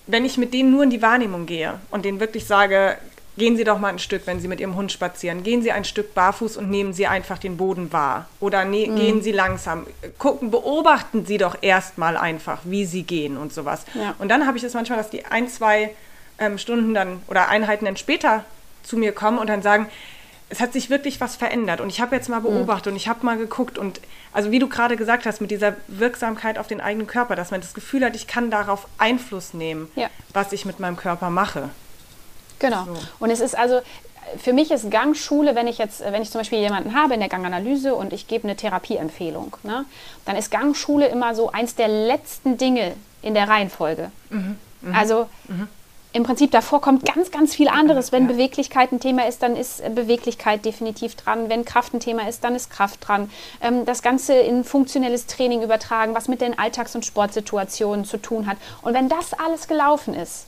Wenn 0.08 0.26
ich 0.26 0.38
mit 0.38 0.54
denen 0.54 0.72
nur 0.72 0.84
in 0.84 0.90
die 0.90 1.02
Wahrnehmung 1.02 1.46
gehe 1.46 1.80
und 1.92 2.06
denen 2.06 2.20
wirklich 2.20 2.46
sage, 2.46 2.98
gehen 3.38 3.56
Sie 3.56 3.64
doch 3.64 3.80
mal 3.80 3.90
ein 3.90 4.00
Stück, 4.00 4.24
wenn 4.26 4.40
Sie 4.40 4.48
mit 4.48 4.60
Ihrem 4.60 4.76
Hund 4.76 4.92
spazieren, 4.92 5.44
gehen 5.44 5.62
Sie 5.62 5.72
ein 5.72 5.86
Stück 5.86 6.14
barfuß 6.14 6.58
und 6.58 6.70
nehmen 6.70 6.94
Sie 6.94 7.08
einfach 7.08 7.38
den 7.38 7.58
Boden 7.58 7.92
wahr. 7.94 8.28
Oder 8.40 8.66
ne, 8.66 8.88
mhm. 8.88 8.96
gehen 8.96 9.22
Sie 9.22 9.32
langsam. 9.32 9.88
Gucken, 10.18 10.52
beobachten 10.52 11.26
Sie 11.26 11.38
doch 11.38 11.58
erstmal 11.62 12.18
einfach, 12.18 12.60
wie 12.64 12.86
Sie 12.86 13.04
gehen 13.04 13.38
und 13.38 13.54
sowas. 13.54 13.86
Ja. 13.94 14.16
Und 14.20 14.30
dann 14.30 14.48
habe 14.48 14.58
ich 14.58 14.64
es 14.64 14.72
das 14.72 14.76
manchmal, 14.76 14.98
dass 14.98 15.10
die 15.10 15.26
ein, 15.26 15.48
zwei 15.48 15.96
ähm, 16.40 16.58
Stunden 16.58 16.94
dann 16.94 17.22
oder 17.28 17.48
Einheiten 17.48 17.86
dann 17.86 17.98
später 17.98 18.44
zu 18.84 18.98
mir 18.98 19.12
kommen 19.12 19.38
und 19.38 19.48
dann 19.48 19.62
sagen, 19.62 19.88
es 20.52 20.60
hat 20.60 20.74
sich 20.74 20.90
wirklich 20.90 21.22
was 21.22 21.38
verändert. 21.38 21.80
Und 21.80 21.90
ich 21.90 22.02
habe 22.02 22.16
jetzt 22.16 22.28
mal 22.28 22.42
mhm. 22.42 22.44
beobachtet 22.44 22.88
mhm. 22.88 22.92
und 22.92 22.98
ich 22.98 23.08
habe 23.08 23.26
mal 23.26 23.38
geguckt 23.38 23.78
und 23.78 24.02
also 24.34 24.52
wie 24.52 24.60
du 24.60 24.68
gerade 24.68 24.98
gesagt 24.98 25.26
hast, 25.26 25.42
mit 25.42 25.50
dieser 25.50 25.76
Wirksamkeit 25.88 26.60
auf 26.60 26.68
den 26.68 26.82
eigenen 26.82 27.08
Körper, 27.08 27.36
dass 27.36 27.52
man 27.52 27.62
das 27.62 27.74
Gefühl 27.74 28.06
hat, 28.06 28.16
ich 28.16 28.28
kann 28.28 28.52
darauf 28.52 28.88
Einfluss 28.98 29.54
nehmen, 29.54 29.90
ja. 29.96 30.10
was 30.34 30.52
ich 30.52 30.66
mit 30.66 30.80
meinem 30.80 30.98
Körper 30.98 31.30
mache. 31.30 31.70
Genau. 32.60 32.84
So. 32.86 32.98
Und 33.20 33.32
es 33.32 33.40
ist 33.40 33.58
also, 33.58 33.82
für 34.38 34.54
mich 34.54 34.72
ist 34.72 34.92
Gangschule, 34.92 35.56
wenn 35.56 35.68
ich 35.68 35.78
jetzt, 35.78 36.02
wenn 36.02 36.22
ich 36.22 36.30
zum 36.30 36.42
Beispiel 36.42 36.60
jemanden 36.60 36.96
habe 36.96 37.14
in 37.14 37.22
der 37.22 37.30
Ganganalyse 37.30 37.96
und 37.96 38.12
ich 38.14 38.28
gebe 38.28 38.44
eine 38.44 38.56
Therapieempfehlung, 38.56 39.56
ne, 39.64 39.86
dann 40.26 40.36
ist 40.36 40.52
Gangschule 40.52 41.08
immer 41.08 41.34
so 41.34 41.52
eins 41.52 41.76
der 41.76 41.88
letzten 41.88 42.58
Dinge 42.58 42.94
in 43.22 43.34
der 43.34 43.48
Reihenfolge. 43.48 44.12
Mhm. 44.30 44.58
Mhm. 44.82 44.96
Also 44.96 45.30
mhm 45.48 45.70
im 46.14 46.24
Prinzip 46.24 46.52
davor 46.52 46.82
kommt 46.82 47.06
ganz, 47.06 47.32
ganz 47.32 47.56
viel 47.56 47.68
anderes. 47.68 48.12
Wenn. 48.12 48.28
Beweglichkeit 48.28 48.92
ein 48.92 49.00
Thema 49.00 49.28
ist, 49.28 49.42
dann 49.42 49.56
ist 49.56 49.84
Beweglichkeit 49.96 50.66
definitiv 50.66 51.16
dran. 51.16 51.50
Wenn 51.50 51.66
Kraft 51.66 51.94
ein 51.94 52.00
Thema 52.00 52.28
ist, 52.28 52.44
dann 52.44 52.56
ist 52.56 52.70
Kraft 52.70 53.08
dran. 53.08 53.30
Ähm, 53.62 53.86
das 53.86 54.02
Ganze 54.02 54.34
in 54.34 54.64
funktionelles 54.64 55.28
Training 55.28 55.62
übertragen, 55.62 56.14
was 56.14 56.28
mit 56.28 56.42
den 56.42 56.58
Alltags- 56.58 56.96
und 56.96 57.06
Sportsituationen 57.06 58.06
zu 58.06 58.18
tun 58.18 58.48
hat. 58.48 58.58
Und 58.82 58.94
wenn 58.94 59.10
das 59.10 59.34
alles 59.34 59.68
gelaufen 59.68 60.14
ist, 60.14 60.46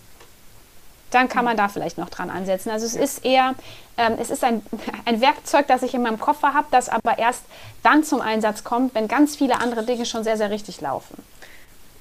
dann 1.11 1.29
kann 1.29 1.45
man 1.45 1.55
da 1.55 1.67
vielleicht 1.67 1.97
noch 1.97 2.09
dran 2.09 2.29
ansetzen. 2.29 2.69
Also 2.69 2.85
es 2.85 2.95
ist 2.95 3.23
eher, 3.23 3.53
ähm, 3.97 4.15
es 4.19 4.29
ist 4.29 4.43
ein, 4.43 4.63
ein 5.05 5.21
Werkzeug, 5.21 5.67
das 5.67 5.83
ich 5.83 5.93
in 5.93 6.01
meinem 6.01 6.19
Koffer 6.19 6.53
habe, 6.53 6.67
das 6.71 6.89
aber 6.89 7.19
erst 7.19 7.43
dann 7.83 8.03
zum 8.03 8.21
Einsatz 8.21 8.63
kommt, 8.63 8.95
wenn 8.95 9.07
ganz 9.07 9.35
viele 9.35 9.61
andere 9.61 9.83
Dinge 9.83 10.05
schon 10.05 10.23
sehr, 10.23 10.37
sehr 10.37 10.49
richtig 10.49 10.81
laufen. 10.81 11.15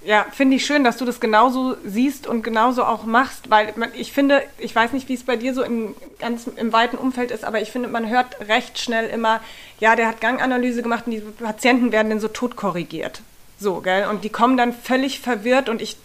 Ja, 0.04 0.26
finde 0.32 0.56
ich 0.56 0.66
schön, 0.66 0.82
dass 0.82 0.96
du 0.96 1.04
das 1.04 1.20
genauso 1.20 1.76
siehst 1.84 2.26
und 2.26 2.42
genauso 2.42 2.84
auch 2.84 3.04
machst, 3.04 3.50
weil 3.50 3.72
man, 3.76 3.90
ich 3.94 4.12
finde, 4.12 4.42
ich 4.58 4.74
weiß 4.74 4.92
nicht, 4.92 5.08
wie 5.08 5.14
es 5.14 5.22
bei 5.22 5.36
dir 5.36 5.54
so 5.54 5.62
im, 5.62 5.94
ganz 6.18 6.48
im 6.56 6.72
weiten 6.72 6.96
Umfeld 6.96 7.30
ist, 7.30 7.44
aber 7.44 7.60
ich 7.60 7.70
finde, 7.70 7.88
man 7.88 8.08
hört 8.08 8.40
recht 8.48 8.80
schnell 8.80 9.08
immer, 9.08 9.40
ja, 9.78 9.94
der 9.94 10.08
hat 10.08 10.20
Ganganalyse 10.20 10.82
gemacht 10.82 11.04
und 11.06 11.12
die 11.12 11.20
Patienten 11.20 11.92
werden 11.92 12.10
dann 12.10 12.20
so 12.20 12.28
tot 12.28 12.56
korrigiert. 12.56 13.22
So, 13.60 13.80
gell? 13.80 14.08
Und 14.08 14.24
die 14.24 14.28
kommen 14.28 14.56
dann 14.56 14.72
völlig 14.72 15.20
verwirrt 15.20 15.68
und 15.68 15.80
ich, 15.80 15.96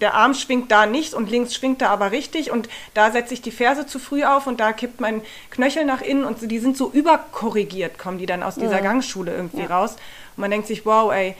der 0.00 0.14
Arm 0.14 0.34
schwingt 0.34 0.70
da 0.70 0.86
nicht 0.86 1.12
und 1.12 1.28
links 1.28 1.56
schwingt 1.56 1.82
er 1.82 1.90
aber 1.90 2.12
richtig 2.12 2.52
und 2.52 2.68
da 2.92 3.10
setze 3.10 3.34
ich 3.34 3.42
die 3.42 3.50
Ferse 3.50 3.84
zu 3.84 3.98
früh 3.98 4.22
auf 4.22 4.46
und 4.46 4.60
da 4.60 4.72
kippt 4.72 5.00
mein 5.00 5.22
Knöchel 5.50 5.84
nach 5.84 6.02
innen 6.02 6.24
und 6.24 6.48
die 6.48 6.58
sind 6.60 6.76
so 6.76 6.88
überkorrigiert, 6.88 7.98
kommen 7.98 8.18
die 8.18 8.26
dann 8.26 8.44
aus 8.44 8.54
dieser 8.54 8.78
mhm. 8.78 8.84
Gangschule 8.84 9.34
irgendwie 9.34 9.62
ja. 9.62 9.76
raus. 9.76 9.96
Und 10.36 10.42
man 10.42 10.52
denkt 10.52 10.68
sich, 10.68 10.86
wow, 10.86 11.12
ey, 11.12 11.34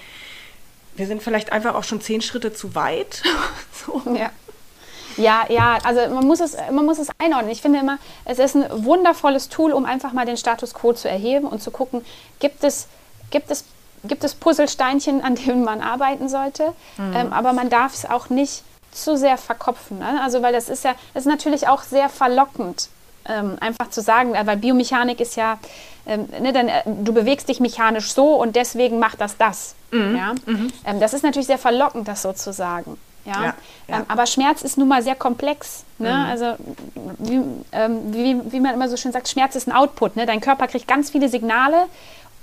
wir 0.96 1.06
sind 1.06 1.22
vielleicht 1.22 1.52
einfach 1.52 1.74
auch 1.74 1.84
schon 1.84 2.00
zehn 2.00 2.20
Schritte 2.20 2.52
zu 2.52 2.74
weit. 2.74 3.22
so. 3.86 4.02
Ja. 4.14 4.30
Ja, 5.16 5.44
ja, 5.48 5.78
also 5.84 6.12
man 6.12 6.26
muss, 6.26 6.40
es, 6.40 6.56
man 6.72 6.84
muss 6.84 6.98
es 6.98 7.08
einordnen. 7.18 7.50
Ich 7.52 7.62
finde 7.62 7.78
immer, 7.78 7.98
es 8.24 8.40
ist 8.40 8.56
ein 8.56 8.84
wundervolles 8.84 9.48
Tool, 9.48 9.72
um 9.72 9.84
einfach 9.84 10.12
mal 10.12 10.26
den 10.26 10.36
Status 10.36 10.74
quo 10.74 10.92
zu 10.92 11.08
erheben 11.08 11.46
und 11.46 11.62
zu 11.62 11.70
gucken, 11.70 12.04
gibt 12.40 12.64
es, 12.64 12.88
gibt 13.30 13.50
es, 13.50 13.64
gibt 14.02 14.24
es 14.24 14.34
Puzzlesteinchen, 14.34 15.22
an 15.22 15.36
denen 15.36 15.62
man 15.62 15.80
arbeiten 15.80 16.28
sollte. 16.28 16.72
Mhm. 16.96 17.12
Ähm, 17.14 17.32
aber 17.32 17.52
man 17.52 17.70
darf 17.70 17.94
es 17.94 18.10
auch 18.10 18.28
nicht 18.28 18.64
zu 18.90 19.16
sehr 19.16 19.36
verkopfen. 19.38 19.98
Ne? 19.98 20.20
Also, 20.22 20.42
weil 20.42 20.52
das 20.52 20.68
ist 20.68 20.84
ja, 20.84 20.94
das 21.14 21.24
ist 21.24 21.30
natürlich 21.30 21.68
auch 21.68 21.82
sehr 21.82 22.08
verlockend, 22.08 22.88
ähm, 23.28 23.56
einfach 23.60 23.90
zu 23.90 24.00
sagen, 24.00 24.32
weil 24.32 24.56
Biomechanik 24.56 25.20
ist 25.20 25.36
ja, 25.36 25.58
ähm, 26.06 26.28
ne, 26.40 26.52
dann, 26.52 26.68
äh, 26.68 26.82
du 26.84 27.12
bewegst 27.12 27.48
dich 27.48 27.60
mechanisch 27.60 28.12
so 28.12 28.34
und 28.34 28.56
deswegen 28.56 28.98
macht 28.98 29.20
das 29.20 29.36
das. 29.36 29.74
Mhm. 29.90 30.16
Ja? 30.16 30.34
Mhm. 30.46 30.72
Ähm, 30.84 31.00
das 31.00 31.14
ist 31.14 31.22
natürlich 31.22 31.46
sehr 31.46 31.58
verlockend, 31.58 32.08
das 32.08 32.22
so 32.22 32.32
zu 32.32 32.52
sagen. 32.52 32.98
Ja? 33.24 33.32
ja, 33.32 33.54
ja. 33.88 33.96
Ähm, 33.96 34.04
aber 34.08 34.26
Schmerz 34.26 34.62
ist 34.62 34.76
nun 34.76 34.88
mal 34.88 35.02
sehr 35.02 35.14
komplex. 35.14 35.84
Ne? 35.98 36.12
Mhm. 36.12 36.24
Also 36.26 36.54
wie, 37.18 37.40
ähm, 37.72 38.12
wie, 38.12 38.52
wie, 38.52 38.60
man 38.60 38.74
immer 38.74 38.88
so 38.88 38.96
schön 38.96 39.12
sagt, 39.12 39.28
Schmerz 39.28 39.56
ist 39.56 39.66
ein 39.66 39.72
Output. 39.72 40.16
Ne? 40.16 40.26
Dein 40.26 40.40
Körper 40.40 40.66
kriegt 40.66 40.86
ganz 40.86 41.10
viele 41.10 41.28
Signale 41.28 41.86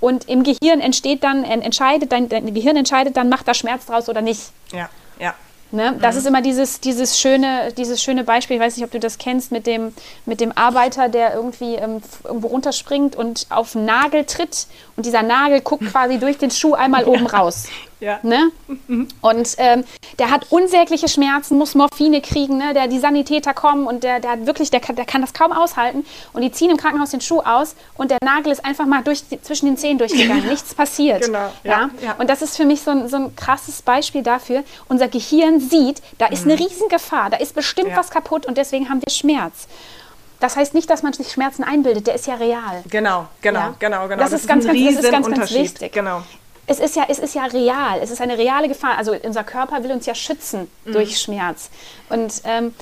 und 0.00 0.28
im 0.28 0.42
Gehirn 0.42 0.80
entsteht 0.80 1.22
dann, 1.22 1.44
entscheidet, 1.44 2.10
dein, 2.10 2.28
dein 2.28 2.52
Gehirn 2.52 2.76
entscheidet 2.76 3.16
dann, 3.16 3.28
macht 3.28 3.46
da 3.46 3.54
Schmerz 3.54 3.86
draus 3.86 4.08
oder 4.08 4.20
nicht. 4.20 4.50
Ja, 4.72 4.88
ja. 5.20 5.34
Ne? 5.72 5.96
Das 6.00 6.14
mhm. 6.14 6.18
ist 6.20 6.26
immer 6.26 6.42
dieses, 6.42 6.80
dieses, 6.80 7.18
schöne, 7.18 7.72
dieses 7.76 8.02
schöne 8.02 8.24
Beispiel, 8.24 8.56
ich 8.56 8.62
weiß 8.62 8.76
nicht, 8.76 8.84
ob 8.84 8.90
du 8.90 9.00
das 9.00 9.16
kennst, 9.16 9.52
mit 9.52 9.66
dem, 9.66 9.94
mit 10.26 10.40
dem 10.40 10.52
Arbeiter, 10.54 11.08
der 11.08 11.34
irgendwie 11.34 11.76
ähm, 11.76 12.02
irgendwo 12.24 12.48
runterspringt 12.48 13.16
und 13.16 13.46
auf 13.48 13.74
einen 13.74 13.86
Nagel 13.86 14.24
tritt 14.24 14.66
und 14.96 15.06
dieser 15.06 15.22
Nagel 15.22 15.62
guckt 15.62 15.86
quasi 15.90 16.18
durch 16.18 16.36
den 16.36 16.50
Schuh 16.50 16.74
einmal 16.74 17.04
oben 17.06 17.26
raus. 17.26 17.68
Ja. 18.02 18.18
Ne? 18.24 18.50
Mhm. 18.88 19.06
Und 19.20 19.54
ähm, 19.58 19.84
der 20.18 20.30
hat 20.30 20.46
unsägliche 20.50 21.06
Schmerzen, 21.06 21.56
muss 21.56 21.76
Morphine 21.76 22.20
kriegen, 22.20 22.58
ne? 22.58 22.74
der, 22.74 22.88
die 22.88 22.98
Sanitäter 22.98 23.54
kommen 23.54 23.86
und 23.86 24.02
der, 24.02 24.18
der 24.18 24.32
hat 24.32 24.46
wirklich, 24.46 24.70
der 24.72 24.80
kann, 24.80 24.96
der 24.96 25.04
kann 25.04 25.20
das 25.20 25.32
kaum 25.32 25.52
aushalten. 25.52 26.04
Und 26.32 26.42
die 26.42 26.50
ziehen 26.50 26.70
im 26.70 26.76
Krankenhaus 26.76 27.10
den 27.10 27.20
Schuh 27.20 27.40
aus 27.40 27.76
und 27.94 28.10
der 28.10 28.18
Nagel 28.24 28.50
ist 28.50 28.64
einfach 28.64 28.86
mal 28.86 29.04
durch, 29.04 29.22
zwischen 29.42 29.66
den 29.66 29.76
Zehen 29.76 29.98
durchgegangen. 29.98 30.46
Nichts 30.48 30.74
passiert. 30.74 31.26
Genau. 31.26 31.52
Ja, 31.62 31.90
ja? 32.02 32.16
Und 32.18 32.28
das 32.28 32.42
ist 32.42 32.56
für 32.56 32.64
mich 32.64 32.82
so 32.82 32.90
ein, 32.90 33.08
so 33.08 33.16
ein 33.16 33.36
krasses 33.36 33.82
Beispiel 33.82 34.24
dafür. 34.24 34.64
Unser 34.88 35.06
Gehirn 35.06 35.60
sieht, 35.60 36.02
da 36.18 36.26
ist 36.26 36.42
eine 36.44 36.56
mhm. 36.56 36.62
Riesengefahr, 36.62 37.30
da 37.30 37.36
ist 37.36 37.54
bestimmt 37.54 37.90
ja. 37.90 37.96
was 37.96 38.10
kaputt 38.10 38.46
und 38.46 38.58
deswegen 38.58 38.88
haben 38.88 39.00
wir 39.00 39.12
Schmerz. 39.12 39.68
Das 40.40 40.56
heißt 40.56 40.74
nicht, 40.74 40.90
dass 40.90 41.04
man 41.04 41.12
sich 41.12 41.30
Schmerzen 41.30 41.62
einbildet, 41.62 42.08
der 42.08 42.16
ist 42.16 42.26
ja 42.26 42.34
real. 42.34 42.82
Genau, 42.90 43.28
genau, 43.40 43.60
ja? 43.60 43.74
genau, 43.78 44.08
genau. 44.08 44.16
Das, 44.16 44.32
das 44.32 44.40
ist, 44.40 44.48
ganz, 44.48 44.66
ganz, 44.66 44.76
das 44.76 45.04
ist 45.04 45.10
ganz, 45.12 45.30
ganz 45.30 45.52
wichtig. 45.52 45.92
Genau 45.92 46.22
es 46.66 46.78
ist 46.78 46.96
ja, 46.96 47.04
es 47.08 47.18
ist 47.18 47.34
ja 47.34 47.44
real, 47.46 47.98
es 48.00 48.10
ist 48.10 48.20
eine 48.20 48.38
reale 48.38 48.68
Gefahr. 48.68 48.96
Also 48.96 49.12
unser 49.22 49.44
Körper 49.44 49.82
will 49.82 49.92
uns 49.92 50.06
ja 50.06 50.14
schützen 50.14 50.70
mhm. 50.84 50.92
durch 50.92 51.18
Schmerz. 51.18 51.70
Und 52.08 52.42
ähm, 52.44 52.74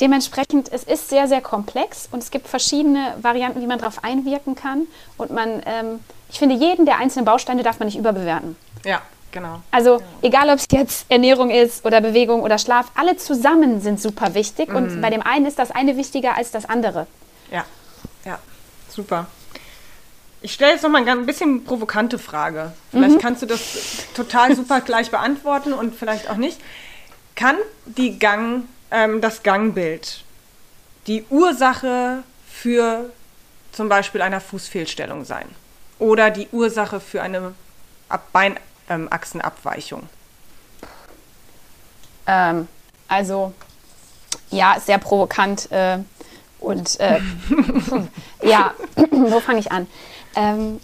dementsprechend, 0.00 0.72
es 0.72 0.84
ist 0.84 1.08
sehr, 1.08 1.28
sehr 1.28 1.40
komplex 1.40 2.08
und 2.10 2.22
es 2.22 2.30
gibt 2.30 2.48
verschiedene 2.48 3.14
Varianten, 3.20 3.60
wie 3.60 3.66
man 3.66 3.78
darauf 3.78 4.02
einwirken 4.02 4.54
kann. 4.54 4.86
Und 5.18 5.30
man, 5.30 5.62
ähm, 5.66 6.00
ich 6.30 6.38
finde, 6.38 6.56
jeden 6.56 6.86
der 6.86 6.98
einzelnen 6.98 7.24
Bausteine 7.24 7.62
darf 7.62 7.78
man 7.78 7.86
nicht 7.86 7.98
überbewerten. 7.98 8.56
Ja, 8.84 9.02
genau. 9.30 9.60
Also 9.70 9.98
genau. 9.98 10.08
egal, 10.22 10.48
ob 10.48 10.56
es 10.56 10.66
jetzt 10.70 11.06
Ernährung 11.10 11.50
ist 11.50 11.84
oder 11.84 12.00
Bewegung 12.00 12.42
oder 12.42 12.58
Schlaf, 12.58 12.90
alle 12.94 13.16
zusammen 13.16 13.80
sind 13.82 14.00
super 14.00 14.34
wichtig. 14.34 14.70
Mhm. 14.70 14.76
Und 14.76 15.00
bei 15.02 15.10
dem 15.10 15.22
einen 15.22 15.44
ist 15.44 15.58
das 15.58 15.70
eine 15.70 15.96
wichtiger 15.98 16.36
als 16.36 16.50
das 16.50 16.64
andere. 16.64 17.06
Ja, 17.50 17.64
ja, 18.24 18.38
super. 18.88 19.26
Ich 20.42 20.54
stelle 20.54 20.72
jetzt 20.72 20.82
noch 20.82 20.90
mal 20.90 21.08
ein 21.08 21.26
bisschen 21.26 21.64
provokante 21.64 22.18
Frage. 22.18 22.72
Vielleicht 22.90 23.16
mhm. 23.16 23.20
kannst 23.20 23.42
du 23.42 23.46
das 23.46 24.06
total 24.14 24.56
super 24.56 24.80
gleich 24.80 25.10
beantworten 25.10 25.72
und 25.72 25.94
vielleicht 25.94 26.28
auch 26.28 26.36
nicht. 26.36 26.60
Kann 27.36 27.56
die 27.86 28.18
Gang, 28.18 28.64
ähm, 28.90 29.20
das 29.20 29.42
Gangbild 29.42 30.24
die 31.06 31.24
Ursache 31.30 32.22
für 32.48 33.10
zum 33.72 33.88
Beispiel 33.88 34.20
einer 34.20 34.40
Fußfehlstellung 34.40 35.24
sein? 35.24 35.46
Oder 35.98 36.30
die 36.30 36.48
Ursache 36.50 37.00
für 37.00 37.22
eine 37.22 37.54
Beinachsenabweichung? 38.32 40.08
Ähm, 42.26 42.68
also, 43.06 43.52
ja, 44.50 44.78
sehr 44.84 44.98
provokant. 44.98 45.70
Äh, 45.70 45.98
und 46.58 46.98
äh, 47.00 47.20
ja, 48.42 48.74
wo 49.10 49.40
fange 49.40 49.60
ich 49.60 49.70
an? 49.70 49.86
Ähm, 50.36 50.80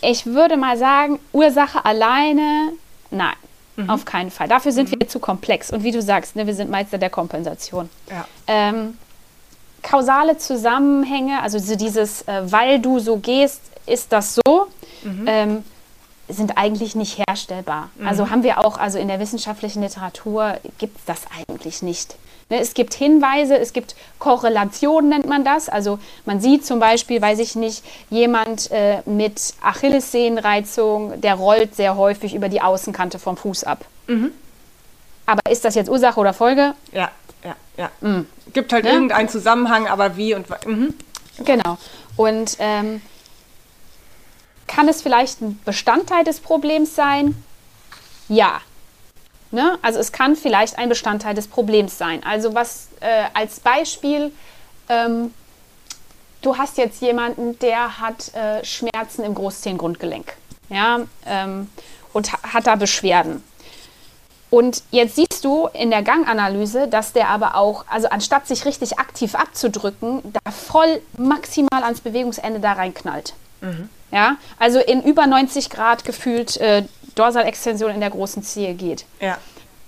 ich 0.00 0.26
würde 0.26 0.56
mal 0.56 0.76
sagen, 0.76 1.18
Ursache 1.32 1.84
alleine, 1.84 2.72
nein, 3.10 3.34
mhm. 3.76 3.90
auf 3.90 4.04
keinen 4.04 4.30
Fall. 4.30 4.48
Dafür 4.48 4.72
sind 4.72 4.90
mhm. 4.90 5.00
wir 5.00 5.08
zu 5.08 5.18
komplex. 5.18 5.70
Und 5.70 5.82
wie 5.82 5.90
du 5.90 6.02
sagst, 6.02 6.36
ne, 6.36 6.46
wir 6.46 6.54
sind 6.54 6.70
Meister 6.70 6.98
der 6.98 7.10
Kompensation. 7.10 7.88
Ja. 8.10 8.26
Ähm, 8.46 8.98
kausale 9.82 10.38
Zusammenhänge, 10.38 11.42
also 11.42 11.58
dieses, 11.76 12.22
äh, 12.22 12.42
weil 12.50 12.80
du 12.80 12.98
so 12.98 13.16
gehst, 13.16 13.60
ist 13.86 14.12
das 14.12 14.38
so, 14.46 14.66
mhm. 15.02 15.24
ähm, 15.26 15.64
sind 16.28 16.58
eigentlich 16.58 16.94
nicht 16.94 17.18
herstellbar. 17.26 17.90
Also 18.04 18.26
mhm. 18.26 18.30
haben 18.30 18.42
wir 18.42 18.58
auch, 18.58 18.76
also 18.76 18.98
in 18.98 19.08
der 19.08 19.18
wissenschaftlichen 19.18 19.82
Literatur 19.82 20.58
gibt 20.78 20.98
es 20.98 21.04
das 21.06 21.22
eigentlich 21.38 21.82
nicht. 21.82 22.16
Ne, 22.50 22.60
es 22.60 22.72
gibt 22.72 22.94
Hinweise, 22.94 23.58
es 23.58 23.74
gibt 23.74 23.94
Korrelationen, 24.18 25.10
nennt 25.10 25.26
man 25.26 25.44
das. 25.44 25.68
Also 25.68 25.98
man 26.24 26.40
sieht 26.40 26.64
zum 26.64 26.80
Beispiel, 26.80 27.20
weiß 27.20 27.40
ich 27.40 27.56
nicht, 27.56 27.84
jemand 28.08 28.70
äh, 28.70 29.02
mit 29.04 29.54
Achillessehnenreizung, 29.60 31.20
der 31.20 31.34
rollt 31.34 31.74
sehr 31.74 31.96
häufig 31.96 32.34
über 32.34 32.48
die 32.48 32.62
Außenkante 32.62 33.18
vom 33.18 33.36
Fuß 33.36 33.64
ab. 33.64 33.84
Mhm. 34.06 34.32
Aber 35.26 35.42
ist 35.50 35.66
das 35.66 35.74
jetzt 35.74 35.90
Ursache 35.90 36.18
oder 36.18 36.32
Folge? 36.32 36.74
Ja, 36.90 37.10
ja, 37.44 37.54
ja. 37.76 37.90
Mhm. 38.00 38.26
Gibt 38.54 38.72
halt 38.72 38.84
ne? 38.84 38.92
irgendeinen 38.92 39.28
Zusammenhang, 39.28 39.86
aber 39.86 40.16
wie 40.16 40.34
und 40.34 40.46
mhm. 40.66 40.94
Genau. 41.44 41.76
Und 42.16 42.56
ähm, 42.60 43.02
kann 44.66 44.88
es 44.88 45.02
vielleicht 45.02 45.42
ein 45.42 45.60
Bestandteil 45.66 46.24
des 46.24 46.40
Problems 46.40 46.94
sein? 46.94 47.42
Ja, 48.28 48.62
Ne? 49.50 49.78
Also 49.82 49.98
es 49.98 50.12
kann 50.12 50.36
vielleicht 50.36 50.78
ein 50.78 50.88
Bestandteil 50.88 51.34
des 51.34 51.48
Problems 51.48 51.96
sein. 51.96 52.22
Also 52.24 52.54
was 52.54 52.88
äh, 53.00 53.24
als 53.34 53.60
Beispiel, 53.60 54.32
ähm, 54.88 55.32
du 56.42 56.56
hast 56.58 56.76
jetzt 56.76 57.00
jemanden, 57.00 57.58
der 57.60 57.98
hat 58.00 58.34
äh, 58.34 58.64
Schmerzen 58.64 59.24
im 59.24 59.34
Großzehengrundgelenk 59.34 60.34
ja, 60.68 61.00
ähm, 61.26 61.68
und 62.12 62.32
ha 62.32 62.38
hat 62.54 62.66
da 62.66 62.76
Beschwerden. 62.76 63.42
Und 64.50 64.82
jetzt 64.90 65.16
siehst 65.16 65.44
du 65.44 65.68
in 65.74 65.90
der 65.90 66.02
Ganganalyse, 66.02 66.88
dass 66.88 67.12
der 67.12 67.28
aber 67.28 67.54
auch, 67.54 67.84
also 67.88 68.08
anstatt 68.08 68.46
sich 68.46 68.64
richtig 68.64 68.98
aktiv 68.98 69.34
abzudrücken, 69.34 70.22
da 70.24 70.50
voll 70.50 71.02
maximal 71.18 71.82
ans 71.82 72.00
Bewegungsende 72.00 72.58
da 72.58 72.72
reinknallt. 72.72 73.34
Mhm. 73.60 73.90
Ja, 74.10 74.36
also 74.58 74.78
in 74.78 75.02
über 75.02 75.26
90 75.26 75.68
Grad 75.68 76.04
gefühlt 76.04 76.56
äh, 76.58 76.84
Dorsalextension 77.18 77.90
in 77.90 78.00
der 78.00 78.10
großen 78.10 78.42
Zehe 78.42 78.74
geht, 78.74 79.04
ja. 79.20 79.38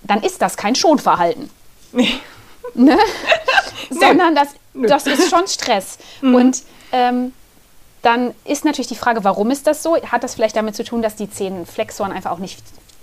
dann 0.03 0.23
ist 0.23 0.43
das 0.43 0.57
kein 0.57 0.75
Schonverhalten. 0.75 1.51
Nee. 1.93 2.15
Ne? 2.73 2.97
sondern 3.91 4.37
das, 4.37 4.51
das 4.75 5.05
ist 5.09 5.29
schon 5.29 5.49
Stress. 5.49 5.99
Mhm. 6.21 6.35
Und 6.37 6.63
ähm, 6.93 7.33
dann 8.03 8.35
ist 8.45 8.65
natürlich 8.65 8.87
die 8.87 8.97
Frage, 8.97 9.25
warum 9.25 9.51
ist 9.51 9.67
das 9.67 9.83
so? 9.83 9.97
Hat 9.97 10.23
das 10.23 10.35
vielleicht 10.35 10.57
damit 10.57 10.77
zu 10.77 10.85
tun, 10.85 11.03
dass 11.03 11.17
die 11.17 11.29
Zehenflexoren 11.29 12.13
einfach 12.13 12.31
auch 12.31 12.39
nicht 12.39 12.63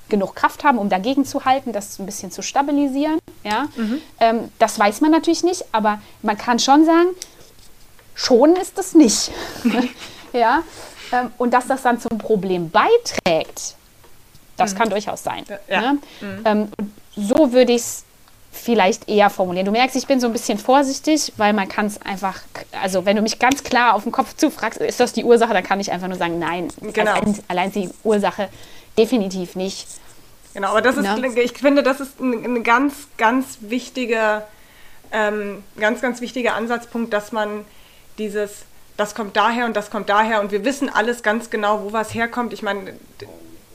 genug 0.10 0.36
Kraft 0.36 0.64
haben, 0.64 0.78
um 0.78 0.90
dagegen 0.90 1.26
zu 1.26 1.46
halten, 1.46 1.74
das 1.74 2.00
ein 2.00 2.06
bisschen 2.06 2.32
zu 2.32 2.42
stabilisieren? 2.42 3.20
Ja? 3.44 3.68
Mhm. 3.76 4.02
Ähm, 4.20 4.52
das 4.58 4.80
weiß 4.80 5.02
man 5.02 5.12
natürlich 5.12 5.44
nicht, 5.44 5.66
aber 5.72 6.02
man 6.22 6.38
kann 6.38 6.60
schon 6.60 6.86
sagen, 6.86 7.10
schon 8.16 8.56
ist 8.56 8.78
es 8.80 8.96
nicht. 8.96 9.32
ja? 10.34 10.64
Ähm, 11.12 11.32
und 11.38 11.54
dass 11.54 11.68
das 11.68 11.84
dann 11.84 12.00
zum 12.00 12.18
Problem 12.18 12.72
beiträgt, 12.72 13.76
das 14.58 14.74
mhm. 14.74 14.78
kann 14.78 14.90
durchaus 14.90 15.24
sein. 15.24 15.46
Ja. 15.70 15.82
Ne? 15.82 16.00
Mhm. 16.22 16.42
Ähm, 16.46 16.68
so 17.16 17.54
würde 17.54 17.72
ich 17.72 17.82
es 17.82 18.04
vielleicht 18.52 19.08
eher 19.08 19.30
formulieren. 19.30 19.66
Du 19.66 19.72
merkst, 19.72 19.96
ich 19.96 20.08
bin 20.08 20.20
so 20.20 20.28
ein 20.28 20.34
bisschen 20.34 20.58
vorsichtig, 20.58 21.34
weil 21.38 21.54
man 21.54 21.68
kann 21.68 21.86
es 21.86 22.02
einfach, 22.02 22.42
also 22.82 23.06
wenn 23.06 23.16
du 23.16 23.22
mich 23.22 23.40
ganz 23.40 23.64
klar 23.64 23.94
auf 23.94 24.04
den 24.04 24.12
Kopf 24.12 24.36
zufragst, 24.36 24.80
ist 24.80 25.00
das 25.00 25.14
die 25.14 25.24
Ursache, 25.24 25.54
dann 25.54 25.64
kann 25.64 25.80
ich 25.80 25.92
einfach 25.92 26.08
nur 26.08 26.18
sagen, 26.18 26.40
nein, 26.40 26.70
genau. 26.82 27.12
allein, 27.12 27.40
allein 27.48 27.72
die 27.72 27.90
Ursache 28.04 28.50
definitiv 28.98 29.56
nicht. 29.56 29.88
Genau, 30.54 30.70
aber 30.70 30.82
das 30.82 30.98
ist, 30.98 31.06
ja. 31.06 31.18
ich 31.18 31.54
finde, 31.54 31.84
das 31.84 32.00
ist 32.00 32.20
ein, 32.20 32.44
ein 32.44 32.64
ganz, 32.64 33.08
ganz 33.18 33.60
wichtiger, 33.62 34.48
ähm, 35.12 35.64
ganz, 35.80 36.02
ganz 36.02 36.20
wichtiger 36.20 36.56
Ansatzpunkt, 36.56 37.14
dass 37.14 37.32
man 37.32 37.64
dieses, 38.18 38.64
das 38.98 39.14
kommt 39.14 39.38
daher 39.38 39.66
und 39.66 39.76
das 39.76 39.92
kommt 39.92 40.10
daher 40.10 40.42
und 40.42 40.52
wir 40.52 40.66
wissen 40.66 40.90
alles 40.90 41.22
ganz 41.22 41.52
genau, 41.52 41.84
wo 41.84 41.94
was 41.94 42.16
herkommt. 42.16 42.54
Ich 42.54 42.64
meine, 42.64 42.94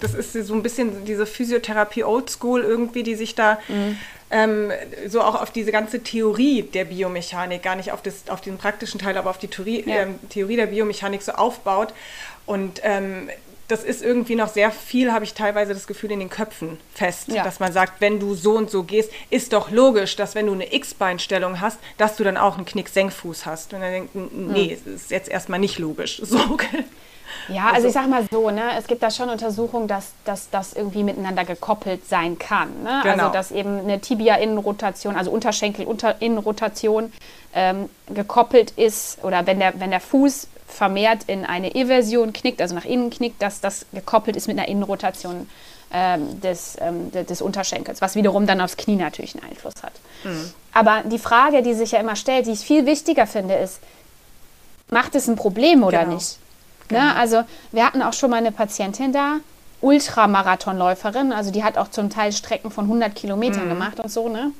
das 0.02 0.14
ist 0.14 0.32
so 0.32 0.54
ein 0.54 0.62
bisschen 0.62 1.04
diese 1.04 1.26
Physiotherapie 1.26 2.04
Oldschool 2.04 2.62
irgendwie, 2.62 3.02
die 3.02 3.14
sich 3.14 3.34
da 3.34 3.58
mhm. 3.68 3.98
ähm, 4.30 4.72
so 5.06 5.20
auch 5.20 5.40
auf 5.40 5.50
diese 5.50 5.72
ganze 5.72 6.02
Theorie 6.02 6.62
der 6.62 6.86
Biomechanik, 6.86 7.62
gar 7.62 7.76
nicht 7.76 7.92
auf, 7.92 8.02
das, 8.02 8.28
auf 8.28 8.40
den 8.40 8.58
praktischen 8.58 9.00
Teil, 9.00 9.16
aber 9.16 9.30
auf 9.30 9.38
die 9.38 9.48
Theorie, 9.48 9.84
ja. 9.86 10.02
ähm, 10.02 10.18
Theorie 10.28 10.56
der 10.56 10.66
Biomechanik 10.66 11.22
so 11.22 11.32
aufbaut. 11.32 11.94
Und 12.46 12.80
ähm, 12.82 13.28
das 13.68 13.84
ist 13.84 14.02
irgendwie 14.02 14.34
noch 14.34 14.48
sehr 14.48 14.70
viel, 14.70 15.12
habe 15.12 15.24
ich 15.24 15.34
teilweise 15.34 15.72
das 15.72 15.86
Gefühl, 15.86 16.12
in 16.12 16.18
den 16.18 16.28
Köpfen 16.28 16.78
fest, 16.94 17.28
ja. 17.28 17.42
dass 17.42 17.58
man 17.58 17.72
sagt, 17.72 18.00
wenn 18.00 18.20
du 18.20 18.34
so 18.34 18.52
und 18.52 18.70
so 18.70 18.82
gehst, 18.82 19.10
ist 19.30 19.52
doch 19.52 19.70
logisch, 19.70 20.16
dass 20.16 20.34
wenn 20.34 20.46
du 20.46 20.52
eine 20.52 20.74
X-Beinstellung 20.74 21.60
hast, 21.60 21.78
dass 21.96 22.16
du 22.16 22.24
dann 22.24 22.36
auch 22.36 22.56
einen 22.56 22.66
Knick-Senkfuß 22.66 23.46
hast. 23.46 23.72
Und 23.72 23.80
dann 23.80 23.92
denkt, 23.92 24.14
nee, 24.14 24.78
mhm. 24.84 24.94
ist 24.94 25.10
jetzt 25.10 25.28
erstmal 25.28 25.58
nicht 25.58 25.78
logisch. 25.78 26.20
So, 26.32 26.38
okay. 26.50 26.84
Ja, 27.48 27.64
also, 27.64 27.74
also, 27.74 27.88
ich 27.88 27.94
sag 27.94 28.08
mal 28.08 28.24
so, 28.30 28.50
ne, 28.50 28.62
es 28.78 28.86
gibt 28.86 29.02
da 29.02 29.10
schon 29.10 29.28
Untersuchungen, 29.28 29.88
dass, 29.88 30.12
dass 30.24 30.50
das 30.50 30.72
irgendwie 30.72 31.02
miteinander 31.02 31.44
gekoppelt 31.44 32.08
sein 32.08 32.38
kann. 32.38 32.82
Ne? 32.82 32.90
Also, 32.90 33.08
genau. 33.10 33.22
Also 33.24 33.32
dass 33.32 33.50
eben 33.50 33.80
eine 33.80 34.00
Tibia-Innenrotation, 34.00 35.16
also 35.16 35.30
Unterschenkel-Innenrotation 35.30 37.12
ähm, 37.54 37.88
gekoppelt 38.08 38.72
ist 38.72 39.22
oder 39.24 39.46
wenn 39.46 39.58
der, 39.58 39.78
wenn 39.80 39.90
der 39.90 40.00
Fuß 40.00 40.48
vermehrt 40.66 41.24
in 41.26 41.44
eine 41.44 41.74
Eversion 41.74 42.32
knickt, 42.32 42.60
also 42.60 42.74
nach 42.74 42.84
innen 42.84 43.10
knickt, 43.10 43.42
dass 43.42 43.60
das 43.60 43.86
gekoppelt 43.92 44.36
ist 44.36 44.48
mit 44.48 44.58
einer 44.58 44.68
Innenrotation 44.68 45.48
ähm, 45.92 46.40
des, 46.40 46.76
ähm, 46.80 47.10
des 47.12 47.42
Unterschenkels, 47.42 48.00
was 48.00 48.14
wiederum 48.14 48.46
dann 48.46 48.60
aufs 48.60 48.76
Knie 48.76 48.96
natürlich 48.96 49.34
einen 49.34 49.50
Einfluss 49.50 49.74
hat. 49.82 49.92
Mhm. 50.24 50.50
Aber 50.72 51.02
die 51.04 51.18
Frage, 51.18 51.62
die 51.62 51.74
sich 51.74 51.92
ja 51.92 52.00
immer 52.00 52.16
stellt, 52.16 52.46
die 52.46 52.52
ich 52.52 52.60
viel 52.60 52.86
wichtiger 52.86 53.26
finde, 53.26 53.54
ist, 53.54 53.80
macht 54.90 55.14
es 55.14 55.28
ein 55.28 55.36
Problem 55.36 55.84
oder 55.84 56.00
genau. 56.00 56.14
nicht? 56.14 56.38
Ne? 56.90 56.98
Genau. 56.98 57.14
Also 57.14 57.44
wir 57.70 57.86
hatten 57.86 58.02
auch 58.02 58.12
schon 58.12 58.30
mal 58.30 58.36
eine 58.36 58.52
Patientin 58.52 59.12
da, 59.12 59.36
Ultramarathonläuferin, 59.80 61.32
also 61.32 61.50
die 61.50 61.64
hat 61.64 61.76
auch 61.76 61.88
zum 61.88 62.08
Teil 62.08 62.32
Strecken 62.32 62.70
von 62.70 62.84
100 62.84 63.14
Kilometern 63.14 63.64
mhm. 63.64 63.70
gemacht 63.70 64.00
und 64.00 64.10
so. 64.10 64.28
Ne? 64.28 64.52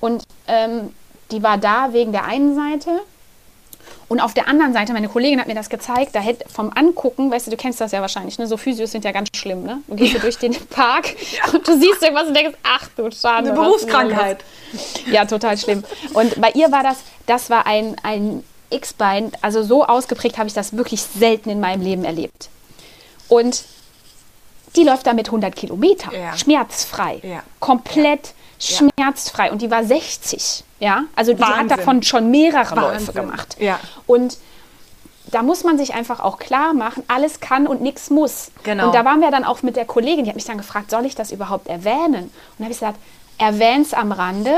Und 0.00 0.24
ähm, 0.46 0.94
die 1.30 1.42
war 1.42 1.58
da 1.58 1.92
wegen 1.92 2.12
der 2.12 2.24
einen 2.24 2.54
Seite 2.54 3.00
und 4.08 4.20
auf 4.20 4.32
der 4.32 4.48
anderen 4.48 4.72
Seite, 4.72 4.94
meine 4.94 5.08
Kollegin 5.08 5.38
hat 5.38 5.48
mir 5.48 5.54
das 5.54 5.68
gezeigt, 5.68 6.14
da 6.14 6.20
hätte 6.20 6.48
vom 6.48 6.72
Angucken, 6.74 7.30
weißt 7.30 7.46
du, 7.46 7.50
du 7.50 7.58
kennst 7.58 7.80
das 7.80 7.92
ja 7.92 8.00
wahrscheinlich, 8.00 8.38
ne? 8.38 8.46
so 8.46 8.56
Physios 8.56 8.90
sind 8.90 9.04
ja 9.04 9.12
ganz 9.12 9.28
schlimm, 9.36 9.64
ne? 9.64 9.82
Du 9.86 9.96
gehst 9.96 10.14
ja. 10.14 10.20
durch 10.22 10.38
den 10.38 10.54
Park 10.54 11.14
ja. 11.32 11.52
und 11.52 11.68
du 11.68 11.78
siehst 11.78 12.02
irgendwas 12.02 12.28
und 12.28 12.34
denkst, 12.34 12.56
ach 12.62 12.88
du 12.96 13.10
Schade. 13.10 13.50
Eine 13.50 13.52
Berufskrankheit. 13.52 14.44
Ja, 15.10 15.26
total 15.26 15.58
schlimm. 15.58 15.84
Und 16.14 16.40
bei 16.40 16.50
ihr 16.52 16.72
war 16.72 16.82
das, 16.82 16.98
das 17.26 17.50
war 17.50 17.66
ein, 17.66 17.96
ein 18.02 18.42
X-Bein, 18.70 19.32
also 19.42 19.62
so 19.62 19.84
ausgeprägt 19.84 20.38
habe 20.38 20.48
ich 20.48 20.54
das 20.54 20.76
wirklich 20.76 21.02
selten 21.02 21.50
in 21.50 21.60
meinem 21.60 21.82
Leben 21.82 22.04
erlebt. 22.04 22.48
Und 23.28 23.64
die 24.76 24.84
läuft 24.84 25.06
da 25.06 25.14
mit 25.14 25.26
100 25.26 25.54
Kilometer, 25.54 26.12
ja. 26.12 26.36
schmerzfrei, 26.36 27.20
ja. 27.22 27.42
komplett 27.60 28.34
ja. 28.58 28.76
schmerzfrei. 28.76 29.50
Und 29.50 29.62
die 29.62 29.70
war 29.70 29.84
60, 29.84 30.64
ja. 30.80 31.04
Also 31.16 31.32
die 31.32 31.40
Wahnsinn. 31.40 31.70
hat 31.70 31.78
davon 31.78 32.02
schon 32.02 32.30
mehrere 32.30 32.76
Wahnsinn. 32.76 33.06
Läufe 33.06 33.12
gemacht. 33.12 33.56
Ja. 33.58 33.80
Und 34.06 34.38
da 35.30 35.42
muss 35.42 35.64
man 35.64 35.76
sich 35.78 35.94
einfach 35.94 36.20
auch 36.20 36.38
klar 36.38 36.72
machen, 36.72 37.02
alles 37.08 37.40
kann 37.40 37.66
und 37.66 37.80
nichts 37.80 38.10
muss. 38.10 38.50
Genau. 38.62 38.86
Und 38.86 38.94
da 38.94 39.04
waren 39.04 39.20
wir 39.20 39.30
dann 39.30 39.44
auch 39.44 39.62
mit 39.62 39.76
der 39.76 39.84
Kollegin, 39.84 40.24
die 40.24 40.30
hat 40.30 40.36
mich 40.36 40.46
dann 40.46 40.58
gefragt, 40.58 40.90
soll 40.90 41.04
ich 41.04 41.14
das 41.14 41.32
überhaupt 41.32 41.68
erwähnen? 41.68 42.24
Und 42.24 42.32
da 42.58 42.64
habe 42.64 42.72
ich 42.72 42.78
gesagt, 42.78 42.98
erwähn's 43.36 43.92
am 43.92 44.12
Rande, 44.12 44.54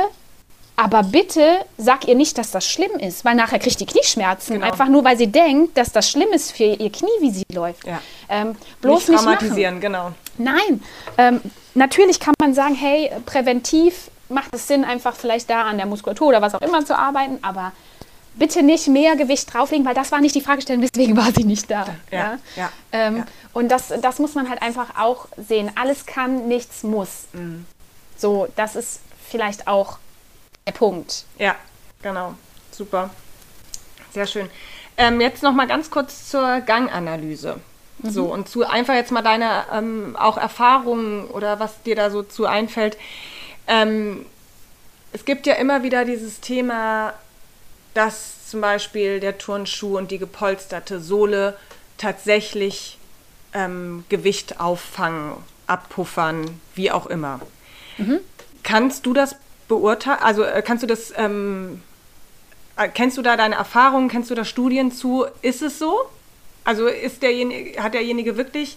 aber 0.77 1.03
bitte 1.03 1.65
sag 1.77 2.09
ihr 2.09 2.15
nicht, 2.15 2.39
dass 2.39 2.51
das 2.51 2.67
schlimm 2.67 2.93
ist, 2.99 3.25
weil 3.25 3.35
nachher 3.35 3.59
kriegt 3.59 3.81
die 3.81 3.87
Knieschmerzen. 3.87 4.55
Genau. 4.55 4.67
Einfach 4.67 4.89
nur, 4.89 5.05
weil 5.05 5.17
sie 5.17 5.27
denkt, 5.27 5.77
dass 5.77 5.93
das 5.93 6.09
schlimm 6.09 6.31
ist 6.33 6.53
für 6.53 6.65
ihr 6.65 6.91
Knie, 6.91 7.09
wie 7.21 7.31
sie 7.31 7.45
läuft. 7.53 7.87
Ja. 7.87 8.01
Ähm, 8.29 8.57
bloß 8.81 9.09
nicht, 9.09 9.21
dramatisieren, 9.21 9.75
nicht 9.75 9.83
genau. 9.83 10.13
Nein. 10.39 10.83
Ähm, 11.19 11.41
natürlich 11.75 12.19
kann 12.19 12.35
man 12.41 12.55
sagen, 12.55 12.75
hey, 12.75 13.11
präventiv 13.27 14.11
macht 14.31 14.55
es 14.55 14.69
Sinn, 14.69 14.85
einfach 14.85 15.15
vielleicht 15.15 15.51
da 15.51 15.65
an 15.65 15.77
der 15.77 15.87
Muskulatur 15.87 16.29
oder 16.29 16.41
was 16.41 16.55
auch 16.55 16.63
immer 16.63 16.85
zu 16.85 16.97
arbeiten, 16.97 17.39
aber 17.43 17.73
bitte 18.35 18.63
nicht 18.63 18.89
mehr 18.89 19.17
Gewicht 19.17 19.53
drauflegen, 19.53 19.85
weil 19.85 19.95
das 19.95 20.13
war 20.13 20.21
nicht 20.21 20.35
die 20.35 20.41
Fragestellung, 20.41 20.83
weswegen 20.83 21.17
war 21.17 21.33
sie 21.33 21.45
nicht 21.45 21.71
da. 21.71 21.87
Ja, 22.11 22.19
ja. 22.19 22.39
ja, 22.57 22.71
ähm, 22.93 23.17
ja. 23.19 23.27
Und 23.53 23.69
das, 23.71 23.93
das 24.01 24.19
muss 24.19 24.35
man 24.35 24.49
halt 24.49 24.63
einfach 24.63 24.99
auch 24.99 25.27
sehen. 25.37 25.71
Alles 25.75 26.07
kann, 26.07 26.49
nichts 26.49 26.83
muss. 26.83 27.27
Mhm. 27.33 27.67
So, 28.17 28.49
das 28.57 28.77
ist 28.77 29.01
vielleicht 29.29 29.67
auch 29.67 29.99
der 30.71 30.79
Punkt. 30.79 31.25
Ja, 31.39 31.57
genau. 32.03 32.35
Super. 32.71 33.11
Sehr 34.13 34.27
schön. 34.27 34.49
Ähm, 34.97 35.21
jetzt 35.21 35.43
noch 35.43 35.53
mal 35.53 35.67
ganz 35.67 35.91
kurz 35.91 36.29
zur 36.29 36.61
Ganganalyse. 36.61 37.61
Mhm. 37.99 38.11
So, 38.11 38.25
und 38.27 38.49
zu 38.49 38.67
einfach 38.67 38.95
jetzt 38.95 39.13
mal 39.13 39.23
deine 39.23 39.65
ähm, 39.73 40.17
auch 40.19 40.37
Erfahrungen 40.37 41.27
oder 41.27 41.61
was 41.61 41.83
dir 41.83 41.97
da 41.97 42.11
so 42.11 42.23
zu 42.23 42.47
einfällt. 42.47 42.97
Ähm, 43.67 44.27
es 45.13 45.25
gibt 45.25 45.47
ja 45.47 45.55
immer 45.55 45.83
wieder 45.83 46.05
dieses 46.05 46.41
Thema, 46.41 47.15
dass 47.95 48.49
zum 48.49 48.61
Beispiel 48.61 49.21
der 49.21 49.39
Turnschuh 49.39 49.97
und 49.99 50.11
die 50.11 50.19
gepolsterte 50.19 51.01
Sohle 51.01 51.57
tatsächlich 51.99 52.99
ähm, 53.53 54.05
Gewicht 54.09 54.61
auffangen, 54.61 55.33
abpuffern, 55.67 56.61
wie 56.75 56.91
auch 56.91 57.07
immer. 57.07 57.41
Mhm. 57.99 58.21
Kannst 58.63 59.07
du 59.07 59.13
das 59.13 59.37
beurteilen? 59.71 60.19
Also 60.21 60.43
äh, 60.43 60.61
kannst 60.61 60.83
du 60.83 60.87
das, 60.87 61.15
ähm, 61.17 61.81
äh, 62.77 62.89
kennst 62.89 63.17
du 63.17 63.23
da 63.23 63.39
deine 63.39 63.55
Erfahrungen, 63.55 64.09
kennst 64.09 64.31
du 64.31 64.35
da 64.35 64.45
Studien 64.45 64.93
zu? 64.93 65.25
Ist 65.41 65.63
es 65.63 65.79
so? 65.79 65.99
Also 66.65 66.87
ist 66.87 67.23
derjenige, 67.23 67.83
hat 67.83 67.95
derjenige 67.95 68.37
wirklich 68.37 68.77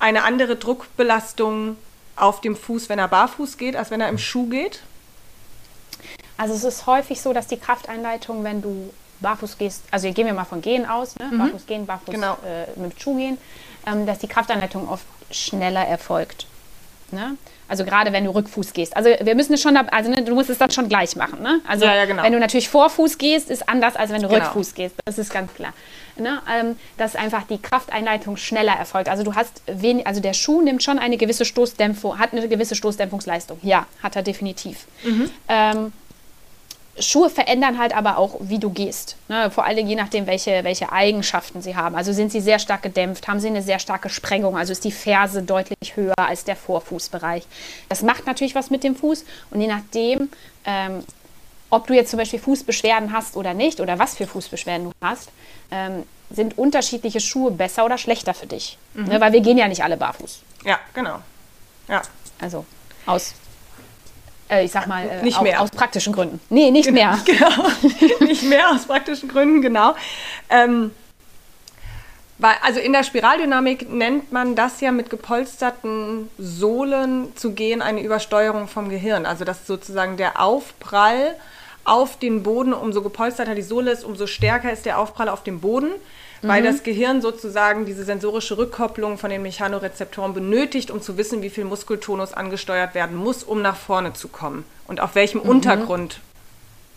eine 0.00 0.24
andere 0.24 0.56
Druckbelastung 0.56 1.76
auf 2.16 2.40
dem 2.40 2.56
Fuß, 2.56 2.88
wenn 2.88 2.98
er 2.98 3.06
barfuß 3.06 3.56
geht, 3.58 3.76
als 3.76 3.92
wenn 3.92 4.00
er 4.00 4.08
im 4.08 4.18
Schuh 4.18 4.48
geht? 4.48 4.82
Also 6.36 6.54
es 6.54 6.64
ist 6.64 6.86
häufig 6.86 7.20
so, 7.20 7.32
dass 7.32 7.46
die 7.46 7.58
Krafteinleitung, 7.58 8.42
wenn 8.42 8.60
du 8.62 8.92
barfuß 9.20 9.58
gehst, 9.58 9.84
also 9.92 10.10
gehen 10.12 10.26
wir 10.26 10.34
mal 10.34 10.44
von 10.44 10.60
Gehen 10.60 10.84
aus, 10.86 11.16
ne? 11.16 11.26
Mhm. 11.26 11.38
barfuß 11.38 11.66
gehen, 11.66 11.86
barfuß 11.86 12.14
genau. 12.14 12.36
äh, 12.44 12.78
mit 12.80 13.00
Schuh 13.00 13.16
gehen, 13.16 13.38
ähm, 13.86 14.06
dass 14.06 14.18
die 14.18 14.26
Krafteinleitung 14.26 14.88
oft 14.88 15.04
schneller 15.30 15.86
erfolgt. 15.86 16.46
Ne? 17.12 17.36
Also 17.72 17.86
gerade 17.86 18.12
wenn 18.12 18.24
du 18.24 18.32
Rückfuß 18.32 18.74
gehst. 18.74 18.94
Also 18.94 19.08
wir 19.18 19.34
müssen 19.34 19.54
es 19.54 19.62
schon, 19.62 19.74
also 19.74 20.10
ne, 20.10 20.22
du 20.22 20.34
musst 20.34 20.50
es 20.50 20.58
dann 20.58 20.70
schon 20.70 20.90
gleich 20.90 21.16
machen. 21.16 21.40
Ne? 21.40 21.62
Also 21.66 21.86
ja, 21.86 21.94
ja, 21.94 22.04
genau. 22.04 22.22
wenn 22.22 22.34
du 22.34 22.38
natürlich 22.38 22.68
Vorfuß 22.68 23.16
gehst, 23.16 23.48
ist 23.48 23.66
anders, 23.66 23.96
als 23.96 24.10
wenn 24.10 24.20
du 24.20 24.28
genau. 24.28 24.44
Rückfuß 24.44 24.74
gehst. 24.74 24.96
Das 25.06 25.16
ist 25.16 25.32
ganz 25.32 25.54
klar. 25.54 25.72
Ne? 26.16 26.42
Ähm, 26.54 26.76
dass 26.98 27.16
einfach 27.16 27.44
die 27.44 27.56
Krafteinleitung 27.56 28.36
schneller 28.36 28.74
erfolgt. 28.74 29.08
Also 29.08 29.22
du 29.22 29.36
hast 29.36 29.62
wenig, 29.66 30.06
also 30.06 30.20
der 30.20 30.34
Schuh 30.34 30.60
nimmt 30.60 30.82
schon 30.82 30.98
eine 30.98 31.16
gewisse 31.16 31.46
Stoßdämpfung, 31.46 32.18
hat 32.18 32.34
eine 32.34 32.46
gewisse 32.46 32.74
Stoßdämpfungsleistung. 32.74 33.58
Ja, 33.62 33.86
hat 34.02 34.16
er 34.16 34.22
definitiv. 34.22 34.84
Mhm. 35.02 35.30
Ähm, 35.48 35.92
Schuhe 36.98 37.30
verändern 37.30 37.78
halt 37.78 37.96
aber 37.96 38.18
auch, 38.18 38.36
wie 38.40 38.58
du 38.58 38.68
gehst. 38.68 39.16
Ne? 39.28 39.50
Vor 39.50 39.64
allem 39.64 39.86
je 39.86 39.94
nachdem, 39.94 40.26
welche, 40.26 40.62
welche 40.62 40.92
Eigenschaften 40.92 41.62
sie 41.62 41.74
haben. 41.74 41.96
Also 41.96 42.12
sind 42.12 42.30
sie 42.30 42.40
sehr 42.40 42.58
stark 42.58 42.82
gedämpft, 42.82 43.28
haben 43.28 43.40
sie 43.40 43.48
eine 43.48 43.62
sehr 43.62 43.78
starke 43.78 44.10
Sprengung, 44.10 44.56
also 44.58 44.72
ist 44.72 44.84
die 44.84 44.92
Ferse 44.92 45.42
deutlich 45.42 45.96
höher 45.96 46.18
als 46.18 46.44
der 46.44 46.56
Vorfußbereich. 46.56 47.44
Das 47.88 48.02
macht 48.02 48.26
natürlich 48.26 48.54
was 48.54 48.70
mit 48.70 48.84
dem 48.84 48.94
Fuß 48.94 49.24
und 49.50 49.60
je 49.60 49.68
nachdem, 49.68 50.28
ähm, 50.66 51.02
ob 51.70 51.86
du 51.86 51.94
jetzt 51.94 52.10
zum 52.10 52.18
Beispiel 52.18 52.38
Fußbeschwerden 52.38 53.12
hast 53.12 53.36
oder 53.36 53.54
nicht 53.54 53.80
oder 53.80 53.98
was 53.98 54.14
für 54.14 54.26
Fußbeschwerden 54.26 54.90
du 54.90 54.92
hast, 55.00 55.30
ähm, 55.70 56.02
sind 56.28 56.58
unterschiedliche 56.58 57.20
Schuhe 57.20 57.50
besser 57.50 57.86
oder 57.86 57.96
schlechter 57.96 58.34
für 58.34 58.46
dich. 58.46 58.76
Mhm. 58.92 59.04
Ne? 59.04 59.20
Weil 59.20 59.32
wir 59.32 59.40
gehen 59.40 59.56
ja 59.56 59.66
nicht 59.68 59.82
alle 59.82 59.96
barfuß. 59.96 60.40
Ja, 60.64 60.78
genau. 60.92 61.20
Ja. 61.88 62.02
Also 62.38 62.66
aus 63.06 63.34
Äh, 64.52 64.64
ich 64.64 64.70
sag 64.70 64.86
mal, 64.86 65.08
äh, 65.08 65.22
Nicht 65.22 65.40
mehr. 65.40 65.60
aus 65.60 65.70
praktischen 65.70 66.12
Gründen. 66.12 66.38
Nee, 66.50 66.70
nicht 66.70 66.90
mehr. 66.90 67.18
Genau, 67.24 67.68
nicht 68.20 68.42
mehr 68.42 68.70
aus 68.70 68.84
praktischen 68.84 69.28
Gründen, 69.28 69.62
genau. 69.62 69.94
Ähm, 70.50 70.90
weil, 72.38 72.54
also 72.62 72.80
in 72.80 72.92
der 72.92 73.04
Spiraldynamik 73.04 73.90
nennt 73.90 74.32
man 74.32 74.54
das 74.54 74.80
ja 74.80 74.90
mit 74.90 75.10
gepolsterten 75.10 76.28
Sohlen 76.38 77.34
zu 77.36 77.52
gehen 77.52 77.80
eine 77.80 78.02
Übersteuerung 78.02 78.68
vom 78.68 78.88
Gehirn. 78.88 79.26
Also 79.26 79.44
dass 79.44 79.66
sozusagen 79.66 80.16
der 80.16 80.40
Aufprall 80.40 81.36
auf 81.84 82.18
den 82.18 82.42
Boden, 82.42 82.72
umso 82.72 83.00
gepolsterter 83.02 83.54
die 83.54 83.62
Sohle 83.62 83.92
ist, 83.92 84.04
umso 84.04 84.26
stärker 84.26 84.72
ist 84.72 84.86
der 84.86 84.98
Aufprall 84.98 85.28
auf 85.28 85.42
dem 85.44 85.60
Boden, 85.60 85.92
weil 86.42 86.62
das 86.62 86.82
Gehirn 86.82 87.22
sozusagen 87.22 87.86
diese 87.86 88.04
sensorische 88.04 88.58
Rückkopplung 88.58 89.16
von 89.16 89.30
den 89.30 89.42
Mechanorezeptoren 89.42 90.34
benötigt, 90.34 90.90
um 90.90 91.00
zu 91.00 91.16
wissen, 91.16 91.42
wie 91.42 91.50
viel 91.50 91.64
Muskeltonus 91.64 92.32
angesteuert 92.32 92.94
werden 92.94 93.16
muss, 93.16 93.44
um 93.44 93.62
nach 93.62 93.76
vorne 93.76 94.12
zu 94.12 94.28
kommen. 94.28 94.64
Und 94.86 95.00
auf 95.00 95.14
welchem 95.14 95.40
Untergrund 95.40 96.20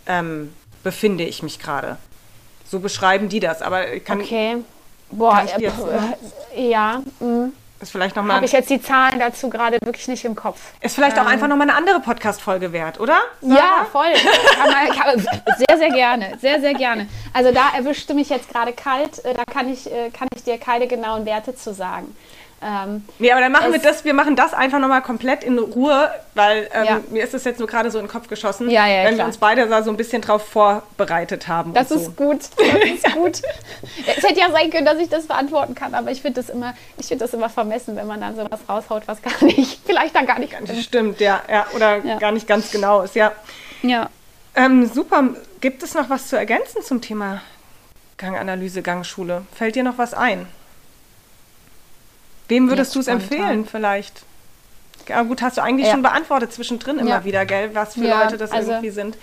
ähm, 0.08 0.52
befinde 0.84 1.24
ich 1.24 1.44
mich 1.44 1.60
gerade. 1.60 1.98
So 2.68 2.80
beschreiben 2.80 3.30
die 3.30 3.40
das, 3.40 3.62
aber 3.62 3.94
ich 3.94 4.04
kann 4.04 4.22
Okay. 4.22 4.58
Boah, 5.12 5.36
Kann 5.36 5.46
ich 5.46 5.54
dir 5.54 5.68
äh, 5.68 5.68
jetzt 5.68 5.78
pff, 5.78 6.58
ja. 6.58 7.04
mm. 7.20 7.54
Das 7.86 7.92
vielleicht 7.92 8.16
noch 8.16 8.24
mal 8.24 8.36
Habe 8.36 8.46
ich 8.46 8.52
jetzt 8.52 8.70
die 8.70 8.82
Zahlen 8.82 9.20
dazu 9.20 9.50
gerade 9.50 9.78
wirklich 9.84 10.08
nicht 10.08 10.26
im 10.26 10.36
Kopf. 10.36 10.60
ist 10.82 10.96
vielleicht 10.96 11.20
auch 11.20 11.26
einfach 11.26 11.48
noch 11.48 11.56
mal 11.56 11.64
eine 11.70 11.76
andere 11.76 12.00
Podcast 12.00 12.42
Folge 12.42 12.72
wert, 12.74 13.00
oder? 13.00 13.20
Ja, 13.42 13.86
voll. 13.92 14.12
Kann 14.58 14.72
man, 14.72 14.98
kann, 14.98 15.20
sehr, 15.68 15.78
sehr 15.78 15.90
gerne. 15.92 16.38
Sehr, 16.42 16.60
sehr 16.60 16.74
gerne. 16.74 17.08
Also 17.34 17.52
da 17.52 17.70
erwischte 17.78 18.14
mich 18.14 18.30
jetzt 18.30 18.50
gerade 18.50 18.74
kalt. 18.74 19.24
Äh, 19.24 19.34
Da 19.36 19.44
kann 19.46 19.72
ich, 19.72 19.92
äh, 19.92 20.10
kann 20.10 20.28
ich 20.36 20.44
dir 20.44 20.58
keine 20.58 20.88
genauen 20.88 21.26
Werte 21.26 21.56
zu 21.56 21.74
sagen. 21.74 22.16
Ähm, 22.62 23.04
Nee, 23.20 23.32
aber 23.32 23.42
dann 23.42 23.52
machen 23.52 23.72
wir 23.72 23.80
das, 23.80 24.06
wir 24.06 24.14
machen 24.14 24.36
das 24.36 24.54
einfach 24.54 24.80
noch 24.80 24.88
mal 24.88 25.02
komplett 25.02 25.44
in 25.44 25.60
Ruhe, 25.60 26.10
weil 26.34 26.68
ähm, 26.74 26.86
Ja. 26.86 27.02
mir 27.12 27.24
ist 27.24 27.34
das 27.34 27.44
jetzt 27.44 27.60
nur 27.60 27.68
gerade 27.68 27.92
so 27.92 28.00
in 28.00 28.06
den 28.06 28.12
Kopf 28.12 28.28
geschossen, 28.28 28.70
Ja, 28.70 28.88
ja, 28.88 29.00
wenn 29.04 29.10
wir 29.12 29.14
klar. 29.16 29.28
uns 29.28 29.38
beide 29.38 29.68
da 29.68 29.84
so 29.84 29.92
ein 29.92 29.98
bisschen 29.98 30.22
drauf 30.22 30.48
vorbereitet 30.48 31.48
haben. 31.48 31.74
Das 31.74 31.92
ist 31.92 32.06
so. 32.06 32.12
gut. 32.12 32.40
Das 32.58 32.90
ist 32.90 33.14
gut. 33.14 33.42
es 34.08 34.24
hätte 34.24 34.40
ja 34.40 34.50
sein 34.52 34.72
können, 34.72 34.86
dass 34.86 34.98
ich 34.98 35.10
das 35.10 35.28
beantworten 35.28 35.76
kann, 35.76 35.94
aber 35.94 36.12
ich 36.12 36.22
finde 36.22 36.42
das 36.42 36.50
immer, 36.50 36.74
ich 36.98 37.08
finde 37.08 37.26
das 37.26 37.34
immer 37.34 37.50
vermessen, 37.50 37.96
wenn 37.98 38.08
man 38.08 38.22
dann 38.22 38.36
sowas 38.36 38.60
raushaut, 38.68 39.04
was 39.08 39.22
gar 39.22 39.44
nicht, 39.44 39.82
vielleicht 39.86 40.16
dann 40.16 40.26
gar 40.26 40.40
nicht 40.40 40.54
stimmt. 40.54 40.80
stimmt, 40.84 41.20
ja, 41.20 41.42
ja 41.52 41.68
oder 41.76 41.98
Ja. 42.06 42.18
gar 42.18 42.32
nicht 42.32 42.48
ganz 42.48 42.72
genau 42.72 43.02
ist, 43.02 43.16
ja. 43.16 43.32
Ja. 43.84 44.10
Ähm, 44.56 44.88
super. 44.92 45.24
Gibt 45.62 45.84
es 45.84 45.94
noch 45.94 46.10
was 46.10 46.28
zu 46.30 46.38
ergänzen 46.38 46.82
zum 46.82 47.02
Thema 47.02 47.42
Ganganalyse, 48.18 48.82
Gangschule? 48.82 49.44
Fällt 49.54 49.76
dir 49.76 49.84
noch 49.84 49.98
was 49.98 50.14
ein? 50.14 50.48
Wem 52.48 52.70
würdest 52.70 52.96
du 52.96 53.00
es 53.00 53.08
empfehlen 53.08 53.66
vielleicht? 53.66 54.24
Ja 55.08 55.22
gut, 55.24 55.42
hast 55.42 55.58
du 55.58 55.62
eigentlich 55.62 55.88
Ja. 55.88 55.94
schon 55.94 56.02
beantwortet 56.02 56.52
zwischendrin 56.54 57.00
immer 57.00 57.10
Ja. 57.10 57.26
wieder, 57.26 57.46
gell? 57.46 57.72
Was 57.74 57.94
für 57.94 58.02
Leute 58.08 58.38
das 58.38 58.52
also- 58.52 58.72
irgendwie 58.72 58.90
sind. 58.90 59.18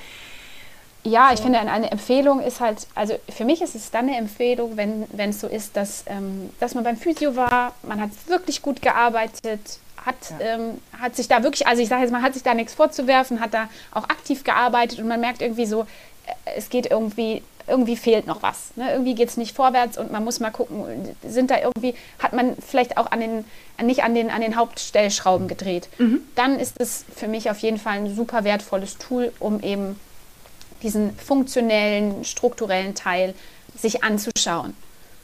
Ja, 1.05 1.33
ich 1.33 1.41
finde, 1.41 1.59
eine- 1.59 1.91
Empfehlung 1.91 2.41
ist 2.41 2.61
halt, 2.61 2.87
also 2.95 3.19
für 3.29 3.45
mich 3.45 3.61
ist 3.61 3.75
es 3.75 3.91
dann 3.91 4.07
eine 4.07 4.17
Empfehlung, 4.17 4.77
wenn 4.77 5.07
wenn 5.13 5.31
es 5.31 5.41
so 5.41 5.49
ist, 5.49 5.77
dass, 5.77 6.05
ähm, 6.07 6.51
dass 6.61 6.75
man 6.77 6.85
beim 6.85 6.97
Physio 6.97 7.35
war, 7.35 7.75
man 7.83 8.01
hat 8.01 8.11
wirklich 8.29 8.63
gut 8.63 8.81
gearbeitet, 8.83 9.79
hat, 10.07 10.15
ähm, 10.41 10.79
hat 11.01 11.17
sich 11.17 11.27
da 11.27 11.43
wirklich, 11.43 11.67
also 11.67 11.83
ich 11.83 11.89
sage 11.89 12.03
jetzt 12.03 12.13
mal, 12.13 12.23
hat 12.23 12.35
sich 12.35 12.45
da 12.45 12.55
nichts 12.55 12.75
vorzuwerfen, 12.75 13.41
hat 13.41 13.53
da 13.53 13.69
auch 13.93 14.05
aktiv 14.05 14.45
gearbeitet 14.45 15.01
und 15.01 15.09
man 15.09 15.21
merkt 15.21 15.43
irgendwie 15.43 15.67
so, 15.67 15.83
äh, 16.27 16.51
es 16.57 16.71
geht 16.71 16.87
irgendwie, 16.87 17.43
irgendwie 17.67 17.97
fehlt 17.97 18.27
noch 18.27 18.43
was. 18.43 18.77
Ne? 18.77 18.91
Irgendwie 18.93 19.15
geht 19.15 19.29
es 19.29 19.37
nicht 19.37 19.55
vorwärts 19.55 19.99
und 19.99 20.11
man 20.11 20.25
muss 20.25 20.41
mal 20.41 20.51
gucken, 20.51 20.85
sind 21.27 21.51
da 21.51 21.59
irgendwie, 21.59 21.95
hat 22.19 22.33
man 22.33 22.57
vielleicht 22.57 22.97
auch 22.97 23.11
an 23.11 23.21
den, 23.21 23.45
nicht 23.83 24.05
an 24.05 24.15
den, 24.15 24.31
an 24.31 24.41
den 24.41 24.57
Hauptstellschrauben 24.57 25.49
gedreht. 25.49 25.89
Dann 26.35 26.59
ist 26.59 26.81
es 26.81 27.05
für 27.15 27.29
mich 27.29 27.51
auf 27.51 27.59
jeden 27.59 27.79
Fall 27.79 27.99
ein 27.99 28.15
super 28.15 28.45
wertvolles 28.45 28.99
Tool, 28.99 29.33
um 29.39 29.61
eben 29.61 29.99
diesen 30.83 31.17
funktionellen, 31.17 32.25
strukturellen 32.25 32.95
Teil 32.95 33.35
sich 33.77 34.05
anzuschauen. 34.05 34.75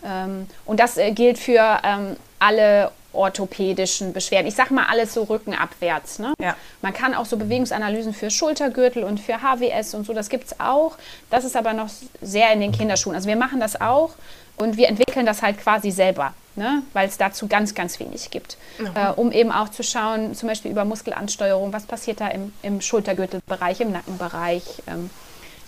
Ähm, 0.04 0.46
und 0.64 0.80
das 0.80 0.96
äh, 0.96 1.12
gilt 1.12 1.38
für 1.38 1.80
ähm, 1.82 2.16
alle 2.38 2.92
orthopädischen 3.12 4.12
Beschwerden. 4.12 4.46
Ich 4.46 4.54
sage 4.54 4.74
mal 4.74 4.86
alles 4.88 5.14
so 5.14 5.24
rückenabwärts. 5.24 6.18
Ne? 6.18 6.34
Ja. 6.40 6.56
Man 6.82 6.92
kann 6.92 7.14
auch 7.14 7.24
so 7.24 7.36
Bewegungsanalysen 7.36 8.12
für 8.12 8.30
Schultergürtel 8.30 9.04
und 9.04 9.18
für 9.18 9.40
HWS 9.42 9.94
und 9.94 10.06
so, 10.06 10.12
das 10.12 10.28
gibt 10.28 10.44
es 10.44 10.60
auch. 10.60 10.96
Das 11.30 11.44
ist 11.44 11.56
aber 11.56 11.72
noch 11.72 11.88
sehr 12.20 12.52
in 12.52 12.60
den 12.60 12.72
Kinderschuhen. 12.72 13.14
Also 13.14 13.28
wir 13.28 13.36
machen 13.36 13.60
das 13.60 13.80
auch 13.80 14.10
und 14.56 14.76
wir 14.76 14.88
entwickeln 14.88 15.24
das 15.24 15.42
halt 15.42 15.58
quasi 15.58 15.90
selber, 15.90 16.34
ne? 16.56 16.82
weil 16.92 17.08
es 17.08 17.16
dazu 17.16 17.48
ganz, 17.48 17.74
ganz 17.74 17.98
wenig 17.98 18.30
gibt. 18.30 18.58
Äh, 18.94 19.10
um 19.12 19.32
eben 19.32 19.52
auch 19.52 19.70
zu 19.70 19.82
schauen, 19.82 20.34
zum 20.34 20.48
Beispiel 20.48 20.70
über 20.70 20.84
Muskelansteuerung, 20.84 21.72
was 21.72 21.86
passiert 21.86 22.20
da 22.20 22.28
im, 22.28 22.52
im 22.62 22.80
Schultergürtelbereich, 22.80 23.80
im 23.80 23.92
Nackenbereich. 23.92 24.64
Ähm, 24.86 25.10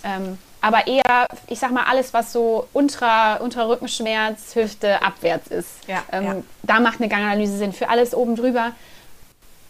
ähm, 0.04 0.38
aber 0.60 0.86
eher, 0.86 1.26
ich 1.46 1.58
sag 1.58 1.72
mal, 1.72 1.84
alles, 1.84 2.12
was 2.12 2.32
so 2.32 2.66
unter, 2.72 3.40
unter 3.40 3.68
Rückenschmerz, 3.68 4.54
Hüfte, 4.54 5.02
abwärts 5.02 5.48
ist. 5.48 5.68
Ja, 5.86 6.02
ähm, 6.12 6.24
ja. 6.24 6.36
Da 6.62 6.80
macht 6.80 7.00
eine 7.00 7.08
Ganganalyse 7.08 7.56
Sinn. 7.56 7.72
Für 7.72 7.88
alles 7.88 8.14
oben 8.14 8.36
drüber 8.36 8.72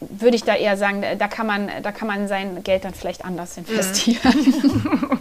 würde 0.01 0.37
ich 0.37 0.45
da 0.45 0.55
eher 0.55 0.77
sagen, 0.77 1.05
da 1.19 1.29
kann 1.29 1.47
man, 1.47 1.71
da 1.83 1.93
kann 1.93 2.09
man 2.09 2.27
sein 2.27 2.63
Geld 2.65 2.85
dann 2.85 2.95
vielleicht 2.95 3.25
anders 3.25 3.57
investieren. 3.57 5.21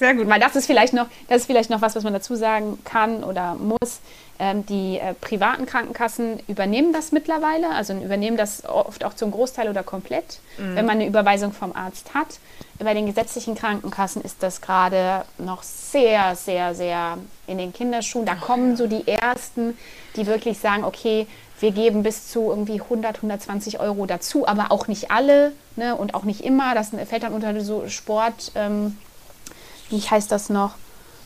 Sehr 0.00 0.14
gut. 0.14 0.26
Weil 0.28 0.40
das 0.40 0.56
ist 0.56 0.64
vielleicht 0.64 0.94
noch, 0.94 1.08
das 1.28 1.42
ist 1.42 1.46
vielleicht 1.46 1.68
noch 1.68 1.82
was, 1.82 1.94
was 1.94 2.04
man 2.04 2.14
dazu 2.14 2.34
sagen 2.34 2.78
kann 2.84 3.22
oder 3.22 3.54
muss. 3.54 4.00
Ähm, 4.38 4.64
die 4.64 4.98
äh, 4.98 5.12
privaten 5.12 5.66
Krankenkassen 5.66 6.40
übernehmen 6.48 6.94
das 6.94 7.12
mittlerweile, 7.12 7.68
also 7.72 7.92
übernehmen 7.92 8.38
das 8.38 8.64
oft 8.64 9.04
auch 9.04 9.12
zum 9.12 9.30
Großteil 9.30 9.68
oder 9.68 9.82
komplett, 9.82 10.40
wenn 10.56 10.86
man 10.86 10.96
eine 10.96 11.06
Überweisung 11.06 11.52
vom 11.52 11.76
Arzt 11.76 12.14
hat. 12.14 12.38
Bei 12.78 12.94
den 12.94 13.04
gesetzlichen 13.04 13.54
Krankenkassen 13.54 14.22
ist 14.22 14.42
das 14.42 14.62
gerade 14.62 15.26
noch 15.36 15.62
sehr, 15.62 16.34
sehr, 16.34 16.74
sehr 16.74 17.18
in 17.46 17.58
den 17.58 17.74
Kinderschuhen. 17.74 18.24
Da 18.24 18.36
kommen 18.36 18.76
so 18.76 18.86
die 18.86 19.06
ersten, 19.06 19.76
die 20.16 20.26
wirklich 20.26 20.58
sagen, 20.58 20.84
okay, 20.84 21.26
wir 21.60 21.72
geben 21.72 22.02
bis 22.02 22.28
zu 22.28 22.48
irgendwie 22.48 22.80
100, 22.80 23.16
120 23.16 23.80
Euro 23.80 24.06
dazu, 24.06 24.48
aber 24.48 24.72
auch 24.72 24.88
nicht 24.88 25.10
alle 25.10 25.52
ne, 25.76 25.94
und 25.94 26.14
auch 26.14 26.24
nicht 26.24 26.40
immer. 26.40 26.74
Das 26.74 26.92
fällt 27.06 27.22
dann 27.22 27.34
unter 27.34 27.60
so 27.60 27.86
Sport. 27.88 28.52
Ähm, 28.54 28.96
wie 29.90 30.00
heißt 30.00 30.32
das 30.32 30.48
noch, 30.48 30.76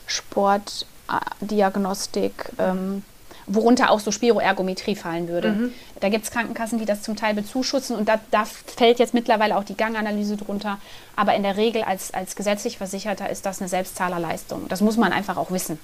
Sportdiagnostik, 0.07 2.51
ähm, 2.59 3.03
worunter 3.47 3.91
auch 3.91 3.99
so 3.99 4.09
Spiroergometrie 4.11 4.95
fallen 4.95 5.27
würde. 5.27 5.71
Da 5.99 6.09
gibt 6.09 6.25
es 6.25 6.31
Krankenkassen, 6.31 6.79
die 6.79 6.85
das 6.85 7.03
zum 7.03 7.15
Teil 7.15 7.35
bezuschussen 7.35 7.95
und 7.95 8.09
da, 8.09 8.19
da 8.31 8.45
fällt 8.45 8.97
jetzt 8.99 9.13
mittlerweile 9.13 9.55
auch 9.55 9.63
die 9.63 9.77
Ganganalyse 9.77 10.35
drunter. 10.35 10.79
Aber 11.15 11.35
in 11.35 11.43
der 11.43 11.55
Regel 11.57 11.83
als, 11.83 12.13
als 12.13 12.35
gesetzlich 12.35 12.77
Versicherter 12.77 13.29
ist 13.29 13.45
das 13.45 13.61
eine 13.61 13.69
Selbstzahlerleistung. 13.69 14.67
Das 14.67 14.81
muss 14.81 14.97
man 14.97 15.13
einfach 15.13 15.37
auch 15.37 15.51
wissen. 15.51 15.79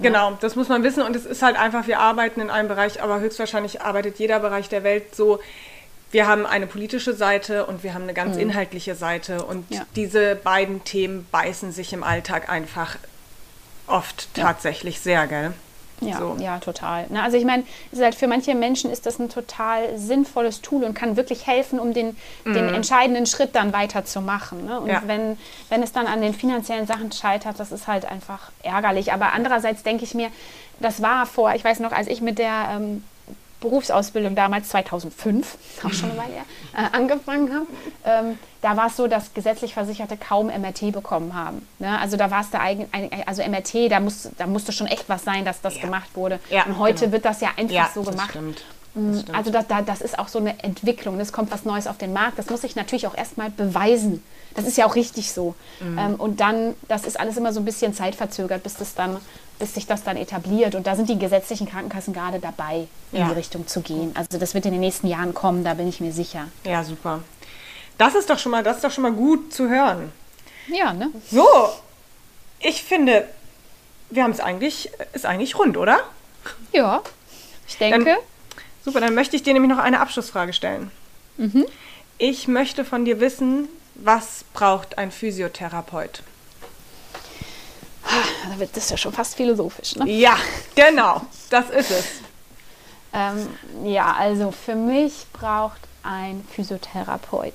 Genau, 0.00 0.32
das 0.40 0.56
muss 0.56 0.68
man 0.68 0.84
wissen 0.84 1.02
und 1.02 1.16
es 1.16 1.26
ist 1.26 1.42
halt 1.42 1.58
einfach, 1.58 1.88
wir 1.88 1.98
arbeiten 1.98 2.40
in 2.40 2.50
einem 2.50 2.68
Bereich, 2.68 3.02
aber 3.02 3.20
höchstwahrscheinlich 3.20 3.82
arbeitet 3.82 4.18
jeder 4.18 4.38
Bereich 4.38 4.68
der 4.68 4.84
Welt 4.84 5.14
so. 5.14 5.40
Wir 6.10 6.26
haben 6.26 6.46
eine 6.46 6.66
politische 6.66 7.12
Seite 7.14 7.66
und 7.66 7.82
wir 7.82 7.92
haben 7.94 8.04
eine 8.04 8.14
ganz 8.14 8.36
inhaltliche 8.36 8.94
Seite 8.94 9.44
und 9.44 9.70
Mhm. 9.70 9.76
Ja. 9.76 9.82
diese 9.96 10.36
beiden 10.36 10.82
Themen 10.84 11.26
beißen 11.30 11.72
sich 11.72 11.92
im 11.92 12.02
Alltag 12.02 12.48
einfach 12.48 12.96
oft 13.86 14.28
tatsächlich 14.34 15.00
sehr, 15.00 15.26
gell? 15.26 15.52
Ja, 16.00 16.18
So. 16.18 16.36
ja, 16.38 16.58
total. 16.60 17.06
Na, 17.08 17.24
also 17.24 17.36
ich 17.36 17.44
meine, 17.44 17.64
halt 17.98 18.14
für 18.14 18.28
manche 18.28 18.54
Menschen 18.54 18.88
ist 18.90 19.04
das 19.04 19.18
ein 19.18 19.28
total 19.28 19.98
sinnvolles 19.98 20.60
Tool 20.62 20.84
und 20.84 20.94
kann 20.94 21.16
wirklich 21.16 21.46
helfen, 21.48 21.80
um 21.80 21.92
den, 21.92 22.16
den 22.44 22.68
entscheidenden 22.72 23.26
Schritt 23.26 23.56
dann 23.56 23.72
weiterzumachen. 23.72 24.64
Ne? 24.64 24.78
Und 24.78 24.84
Mhm. 24.86 24.90
Ja. 24.92 25.02
wenn, 25.06 25.36
wenn 25.70 25.82
es 25.82 25.90
dann 25.92 26.06
an 26.06 26.20
den 26.22 26.34
finanziellen 26.34 26.86
Sachen 26.86 27.10
scheitert, 27.10 27.58
das 27.58 27.72
ist 27.72 27.88
halt 27.88 28.04
einfach 28.04 28.52
ärgerlich. 28.62 29.12
Aber 29.12 29.32
andererseits 29.32 29.82
denke 29.82 30.04
ich 30.04 30.14
mir, 30.14 30.30
das 30.78 31.02
war 31.02 31.26
vor, 31.26 31.52
ich 31.56 31.64
weiß 31.64 31.80
noch, 31.80 31.90
als 31.90 32.06
ich 32.06 32.20
mit 32.20 32.38
der 32.38 32.68
ähm, 32.76 33.02
Berufsausbildung 33.60 34.34
damals 34.34 34.68
2005, 34.68 35.56
auch 35.84 35.92
schon 35.92 36.10
eine 36.10 36.18
Weile 36.18 36.32
äh, 36.76 36.96
angefangen 36.96 37.52
habe, 37.52 37.66
ähm, 38.04 38.38
da 38.62 38.76
war 38.76 38.86
es 38.86 38.96
so, 38.96 39.06
dass 39.06 39.34
gesetzlich 39.34 39.74
Versicherte 39.74 40.16
kaum 40.16 40.46
MRT 40.46 40.92
bekommen 40.92 41.34
haben. 41.34 41.66
Ne? 41.78 41.98
Also 42.00 42.16
da 42.16 42.30
war 42.30 42.40
es 42.42 42.50
da 42.50 42.60
eigentlich, 42.60 42.88
also 43.28 43.42
MRT, 43.42 43.90
da, 43.90 44.00
muss, 44.00 44.28
da 44.38 44.46
musste 44.46 44.72
schon 44.72 44.86
echt 44.86 45.08
was 45.08 45.24
sein, 45.24 45.44
dass 45.44 45.60
das 45.60 45.76
Ja. 45.76 45.82
gemacht 45.82 46.08
wurde. 46.14 46.40
Ja, 46.50 46.64
Und 46.64 46.78
heute 46.78 47.00
genau. 47.00 47.12
wird 47.12 47.24
das 47.24 47.40
ja 47.40 47.50
einfach 47.56 47.74
Ja, 47.74 47.90
so 47.94 48.02
gemacht. 48.02 48.30
stimmt. 48.30 48.64
Mm, 48.94 49.12
Das 49.12 49.20
stimmt. 49.22 49.38
Also 49.38 49.50
das, 49.50 49.66
da, 49.68 49.82
das 49.82 50.00
ist 50.00 50.18
auch 50.18 50.28
so 50.28 50.38
eine 50.38 50.62
Entwicklung. 50.62 51.18
Es 51.20 51.32
kommt 51.32 51.50
was 51.52 51.64
Neues 51.64 51.86
auf 51.86 51.98
den 51.98 52.12
Markt. 52.12 52.38
Das 52.38 52.48
muss 52.50 52.64
ich 52.64 52.74
natürlich 52.76 53.06
auch 53.06 53.16
erstmal 53.16 53.50
beweisen. 53.50 54.22
Das 54.54 54.66
ist 54.66 54.76
ja 54.76 54.86
auch 54.86 54.96
richtig 54.96 55.32
so. 55.32 55.54
Mhm. 55.80 55.98
Ähm, 55.98 56.14
und 56.16 56.40
dann, 56.40 56.74
das 56.88 57.04
ist 57.04 57.18
alles 57.20 57.36
immer 57.36 57.52
so 57.52 57.60
ein 57.60 57.64
bisschen 57.64 57.94
zeitverzögert, 57.94 58.62
bis, 58.64 58.74
das 58.74 58.94
dann, 58.94 59.18
bis 59.58 59.74
sich 59.74 59.86
das 59.86 60.04
dann 60.04 60.16
etabliert. 60.16 60.74
Und 60.74 60.86
da 60.86 60.94
sind 60.96 61.08
die 61.08 61.18
gesetzlichen 61.18 61.68
Krankenkassen 61.68 62.12
gerade 62.14 62.38
dabei, 62.38 62.86
in 63.12 63.20
Ja. 63.20 63.28
die 63.28 63.34
Richtung 63.34 63.66
zu 63.66 63.80
gehen. 63.80 64.12
Also 64.14 64.38
das 64.38 64.54
wird 64.54 64.66
in 64.66 64.72
den 64.72 64.80
nächsten 64.80 65.06
Jahren 65.06 65.34
kommen, 65.34 65.64
da 65.64 65.74
bin 65.74 65.88
ich 65.88 66.00
mir 66.00 66.12
sicher. 66.12 66.48
Ja, 66.64 66.84
super. 66.84 67.20
Das 67.98 68.14
ist 68.14 68.30
doch 68.30 68.38
schon 68.38 68.52
mal, 68.52 68.62
das 68.62 68.76
ist 68.76 68.84
doch 68.84 68.92
schon 68.92 69.02
mal 69.02 69.12
gut 69.12 69.52
zu 69.52 69.68
hören. 69.68 70.12
Ja, 70.68 70.92
ne? 70.92 71.10
So, 71.30 71.46
ich 72.60 72.82
finde, 72.84 73.26
wir 74.10 74.22
haben 74.22 74.30
es 74.30 74.40
eigentlich, 74.40 74.90
ist 75.12 75.26
eigentlich 75.26 75.58
rund, 75.58 75.76
oder? 75.76 75.98
Ja, 76.72 77.02
ich 77.66 77.76
denke. 77.78 78.16
Super, 78.84 79.00
dann 79.00 79.14
möchte 79.14 79.36
ich 79.36 79.42
dir 79.42 79.52
nämlich 79.52 79.70
noch 79.70 79.78
eine 79.82 80.00
Abschlussfrage 80.00 80.52
stellen. 80.52 80.90
ich 82.18 82.48
möchte 82.48 82.84
von 82.84 83.04
dir 83.04 83.20
wissen, 83.20 83.68
was 83.96 84.44
braucht 84.54 84.98
ein 84.98 85.10
Physiotherapeut? 85.10 86.22
Ah, 88.08 88.48
da 88.50 88.58
wird 88.58 88.76
das 88.76 88.88
ja 88.90 88.96
schon 88.96 89.12
fast 89.12 89.36
philosophisch, 89.36 89.96
ne? 89.96 90.10
Ja, 90.10 90.36
genau, 90.74 91.22
das 91.50 91.70
ist 91.70 91.90
es. 91.90 92.04
Ähm, 93.12 93.48
ja, 93.84 94.14
also 94.18 94.50
für 94.50 94.74
mich 94.74 95.26
braucht 95.32 95.80
ein 96.02 96.46
Physiotherapeut 96.54 97.54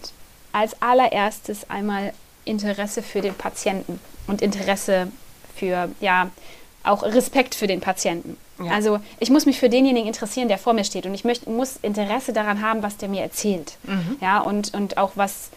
als 0.52 0.80
allererstes 0.82 1.70
einmal 1.70 2.14
Interesse 2.46 3.02
für 3.02 3.22
den 3.22 3.34
Patienten 3.34 4.00
und 4.28 4.42
Interesse 4.42 5.12
für, 5.56 5.90
ja, 6.00 6.30
auch 6.84 7.04
Respekt 7.04 7.56
für 7.56 7.68
den 7.68 7.82
Patienten. 7.82 8.38
Ja. 8.64 8.72
Also 8.72 9.00
ich 9.20 9.30
muss 9.30 9.46
mich 9.46 9.60
für 9.60 9.70
denjenigen 9.70 10.08
interessieren, 10.08 10.48
der 10.48 10.58
vor 10.58 10.74
mir 10.74 10.84
steht 10.84 11.06
und 11.06 11.14
ich 11.14 11.24
möchte, 11.24 11.50
muss 11.50 11.78
Interesse 11.82 12.34
daran 12.34 12.62
haben, 12.62 12.84
was 12.84 12.98
der 12.98 13.10
mir 13.10 13.22
erzählt. 13.22 13.78
Mhm. 13.84 14.18
Ja, 14.22 14.40
und, 14.40 14.74
und 14.74 14.98
auch 14.98 15.12
was, 15.16 15.50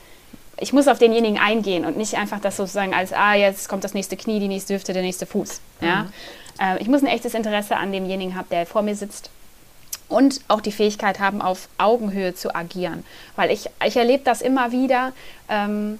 ich 0.58 0.72
muss 0.72 0.88
auf 0.88 0.98
denjenigen 0.98 1.38
eingehen 1.38 1.84
und 1.84 1.96
nicht 1.96 2.14
einfach 2.14 2.40
das 2.40 2.56
sozusagen 2.56 2.94
als, 2.94 3.12
ah, 3.12 3.34
jetzt 3.34 3.68
kommt 3.68 3.84
das 3.84 3.94
nächste 3.94 4.16
Knie, 4.16 4.40
die 4.40 4.48
nächste 4.48 4.74
Hüfte, 4.74 4.92
der 4.92 5.02
nächste 5.02 5.26
Fuß. 5.26 5.60
Ja? 5.80 6.04
Mhm. 6.04 6.08
Äh, 6.60 6.82
ich 6.82 6.88
muss 6.88 7.02
ein 7.02 7.08
echtes 7.08 7.34
Interesse 7.34 7.76
an 7.76 7.92
demjenigen 7.92 8.34
haben, 8.34 8.48
der 8.50 8.66
vor 8.66 8.82
mir 8.82 8.96
sitzt 8.96 9.30
und 10.08 10.40
auch 10.48 10.60
die 10.60 10.72
Fähigkeit 10.72 11.20
haben, 11.20 11.42
auf 11.42 11.68
Augenhöhe 11.78 12.34
zu 12.34 12.54
agieren. 12.54 13.04
Weil 13.34 13.50
ich, 13.50 13.66
ich 13.84 13.96
erlebe 13.96 14.22
das 14.24 14.40
immer 14.40 14.72
wieder, 14.72 15.12
ähm, 15.48 15.98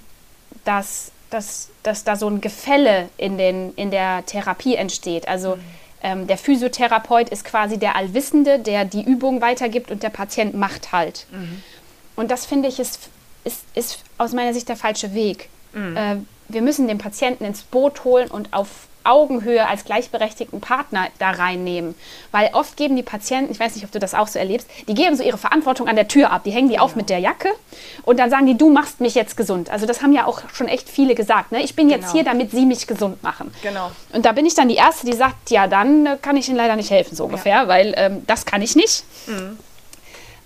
dass, 0.65 1.11
dass, 1.29 1.69
dass 1.83 2.03
da 2.03 2.15
so 2.15 2.27
ein 2.27 2.41
Gefälle 2.41 3.09
in, 3.17 3.37
den, 3.37 3.73
in 3.75 3.91
der 3.91 4.25
Therapie 4.25 4.75
entsteht. 4.75 5.27
Also 5.27 5.57
mhm. 5.57 5.61
ähm, 6.01 6.27
der 6.27 6.37
Physiotherapeut 6.37 7.29
ist 7.29 7.45
quasi 7.45 7.77
der 7.77 7.95
Allwissende, 7.95 8.59
der 8.59 8.85
die 8.85 9.03
Übung 9.03 9.41
weitergibt 9.41 9.91
und 9.91 10.03
der 10.03 10.09
Patient 10.09 10.55
macht 10.55 10.93
halt. 10.93 11.27
Mhm. 11.31 11.61
Und 12.15 12.31
das 12.31 12.45
finde 12.45 12.69
ich 12.69 12.79
ist, 12.79 13.09
ist, 13.47 13.63
ist 13.73 13.99
aus 14.17 14.33
meiner 14.33 14.53
Sicht 14.53 14.69
der 14.69 14.75
falsche 14.75 15.13
Weg. 15.13 15.49
Mhm. 15.73 15.97
Äh, 15.97 16.15
wir 16.49 16.61
müssen 16.61 16.87
den 16.87 16.97
Patienten 16.97 17.43
ins 17.43 17.63
Boot 17.63 18.03
holen 18.03 18.29
und 18.29 18.53
auf 18.53 18.67
Augenhöhe 19.07 19.65
als 19.65 19.85
gleichberechtigten 19.85 20.59
Partner 20.59 21.07
da 21.17 21.31
reinnehmen. 21.31 21.95
Weil 22.31 22.49
oft 22.53 22.75
geben 22.75 22.97
die 22.97 23.03
Patienten, 23.03 23.51
ich 23.51 23.59
weiß 23.59 23.75
nicht, 23.75 23.85
ob 23.85 23.91
du 23.91 23.99
das 23.99 24.13
auch 24.13 24.27
so 24.27 24.37
erlebst, 24.37 24.67
die 24.87 24.93
geben 24.93 25.15
so 25.15 25.23
ihre 25.23 25.37
Verantwortung 25.37 25.87
an 25.87 25.95
der 25.95 26.09
Tür 26.09 26.31
ab. 26.31 26.43
Die 26.43 26.51
hängen 26.51 26.67
die 26.67 26.73
genau. 26.73 26.85
auf 26.85 26.95
mit 26.95 27.09
der 27.09 27.19
Jacke 27.19 27.49
und 28.03 28.19
dann 28.19 28.29
sagen 28.29 28.45
die, 28.45 28.57
du 28.57 28.69
machst 28.69 28.99
mich 28.99 29.15
jetzt 29.15 29.37
gesund. 29.37 29.69
Also 29.69 29.85
das 29.85 30.01
haben 30.01 30.11
ja 30.11 30.25
auch 30.25 30.41
schon 30.53 30.67
echt 30.67 30.89
viele 30.89 31.15
gesagt. 31.15 31.53
Ne? 31.53 31.63
Ich 31.63 31.75
bin 31.75 31.89
jetzt 31.89 32.01
genau. 32.01 32.13
hier, 32.13 32.23
damit 32.25 32.51
sie 32.51 32.65
mich 32.65 32.85
gesund 32.85 33.23
machen. 33.23 33.53
Genau. 33.63 33.91
Und 34.11 34.25
da 34.25 34.33
bin 34.33 34.45
ich 34.45 34.55
dann 34.55 34.67
die 34.67 34.75
Erste, 34.75 35.05
die 35.05 35.15
sagt, 35.15 35.51
ja, 35.51 35.67
dann 35.67 36.05
äh, 36.05 36.17
kann 36.21 36.35
ich 36.35 36.49
Ihnen 36.49 36.57
leider 36.57 36.75
nicht 36.75 36.91
helfen, 36.91 37.15
so 37.15 37.25
ungefähr, 37.25 37.61
ja. 37.61 37.67
weil 37.67 37.93
ähm, 37.95 38.23
das 38.27 38.45
kann 38.45 38.61
ich 38.61 38.75
nicht. 38.75 39.05
Mhm. 39.27 39.57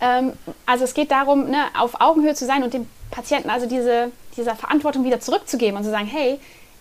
Ähm, 0.02 0.34
also 0.66 0.84
es 0.84 0.94
geht 0.94 1.12
darum, 1.12 1.50
ne, 1.50 1.66
auf 1.78 2.02
Augenhöhe 2.02 2.34
zu 2.34 2.46
sein 2.46 2.64
und 2.64 2.74
dem 2.74 2.88
Patienten 3.12 3.50
also 3.50 3.68
diese, 3.68 4.12
dieser 4.36 4.56
Verantwortung 4.56 5.04
wieder 5.04 5.20
zurückzugeben 5.20 5.78
und 5.78 5.84
zu 5.84 5.92
sagen, 5.92 6.08
hey, 6.08 6.40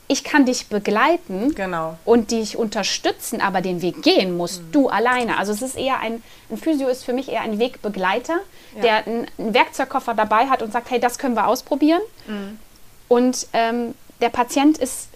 ich 0.08 0.24
kann 0.24 0.44
dich 0.44 0.66
begleiten 0.66 1.54
genau. 1.54 1.96
und 2.04 2.32
dich 2.32 2.56
unterstützen, 2.56 3.40
aber 3.40 3.60
den 3.60 3.80
Weg 3.80 4.02
gehen 4.02 4.36
musst 4.36 4.62
mhm. 4.62 4.72
du 4.72 4.88
alleine. 4.88 5.38
Also 5.38 5.52
es 5.52 5.62
ist 5.62 5.76
eher 5.76 6.00
ein, 6.00 6.20
ein 6.50 6.56
Physio 6.56 6.88
ist 6.88 7.04
für 7.04 7.12
mich 7.12 7.28
eher 7.28 7.42
ein 7.42 7.60
Wegbegleiter, 7.60 8.38
ja. 8.74 8.82
der 8.82 9.06
einen, 9.06 9.26
einen, 9.38 9.54
Werkzeugkoffer 9.54 10.14
dabei 10.14 10.48
hat 10.48 10.62
und 10.62 10.72
sagt, 10.72 10.90
hey, 10.90 10.98
das 10.98 11.18
können 11.18 11.36
wir 11.36 11.46
ausprobieren. 11.46 12.00
Mhm. 12.26 12.58
Und 13.06 13.46
ähm, 13.52 13.94
der 14.20 14.30
Patient 14.30 14.78
ist 14.78 15.10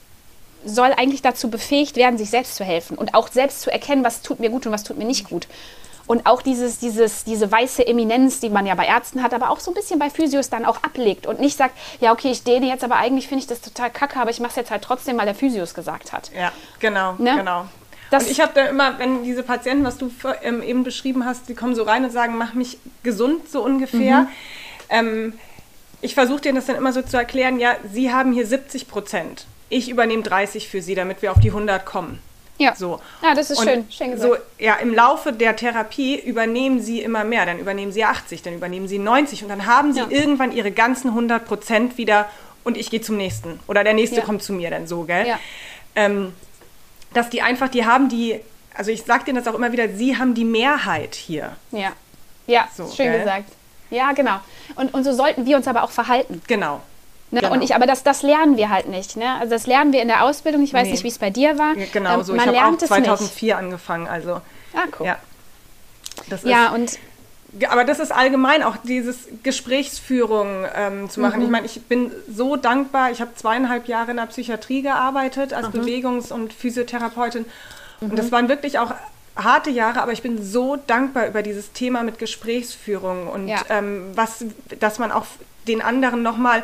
soll 0.64 0.92
eigentlich 0.96 1.22
dazu 1.22 1.50
befähigt 1.50 1.96
werden, 1.96 2.16
sich 2.16 2.30
selbst 2.30 2.56
zu 2.56 2.64
helfen 2.64 2.96
und 2.96 3.14
auch 3.14 3.28
selbst 3.28 3.60
zu 3.60 3.70
erkennen, 3.70 4.04
was 4.04 4.22
tut 4.22 4.40
mir 4.40 4.48
gut 4.48 4.64
und 4.64 4.72
was 4.72 4.82
tut 4.82 4.96
mir 4.96 5.04
nicht 5.04 5.28
gut. 5.28 5.46
Und 6.06 6.26
auch 6.26 6.42
dieses, 6.42 6.78
dieses, 6.78 7.24
diese 7.24 7.50
weiße 7.50 7.86
Eminenz, 7.86 8.40
die 8.40 8.50
man 8.50 8.66
ja 8.66 8.74
bei 8.74 8.86
Ärzten 8.86 9.22
hat, 9.22 9.32
aber 9.32 9.50
auch 9.50 9.60
so 9.60 9.70
ein 9.70 9.74
bisschen 9.74 9.98
bei 9.98 10.10
Physios 10.10 10.50
dann 10.50 10.64
auch 10.66 10.82
ablegt 10.82 11.26
und 11.26 11.40
nicht 11.40 11.56
sagt, 11.56 11.74
ja, 12.00 12.12
okay, 12.12 12.30
ich 12.30 12.44
dehne 12.44 12.66
jetzt, 12.66 12.84
aber 12.84 12.96
eigentlich 12.96 13.28
finde 13.28 13.42
ich 13.42 13.46
das 13.46 13.62
total 13.62 13.90
kacke, 13.90 14.20
aber 14.20 14.30
ich 14.30 14.40
mache 14.40 14.50
es 14.50 14.56
jetzt 14.56 14.70
halt 14.70 14.82
trotzdem, 14.82 15.16
weil 15.16 15.24
der 15.24 15.34
Physios 15.34 15.72
gesagt 15.72 16.12
hat. 16.12 16.30
Ja, 16.36 16.52
genau, 16.78 17.14
ne? 17.18 17.36
genau. 17.36 17.66
Das 18.10 18.24
und 18.24 18.30
ich 18.30 18.40
habe 18.40 18.52
da 18.54 18.66
immer, 18.66 18.98
wenn 18.98 19.24
diese 19.24 19.42
Patienten, 19.42 19.84
was 19.84 19.96
du 19.96 20.10
ähm, 20.42 20.62
eben 20.62 20.84
beschrieben 20.84 21.24
hast, 21.24 21.48
die 21.48 21.54
kommen 21.54 21.74
so 21.74 21.84
rein 21.84 22.04
und 22.04 22.10
sagen, 22.10 22.36
mach 22.36 22.54
mich 22.54 22.78
gesund, 23.02 23.48
so 23.48 23.62
ungefähr. 23.62 24.20
Mhm. 24.20 24.28
Ähm, 24.90 25.32
ich 26.02 26.14
versuche 26.14 26.42
denen 26.42 26.56
das 26.56 26.66
dann 26.66 26.76
immer 26.76 26.92
so 26.92 27.00
zu 27.00 27.16
erklären, 27.16 27.58
ja, 27.58 27.76
sie 27.90 28.12
haben 28.12 28.32
hier 28.32 28.46
70 28.46 28.88
Prozent. 28.88 29.46
Ich 29.70 29.88
übernehme 29.88 30.22
30 30.22 30.68
für 30.68 30.82
sie, 30.82 30.94
damit 30.94 31.22
wir 31.22 31.32
auf 31.32 31.40
die 31.40 31.48
100 31.48 31.86
kommen. 31.86 32.20
Ja. 32.58 32.74
So. 32.76 33.00
Ja, 33.22 33.34
das 33.34 33.50
ist 33.50 33.58
und 33.58 33.68
schön. 33.68 33.86
schön 33.90 34.10
gesagt. 34.12 34.32
So, 34.32 34.64
ja, 34.64 34.74
im 34.76 34.94
Laufe 34.94 35.32
der 35.32 35.56
Therapie 35.56 36.16
übernehmen 36.18 36.80
sie 36.80 37.02
immer 37.02 37.24
mehr. 37.24 37.46
Dann 37.46 37.58
übernehmen 37.58 37.92
sie 37.92 38.04
80, 38.04 38.42
dann 38.42 38.54
übernehmen 38.54 38.86
sie 38.86 38.98
90 38.98 39.42
und 39.42 39.48
dann 39.48 39.66
haben 39.66 39.92
sie 39.92 40.00
ja. 40.00 40.06
irgendwann 40.08 40.52
ihre 40.52 40.70
ganzen 40.70 41.08
100 41.08 41.44
Prozent 41.44 41.98
wieder 41.98 42.28
und 42.62 42.76
ich 42.76 42.90
gehe 42.90 43.00
zum 43.00 43.16
nächsten. 43.16 43.60
Oder 43.66 43.84
der 43.84 43.94
nächste 43.94 44.18
ja. 44.18 44.22
kommt 44.24 44.42
zu 44.42 44.52
mir 44.52 44.70
dann 44.70 44.86
so, 44.86 45.02
gell? 45.02 45.26
Ja. 45.26 45.38
Ähm, 45.96 46.32
dass 47.12 47.30
die 47.30 47.42
einfach, 47.42 47.68
die 47.68 47.84
haben 47.84 48.08
die, 48.08 48.40
also 48.74 48.90
ich 48.90 49.02
sage 49.02 49.24
denen 49.24 49.36
das 49.36 49.46
auch 49.46 49.56
immer 49.56 49.72
wieder, 49.72 49.88
sie 49.88 50.16
haben 50.16 50.34
die 50.34 50.44
Mehrheit 50.44 51.14
hier. 51.14 51.56
Ja. 51.70 51.92
Ja, 52.46 52.68
so, 52.74 52.86
schön 52.86 53.10
gell? 53.10 53.20
gesagt. 53.20 53.50
Ja, 53.90 54.12
genau. 54.12 54.40
Und, 54.76 54.92
und 54.92 55.04
so 55.04 55.12
sollten 55.12 55.46
wir 55.46 55.56
uns 55.56 55.68
aber 55.68 55.82
auch 55.82 55.90
verhalten. 55.90 56.42
Genau. 56.46 56.80
Ne? 57.30 57.40
Genau. 57.40 57.52
Und 57.52 57.62
ich, 57.62 57.74
aber 57.74 57.86
das, 57.86 58.02
das 58.02 58.22
lernen 58.22 58.56
wir 58.56 58.70
halt 58.70 58.88
nicht. 58.88 59.16
Ne? 59.16 59.34
Also 59.40 59.50
das 59.50 59.66
lernen 59.66 59.92
wir 59.92 60.02
in 60.02 60.08
der 60.08 60.24
Ausbildung. 60.24 60.62
Ich 60.62 60.72
weiß 60.72 60.84
nee. 60.84 60.92
nicht, 60.92 61.04
wie 61.04 61.08
es 61.08 61.18
bei 61.18 61.30
dir 61.30 61.58
war. 61.58 61.74
Genau, 61.92 62.18
ähm, 62.18 62.24
so. 62.24 62.34
Man 62.34 62.48
ich 62.50 62.60
habe 62.60 62.74
auch 62.74 62.78
2004 62.78 63.46
nicht. 63.46 63.56
angefangen. 63.56 64.06
Also, 64.06 64.34
ah, 64.74 64.86
cool. 64.98 65.06
Ja, 65.06 65.18
das 66.28 66.44
ja 66.44 66.72
und 66.72 66.98
aber 67.68 67.84
das 67.84 68.00
ist 68.00 68.10
allgemein 68.10 68.62
auch 68.62 68.76
dieses 68.82 69.28
Gesprächsführung 69.42 70.66
ähm, 70.74 71.08
zu 71.08 71.20
machen. 71.20 71.38
Mhm. 71.38 71.44
Ich 71.44 71.50
meine, 71.50 71.66
ich 71.66 71.82
bin 71.82 72.10
so 72.28 72.56
dankbar. 72.56 73.10
Ich 73.12 73.20
habe 73.20 73.34
zweieinhalb 73.36 73.86
Jahre 73.86 74.10
in 74.10 74.16
der 74.16 74.26
Psychiatrie 74.26 74.82
gearbeitet 74.82 75.52
als 75.52 75.72
mhm. 75.72 75.80
Bewegungs- 75.80 76.32
und 76.32 76.52
Physiotherapeutin. 76.52 77.44
Mhm. 78.00 78.10
Und 78.10 78.18
das 78.18 78.32
waren 78.32 78.48
wirklich 78.48 78.78
auch 78.78 78.92
harte 79.36 79.70
Jahre, 79.70 80.02
aber 80.02 80.12
ich 80.12 80.22
bin 80.22 80.44
so 80.44 80.76
dankbar 80.76 81.26
über 81.26 81.42
dieses 81.42 81.72
Thema 81.72 82.02
mit 82.02 82.18
Gesprächsführung 82.18 83.26
und 83.28 83.48
ja. 83.48 83.62
ähm, 83.68 84.12
was, 84.14 84.44
dass 84.78 84.98
man 84.98 85.10
auch 85.10 85.26
den 85.66 85.82
anderen 85.82 86.22
nochmal 86.22 86.62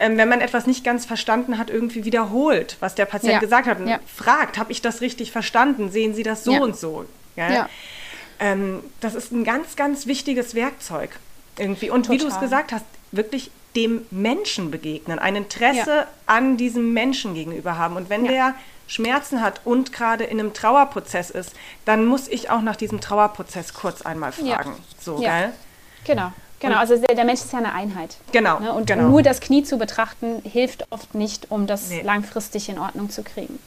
ähm, 0.00 0.16
wenn 0.16 0.28
man 0.28 0.40
etwas 0.40 0.66
nicht 0.66 0.82
ganz 0.82 1.04
verstanden 1.04 1.58
hat, 1.58 1.68
irgendwie 1.68 2.04
wiederholt, 2.04 2.78
was 2.80 2.94
der 2.94 3.04
Patient 3.04 3.34
ja. 3.34 3.38
gesagt 3.38 3.68
hat 3.68 3.78
und 3.78 3.86
ja. 3.86 4.00
fragt, 4.06 4.58
habe 4.58 4.72
ich 4.72 4.80
das 4.80 5.02
richtig 5.02 5.30
verstanden? 5.30 5.90
Sehen 5.90 6.14
Sie 6.14 6.22
das 6.22 6.42
so 6.42 6.52
ja. 6.52 6.60
und 6.62 6.76
so? 6.76 7.04
Ähm, 8.40 8.82
das 9.00 9.14
ist 9.14 9.30
ein 9.30 9.44
ganz, 9.44 9.76
ganz 9.76 10.06
wichtiges 10.06 10.54
Werkzeug 10.54 11.10
irgendwie. 11.58 11.90
Und 11.90 12.06
Total. 12.06 12.18
wie 12.18 12.22
du 12.22 12.28
es 12.28 12.40
gesagt 12.40 12.72
hast, 12.72 12.86
wirklich 13.12 13.50
dem 13.76 14.06
Menschen 14.10 14.70
begegnen, 14.70 15.18
ein 15.18 15.36
Interesse 15.36 16.06
an 16.26 16.56
diesem 16.56 16.94
Menschen 16.94 17.34
gegenüber 17.34 17.76
haben. 17.76 17.96
Und 17.96 18.08
wenn 18.08 18.24
der 18.24 18.54
Schmerzen 18.86 19.42
hat 19.42 19.60
und 19.66 19.92
gerade 19.92 20.24
in 20.24 20.40
einem 20.40 20.54
Trauerprozess 20.54 21.28
ist, 21.28 21.54
dann 21.84 22.06
muss 22.06 22.26
ich 22.26 22.48
auch 22.48 22.62
nach 22.62 22.76
diesem 22.76 23.02
Trauerprozess 23.02 23.74
kurz 23.74 24.00
einmal 24.02 24.32
fragen. 24.32 24.74
So, 24.98 25.16
gell? 25.16 25.52
Genau. 26.04 26.32
Genau, 26.60 26.76
also 26.76 26.96
der 26.96 27.24
Mensch 27.24 27.40
ist 27.40 27.52
ja 27.52 27.58
eine 27.58 27.72
Einheit. 27.72 28.16
Genau. 28.32 28.60
Ne? 28.60 28.72
Und 28.72 28.86
genau. 28.86 29.08
nur 29.08 29.22
das 29.22 29.40
Knie 29.40 29.64
zu 29.64 29.78
betrachten, 29.78 30.42
hilft 30.44 30.86
oft 30.90 31.14
nicht, 31.14 31.50
um 31.50 31.66
das 31.66 31.88
nee. 31.88 32.02
langfristig 32.02 32.68
in 32.68 32.78
Ordnung 32.78 33.08
zu 33.08 33.22
kriegen. 33.22 33.58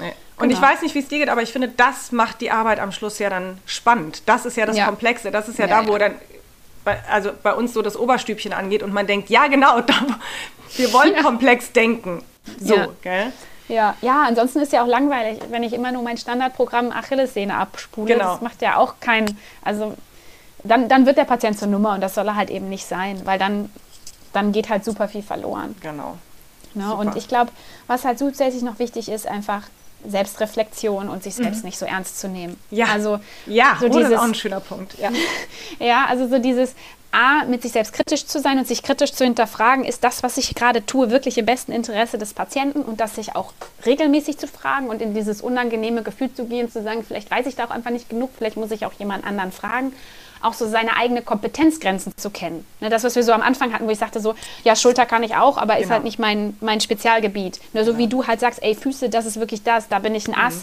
Nee. 0.00 0.12
Und 0.38 0.48
genau. 0.48 0.54
ich 0.54 0.62
weiß 0.62 0.82
nicht, 0.82 0.94
wie 0.94 1.00
es 1.00 1.08
dir 1.08 1.18
geht, 1.18 1.28
aber 1.28 1.42
ich 1.42 1.52
finde, 1.52 1.68
das 1.68 2.10
macht 2.10 2.40
die 2.40 2.50
Arbeit 2.50 2.80
am 2.80 2.90
Schluss 2.90 3.18
ja 3.18 3.28
dann 3.28 3.58
spannend. 3.66 4.22
Das 4.26 4.46
ist 4.46 4.56
ja 4.56 4.64
das 4.64 4.78
ja. 4.78 4.86
Komplexe. 4.86 5.30
Das 5.30 5.48
ist 5.48 5.58
ja, 5.58 5.66
ja 5.66 5.82
da, 5.82 5.88
wo 5.88 5.92
ja. 5.92 5.98
dann, 5.98 6.14
bei, 6.84 6.98
also 7.10 7.32
bei 7.42 7.52
uns 7.52 7.74
so 7.74 7.82
das 7.82 7.96
Oberstübchen 7.96 8.54
angeht 8.54 8.82
und 8.82 8.94
man 8.94 9.06
denkt, 9.06 9.28
ja 9.28 9.48
genau, 9.48 9.80
da, 9.82 9.94
wir 10.76 10.92
wollen 10.94 11.16
komplex 11.16 11.72
denken. 11.72 12.22
So, 12.60 12.94
gell? 13.02 13.32
Ja, 13.68 13.94
ja, 14.00 14.22
ansonsten 14.22 14.60
ist 14.60 14.72
ja 14.72 14.82
auch 14.82 14.86
langweilig, 14.86 15.40
wenn 15.50 15.62
ich 15.62 15.74
immer 15.74 15.92
nur 15.92 16.02
mein 16.02 16.16
Standardprogramm 16.16 16.90
Achillessehne 16.90 17.54
abspule. 17.54 18.14
Genau. 18.14 18.32
Das 18.32 18.40
macht 18.40 18.62
ja 18.62 18.78
auch 18.78 18.94
keinen, 19.00 19.38
also 19.62 19.94
dann, 20.64 20.88
dann 20.88 21.06
wird 21.06 21.18
der 21.18 21.24
Patient 21.24 21.58
zur 21.58 21.68
Nummer 21.68 21.94
und 21.94 22.00
das 22.00 22.14
soll 22.14 22.26
er 22.26 22.36
halt 22.36 22.50
eben 22.50 22.68
nicht 22.68 22.86
sein, 22.86 23.20
weil 23.24 23.38
dann, 23.38 23.70
dann 24.32 24.52
geht 24.52 24.68
halt 24.68 24.84
super 24.84 25.08
viel 25.08 25.22
verloren. 25.22 25.76
Genau. 25.80 26.16
Ne? 26.74 26.94
Und 26.94 27.16
ich 27.16 27.28
glaube, 27.28 27.50
was 27.86 28.04
halt 28.04 28.18
zusätzlich 28.18 28.62
noch 28.62 28.78
wichtig 28.78 29.08
ist, 29.08 29.26
einfach 29.26 29.62
Selbstreflexion 30.06 31.08
und 31.08 31.22
sich 31.22 31.34
selbst 31.34 31.58
mhm. 31.58 31.66
nicht 31.66 31.78
so 31.78 31.86
ernst 31.86 32.20
zu 32.20 32.28
nehmen. 32.28 32.56
Ja, 32.70 32.86
also 32.86 33.18
ja, 33.46 33.76
so 33.80 33.86
oh, 33.86 33.88
dieses, 33.88 34.04
das 34.04 34.12
ist 34.12 34.18
auch 34.18 34.24
ein 34.24 34.34
schöner 34.34 34.60
Punkt. 34.60 34.94
Ja. 34.98 35.10
ja, 35.78 36.06
also 36.08 36.28
so 36.28 36.38
dieses 36.38 36.74
A, 37.10 37.44
mit 37.46 37.62
sich 37.62 37.72
selbst 37.72 37.94
kritisch 37.94 38.26
zu 38.26 38.38
sein 38.38 38.58
und 38.58 38.68
sich 38.68 38.82
kritisch 38.82 39.12
zu 39.12 39.24
hinterfragen, 39.24 39.84
ist 39.84 40.04
das, 40.04 40.22
was 40.22 40.36
ich 40.36 40.54
gerade 40.54 40.84
tue, 40.84 41.10
wirklich 41.10 41.38
im 41.38 41.46
besten 41.46 41.72
Interesse 41.72 42.18
des 42.18 42.34
Patienten 42.34 42.82
und 42.82 43.00
das 43.00 43.14
sich 43.14 43.34
auch 43.34 43.52
regelmäßig 43.86 44.38
zu 44.38 44.46
fragen 44.46 44.88
und 44.88 45.00
in 45.00 45.14
dieses 45.14 45.40
unangenehme 45.40 46.02
Gefühl 46.02 46.32
zu 46.32 46.44
gehen, 46.44 46.70
zu 46.70 46.82
sagen, 46.82 47.02
vielleicht 47.02 47.30
weiß 47.30 47.46
ich 47.46 47.56
da 47.56 47.64
auch 47.64 47.70
einfach 47.70 47.90
nicht 47.90 48.10
genug, 48.10 48.30
vielleicht 48.36 48.56
muss 48.56 48.70
ich 48.70 48.84
auch 48.84 48.92
jemand 48.98 49.24
anderen 49.24 49.52
fragen 49.52 49.92
auch 50.42 50.54
so 50.54 50.68
seine 50.68 50.96
eigene 50.96 51.22
Kompetenzgrenzen 51.22 52.16
zu 52.16 52.30
kennen. 52.30 52.66
Ne, 52.80 52.90
das, 52.90 53.04
was 53.04 53.16
wir 53.16 53.22
so 53.22 53.32
am 53.32 53.42
Anfang 53.42 53.72
hatten, 53.72 53.86
wo 53.86 53.90
ich 53.90 53.98
sagte 53.98 54.20
so, 54.20 54.34
ja, 54.64 54.76
Schulter 54.76 55.06
kann 55.06 55.22
ich 55.22 55.36
auch, 55.36 55.58
aber 55.58 55.74
genau. 55.74 55.84
ist 55.84 55.90
halt 55.90 56.04
nicht 56.04 56.18
mein, 56.18 56.56
mein 56.60 56.80
Spezialgebiet. 56.80 57.60
Nur 57.72 57.84
so 57.84 57.92
genau. 57.92 58.04
wie 58.04 58.08
du 58.08 58.26
halt 58.26 58.40
sagst, 58.40 58.62
ey, 58.62 58.74
Füße, 58.74 59.08
das 59.08 59.26
ist 59.26 59.40
wirklich 59.40 59.62
das, 59.62 59.88
da 59.88 59.98
bin 59.98 60.14
ich 60.14 60.28
ein 60.28 60.34
Ass. 60.34 60.56
Mhm. 60.56 60.62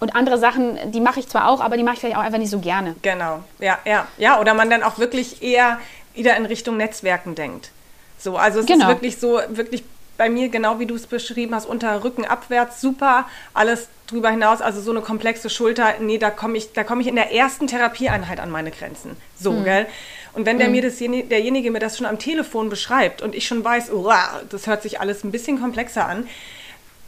Und 0.00 0.16
andere 0.16 0.38
Sachen, 0.38 0.92
die 0.92 1.00
mache 1.00 1.20
ich 1.20 1.28
zwar 1.28 1.48
auch, 1.48 1.60
aber 1.60 1.76
die 1.76 1.82
mache 1.82 1.94
ich 1.94 2.00
vielleicht 2.00 2.16
auch 2.16 2.22
einfach 2.22 2.38
nicht 2.38 2.50
so 2.50 2.58
gerne. 2.58 2.96
Genau, 3.02 3.40
ja, 3.58 3.78
ja, 3.84 4.06
ja. 4.18 4.40
Oder 4.40 4.52
man 4.54 4.68
dann 4.68 4.82
auch 4.82 4.98
wirklich 4.98 5.42
eher 5.42 5.78
wieder 6.14 6.36
in 6.36 6.46
Richtung 6.46 6.76
Netzwerken 6.76 7.34
denkt. 7.34 7.70
So, 8.18 8.36
also 8.36 8.60
es 8.60 8.66
Genau. 8.66 8.84
ist 8.84 8.88
wirklich 8.88 9.18
so, 9.18 9.40
wirklich 9.48 9.84
bei 10.16 10.28
mir 10.28 10.48
genau 10.48 10.78
wie 10.78 10.86
du 10.86 10.94
es 10.94 11.06
beschrieben 11.06 11.54
hast, 11.54 11.66
unter 11.66 12.04
Rücken 12.04 12.24
abwärts, 12.24 12.80
super, 12.80 13.26
alles 13.52 13.88
drüber 14.06 14.30
hinaus, 14.30 14.60
also 14.60 14.80
so 14.80 14.90
eine 14.90 15.00
komplexe 15.00 15.50
Schulter, 15.50 15.94
nee, 16.00 16.18
da 16.18 16.30
komme 16.30 16.56
ich, 16.56 16.72
da 16.72 16.84
komme 16.84 17.00
ich 17.02 17.08
in 17.08 17.16
der 17.16 17.32
ersten 17.32 17.66
Therapieeinheit 17.66 18.38
an 18.38 18.50
meine 18.50 18.70
Grenzen. 18.70 19.16
So, 19.38 19.52
Hm. 19.52 19.64
gell? 19.64 19.86
Und 20.34 20.46
wenn 20.46 20.58
der 20.58 20.68
mir 20.68 20.82
das, 20.82 20.98
derjenige 20.98 21.70
mir 21.70 21.78
das 21.78 21.96
schon 21.96 22.06
am 22.06 22.18
Telefon 22.18 22.68
beschreibt 22.68 23.22
und 23.22 23.34
ich 23.34 23.46
schon 23.46 23.64
weiß, 23.64 23.92
oh, 23.92 24.10
das 24.50 24.66
hört 24.66 24.82
sich 24.82 25.00
alles 25.00 25.22
ein 25.24 25.30
bisschen 25.30 25.60
komplexer 25.60 26.06
an, 26.06 26.26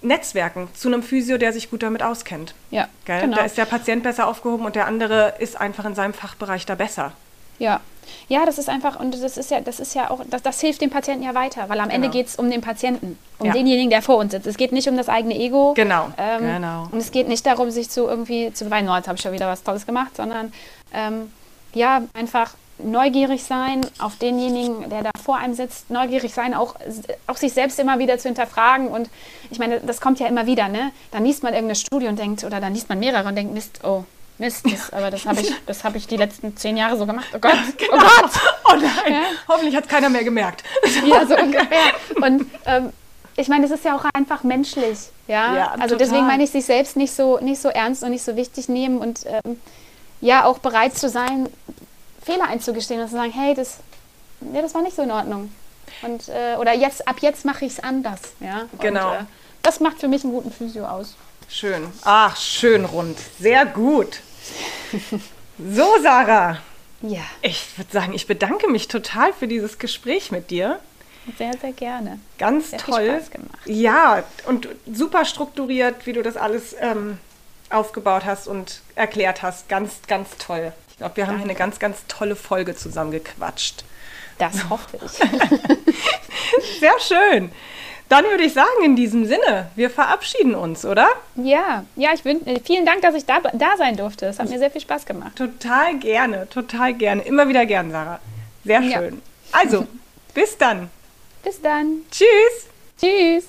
Netzwerken 0.03 0.69
zu 0.75 0.89
einem 0.89 1.03
Physio, 1.03 1.39
der 1.39 1.53
sich 1.53 1.71
gut 1.71 1.83
damit 1.83 2.03
auskennt. 2.03 2.55
Ja, 2.71 2.89
Gell? 3.05 3.23
genau. 3.23 3.37
Da 3.37 3.45
ist 3.45 3.59
der 3.59 3.65
Patient 3.65 4.03
besser 4.03 4.27
aufgehoben 4.29 4.65
und 4.65 4.77
der 4.77 4.87
andere 4.87 5.35
ist 5.39 5.59
einfach 5.61 5.85
in 5.85 5.95
seinem 5.95 6.15
Fachbereich 6.15 6.67
da 6.67 6.75
besser. 6.75 7.13
Ja. 7.59 7.81
Ja, 8.29 8.45
das 8.47 8.59
ist 8.59 8.69
einfach, 8.69 8.99
und 9.01 9.15
das 9.15 9.37
ist 9.37 9.51
ja, 9.51 9.61
das 9.61 9.81
ist 9.81 9.95
ja 9.95 10.11
auch, 10.11 10.21
das, 10.29 10.43
das 10.43 10.61
hilft 10.61 10.81
dem 10.81 10.91
Patienten 10.91 11.23
ja 11.25 11.35
weiter, 11.35 11.69
weil 11.69 11.81
am 11.81 11.91
Ende 11.91 12.09
Genau. 12.09 12.13
geht 12.13 12.27
es 12.29 12.37
um 12.37 12.51
den 12.51 12.61
Patienten, 12.61 13.19
um 13.39 13.47
Ja. 13.47 13.53
denjenigen, 13.53 13.91
der 13.91 14.03
vor 14.03 14.17
uns 14.17 14.33
sitzt. 14.33 14.47
Es 14.47 14.57
geht 14.57 14.73
nicht 14.73 14.89
um 14.89 14.97
das 14.97 15.09
eigene 15.09 15.35
Ego. 15.37 15.75
Genau, 15.75 16.09
Ähm, 16.19 16.41
genau. 16.41 16.89
Und 16.91 16.99
es 16.99 17.11
geht 17.11 17.29
nicht 17.29 17.45
darum, 17.47 17.71
sich 17.71 17.91
zu 17.91 18.07
irgendwie 18.07 18.53
zu 18.53 18.65
beweinen, 18.65 18.89
oh, 18.89 18.95
jetzt 18.97 19.09
habe 19.09 19.17
ich 19.17 19.23
schon 19.23 19.33
wieder 19.33 19.49
was 19.49 19.63
Tolles 19.63 19.87
gemacht, 19.87 20.17
sondern 20.17 20.53
ähm, 20.93 21.31
ja, 21.75 22.03
einfach 22.15 22.55
neugierig 22.79 23.43
sein 23.45 23.87
auf 23.99 24.17
denjenigen, 24.17 24.91
der 24.91 25.03
da 25.03 25.11
vor 25.25 25.37
einem 25.39 25.55
sitzt, 25.55 25.91
neugierig 25.91 26.35
sein, 26.35 26.53
auch, 26.53 26.75
auch 27.27 27.37
sich 27.39 27.55
selbst 27.55 27.79
immer 27.79 27.99
wieder 27.99 28.19
zu 28.19 28.29
hinterfragen. 28.29 28.89
Und 28.89 29.09
ich 29.51 29.59
meine, 29.59 29.81
das 29.81 30.01
kommt 30.01 30.21
ja 30.21 30.27
immer 30.27 30.45
wieder, 30.47 30.69
ne? 30.69 30.91
Dann 31.11 31.25
liest 31.25 31.43
man 31.43 31.55
irgendeine 31.55 31.77
Studie 31.77 32.07
und 32.07 32.19
denkt, 32.19 32.45
oder 32.45 32.61
dann 32.61 32.75
liest 32.75 32.89
man 32.91 32.99
mehrere 32.99 33.27
und 33.29 33.35
denkt, 33.35 33.55
Mist, 33.55 33.81
oh, 33.83 34.05
Mist, 34.39 34.65
das, 34.71 34.93
aber 34.93 35.11
das 35.11 35.25
habe 35.25 35.41
ich, 35.41 35.53
das 35.67 35.83
habe 35.85 35.97
ich 35.97 36.07
die 36.07 36.17
letzten 36.17 36.57
zehn 36.57 36.77
Jahre 36.77 36.97
so 36.99 37.07
gemacht. 37.07 37.27
Oh 37.35 37.39
Gott, 37.39 37.55
oh 37.91 37.97
Gott. 37.97 38.31
Oh 38.71 38.75
nein, 38.77 39.13
Ja. 39.13 39.23
hoffentlich 39.49 39.75
hat 39.77 39.89
keiner 39.89 40.09
mehr 40.09 40.25
gemerkt. 40.25 40.63
Ja, 41.05 41.27
so 41.27 41.37
ungefähr. 41.39 41.93
Und 42.21 42.47
ähm, 42.67 42.93
ich 43.37 43.49
meine, 43.49 43.65
es 43.67 43.71
ist 43.71 43.85
ja 43.85 43.97
auch 43.97 44.05
einfach 44.15 44.43
menschlich. 44.45 44.99
Ja, 45.27 45.57
Ja, 45.57 45.67
also 45.73 45.95
total. 45.95 45.99
deswegen 45.99 46.27
meine 46.27 46.45
ich, 46.45 46.51
sich 46.51 46.65
selbst 46.65 46.97
nicht 46.97 47.13
so, 47.15 47.39
nicht 47.39 47.61
so 47.61 47.69
ernst 47.69 48.03
und 48.03 48.11
nicht 48.11 48.25
so 48.25 48.37
wichtig 48.37 48.69
nehmen 48.69 48.99
und 48.99 49.21
ähm, 49.27 49.61
ja, 50.21 50.45
auch 50.45 50.59
bereit 50.59 50.97
zu 50.97 51.09
sein, 51.09 51.49
Fehler 52.25 52.49
einzugestehen 52.49 53.01
und 53.01 53.09
zu 53.09 53.15
sagen, 53.15 53.33
hey, 53.33 53.55
das, 53.55 53.79
ja, 54.53 54.63
das 54.63 54.75
war 54.75 54.83
nicht 54.83 54.97
so 54.97 55.03
in 55.03 55.11
Ordnung. 55.11 55.53
Und, 56.03 56.29
äh, 56.29 56.57
oder 56.59 56.75
jetzt, 56.75 57.07
ab 57.09 57.17
jetzt 57.21 57.45
mache 57.45 57.65
ich 57.65 57.73
es 57.73 57.81
anders. 57.81 58.21
Ja? 58.41 58.63
Genau. 58.81 59.11
Und, 59.11 59.15
äh, 59.17 59.25
das 59.63 59.81
macht 59.81 59.99
für 60.01 60.09
mich 60.09 60.25
einen 60.25 60.33
guten 60.33 60.51
Physio 60.53 60.85
aus. 60.87 61.15
Schön. 61.49 61.87
Ach, 62.05 62.37
schön 62.37 62.85
rund. 62.85 63.17
Sehr 63.39 63.67
gut. 63.67 64.21
So, 65.59 65.87
Sarah, 66.03 66.59
Ja, 67.03 67.23
ich 67.43 67.67
würde 67.79 67.93
sagen, 67.93 68.13
ich 68.15 68.27
bedanke 68.27 68.69
mich 68.69 68.89
total 68.89 69.33
für 69.33 69.49
dieses 69.49 69.79
Gespräch 69.79 70.31
mit 70.31 70.51
dir. 70.51 70.79
sehr, 71.39 71.57
sehr 71.59 71.73
gerne. 71.73 72.19
Ganz 72.39 72.71
Sehr 72.71 72.79
viel 72.79 72.95
toll. 72.95 73.07
Spaß 73.19 73.31
gemacht. 73.31 73.59
Ja, 73.65 74.23
und 74.47 74.69
super 74.93 75.25
strukturiert, 75.25 76.07
wie 76.07 76.13
du 76.13 76.23
das 76.23 76.37
alles 76.37 76.75
ähm, 76.81 77.19
aufgebaut 77.71 78.25
hast 78.25 78.47
und 78.49 78.81
erklärt 78.95 79.43
hast. 79.43 79.69
Ganz, 79.69 79.95
ganz 80.07 80.31
toll. 80.39 80.73
Ich 80.91 80.99
glaube, 80.99 81.17
wir 81.17 81.27
haben 81.27 81.37
hier 81.37 81.45
eine 81.45 81.55
ganz, 81.55 81.79
ganz 81.79 81.99
tolle 82.09 82.37
Folge 82.37 82.75
zusammengequatscht. 82.77 83.85
Das 84.39 84.69
hoffe 84.69 84.99
ich. 85.05 85.13
Sehr 86.81 86.99
schön. 87.01 87.51
Dann 88.09 88.25
würde 88.25 88.45
ich 88.45 88.53
sagen, 88.53 88.85
in 88.85 88.95
diesem 88.95 89.25
Sinne, 89.27 89.69
wir 89.75 89.91
verabschieden 89.91 90.55
uns, 90.55 90.85
oder? 90.85 91.09
Ja, 91.35 91.85
ja, 91.97 92.11
ich 92.15 92.21
wün- 92.23 92.47
äh, 92.47 92.61
vielen 92.65 92.87
Dank, 92.87 93.03
dass 93.03 93.15
ich 93.17 93.25
da, 93.25 93.41
da 93.53 93.77
sein 93.77 93.97
durfte. 93.97 94.27
Es 94.27 94.39
hat 94.39 94.49
mir 94.49 94.59
sehr 94.59 94.71
viel 94.71 94.81
Spaß 94.81 95.07
gemacht. 95.07 95.35
Total 95.35 95.97
gerne, 95.99 96.49
total 96.49 96.95
gerne. 96.95 97.23
Immer 97.23 97.49
wieder 97.49 97.67
gern, 97.67 97.91
Sarah. 97.91 98.21
Sehr 98.65 98.81
Ja. 98.81 98.99
schön. 98.99 99.21
Also, 99.51 99.87
bis 100.35 100.57
dann. 100.57 100.89
Bis 101.43 101.61
dann. 101.61 102.03
Tschüss. 102.11 102.67
Tschüss. 103.01 103.47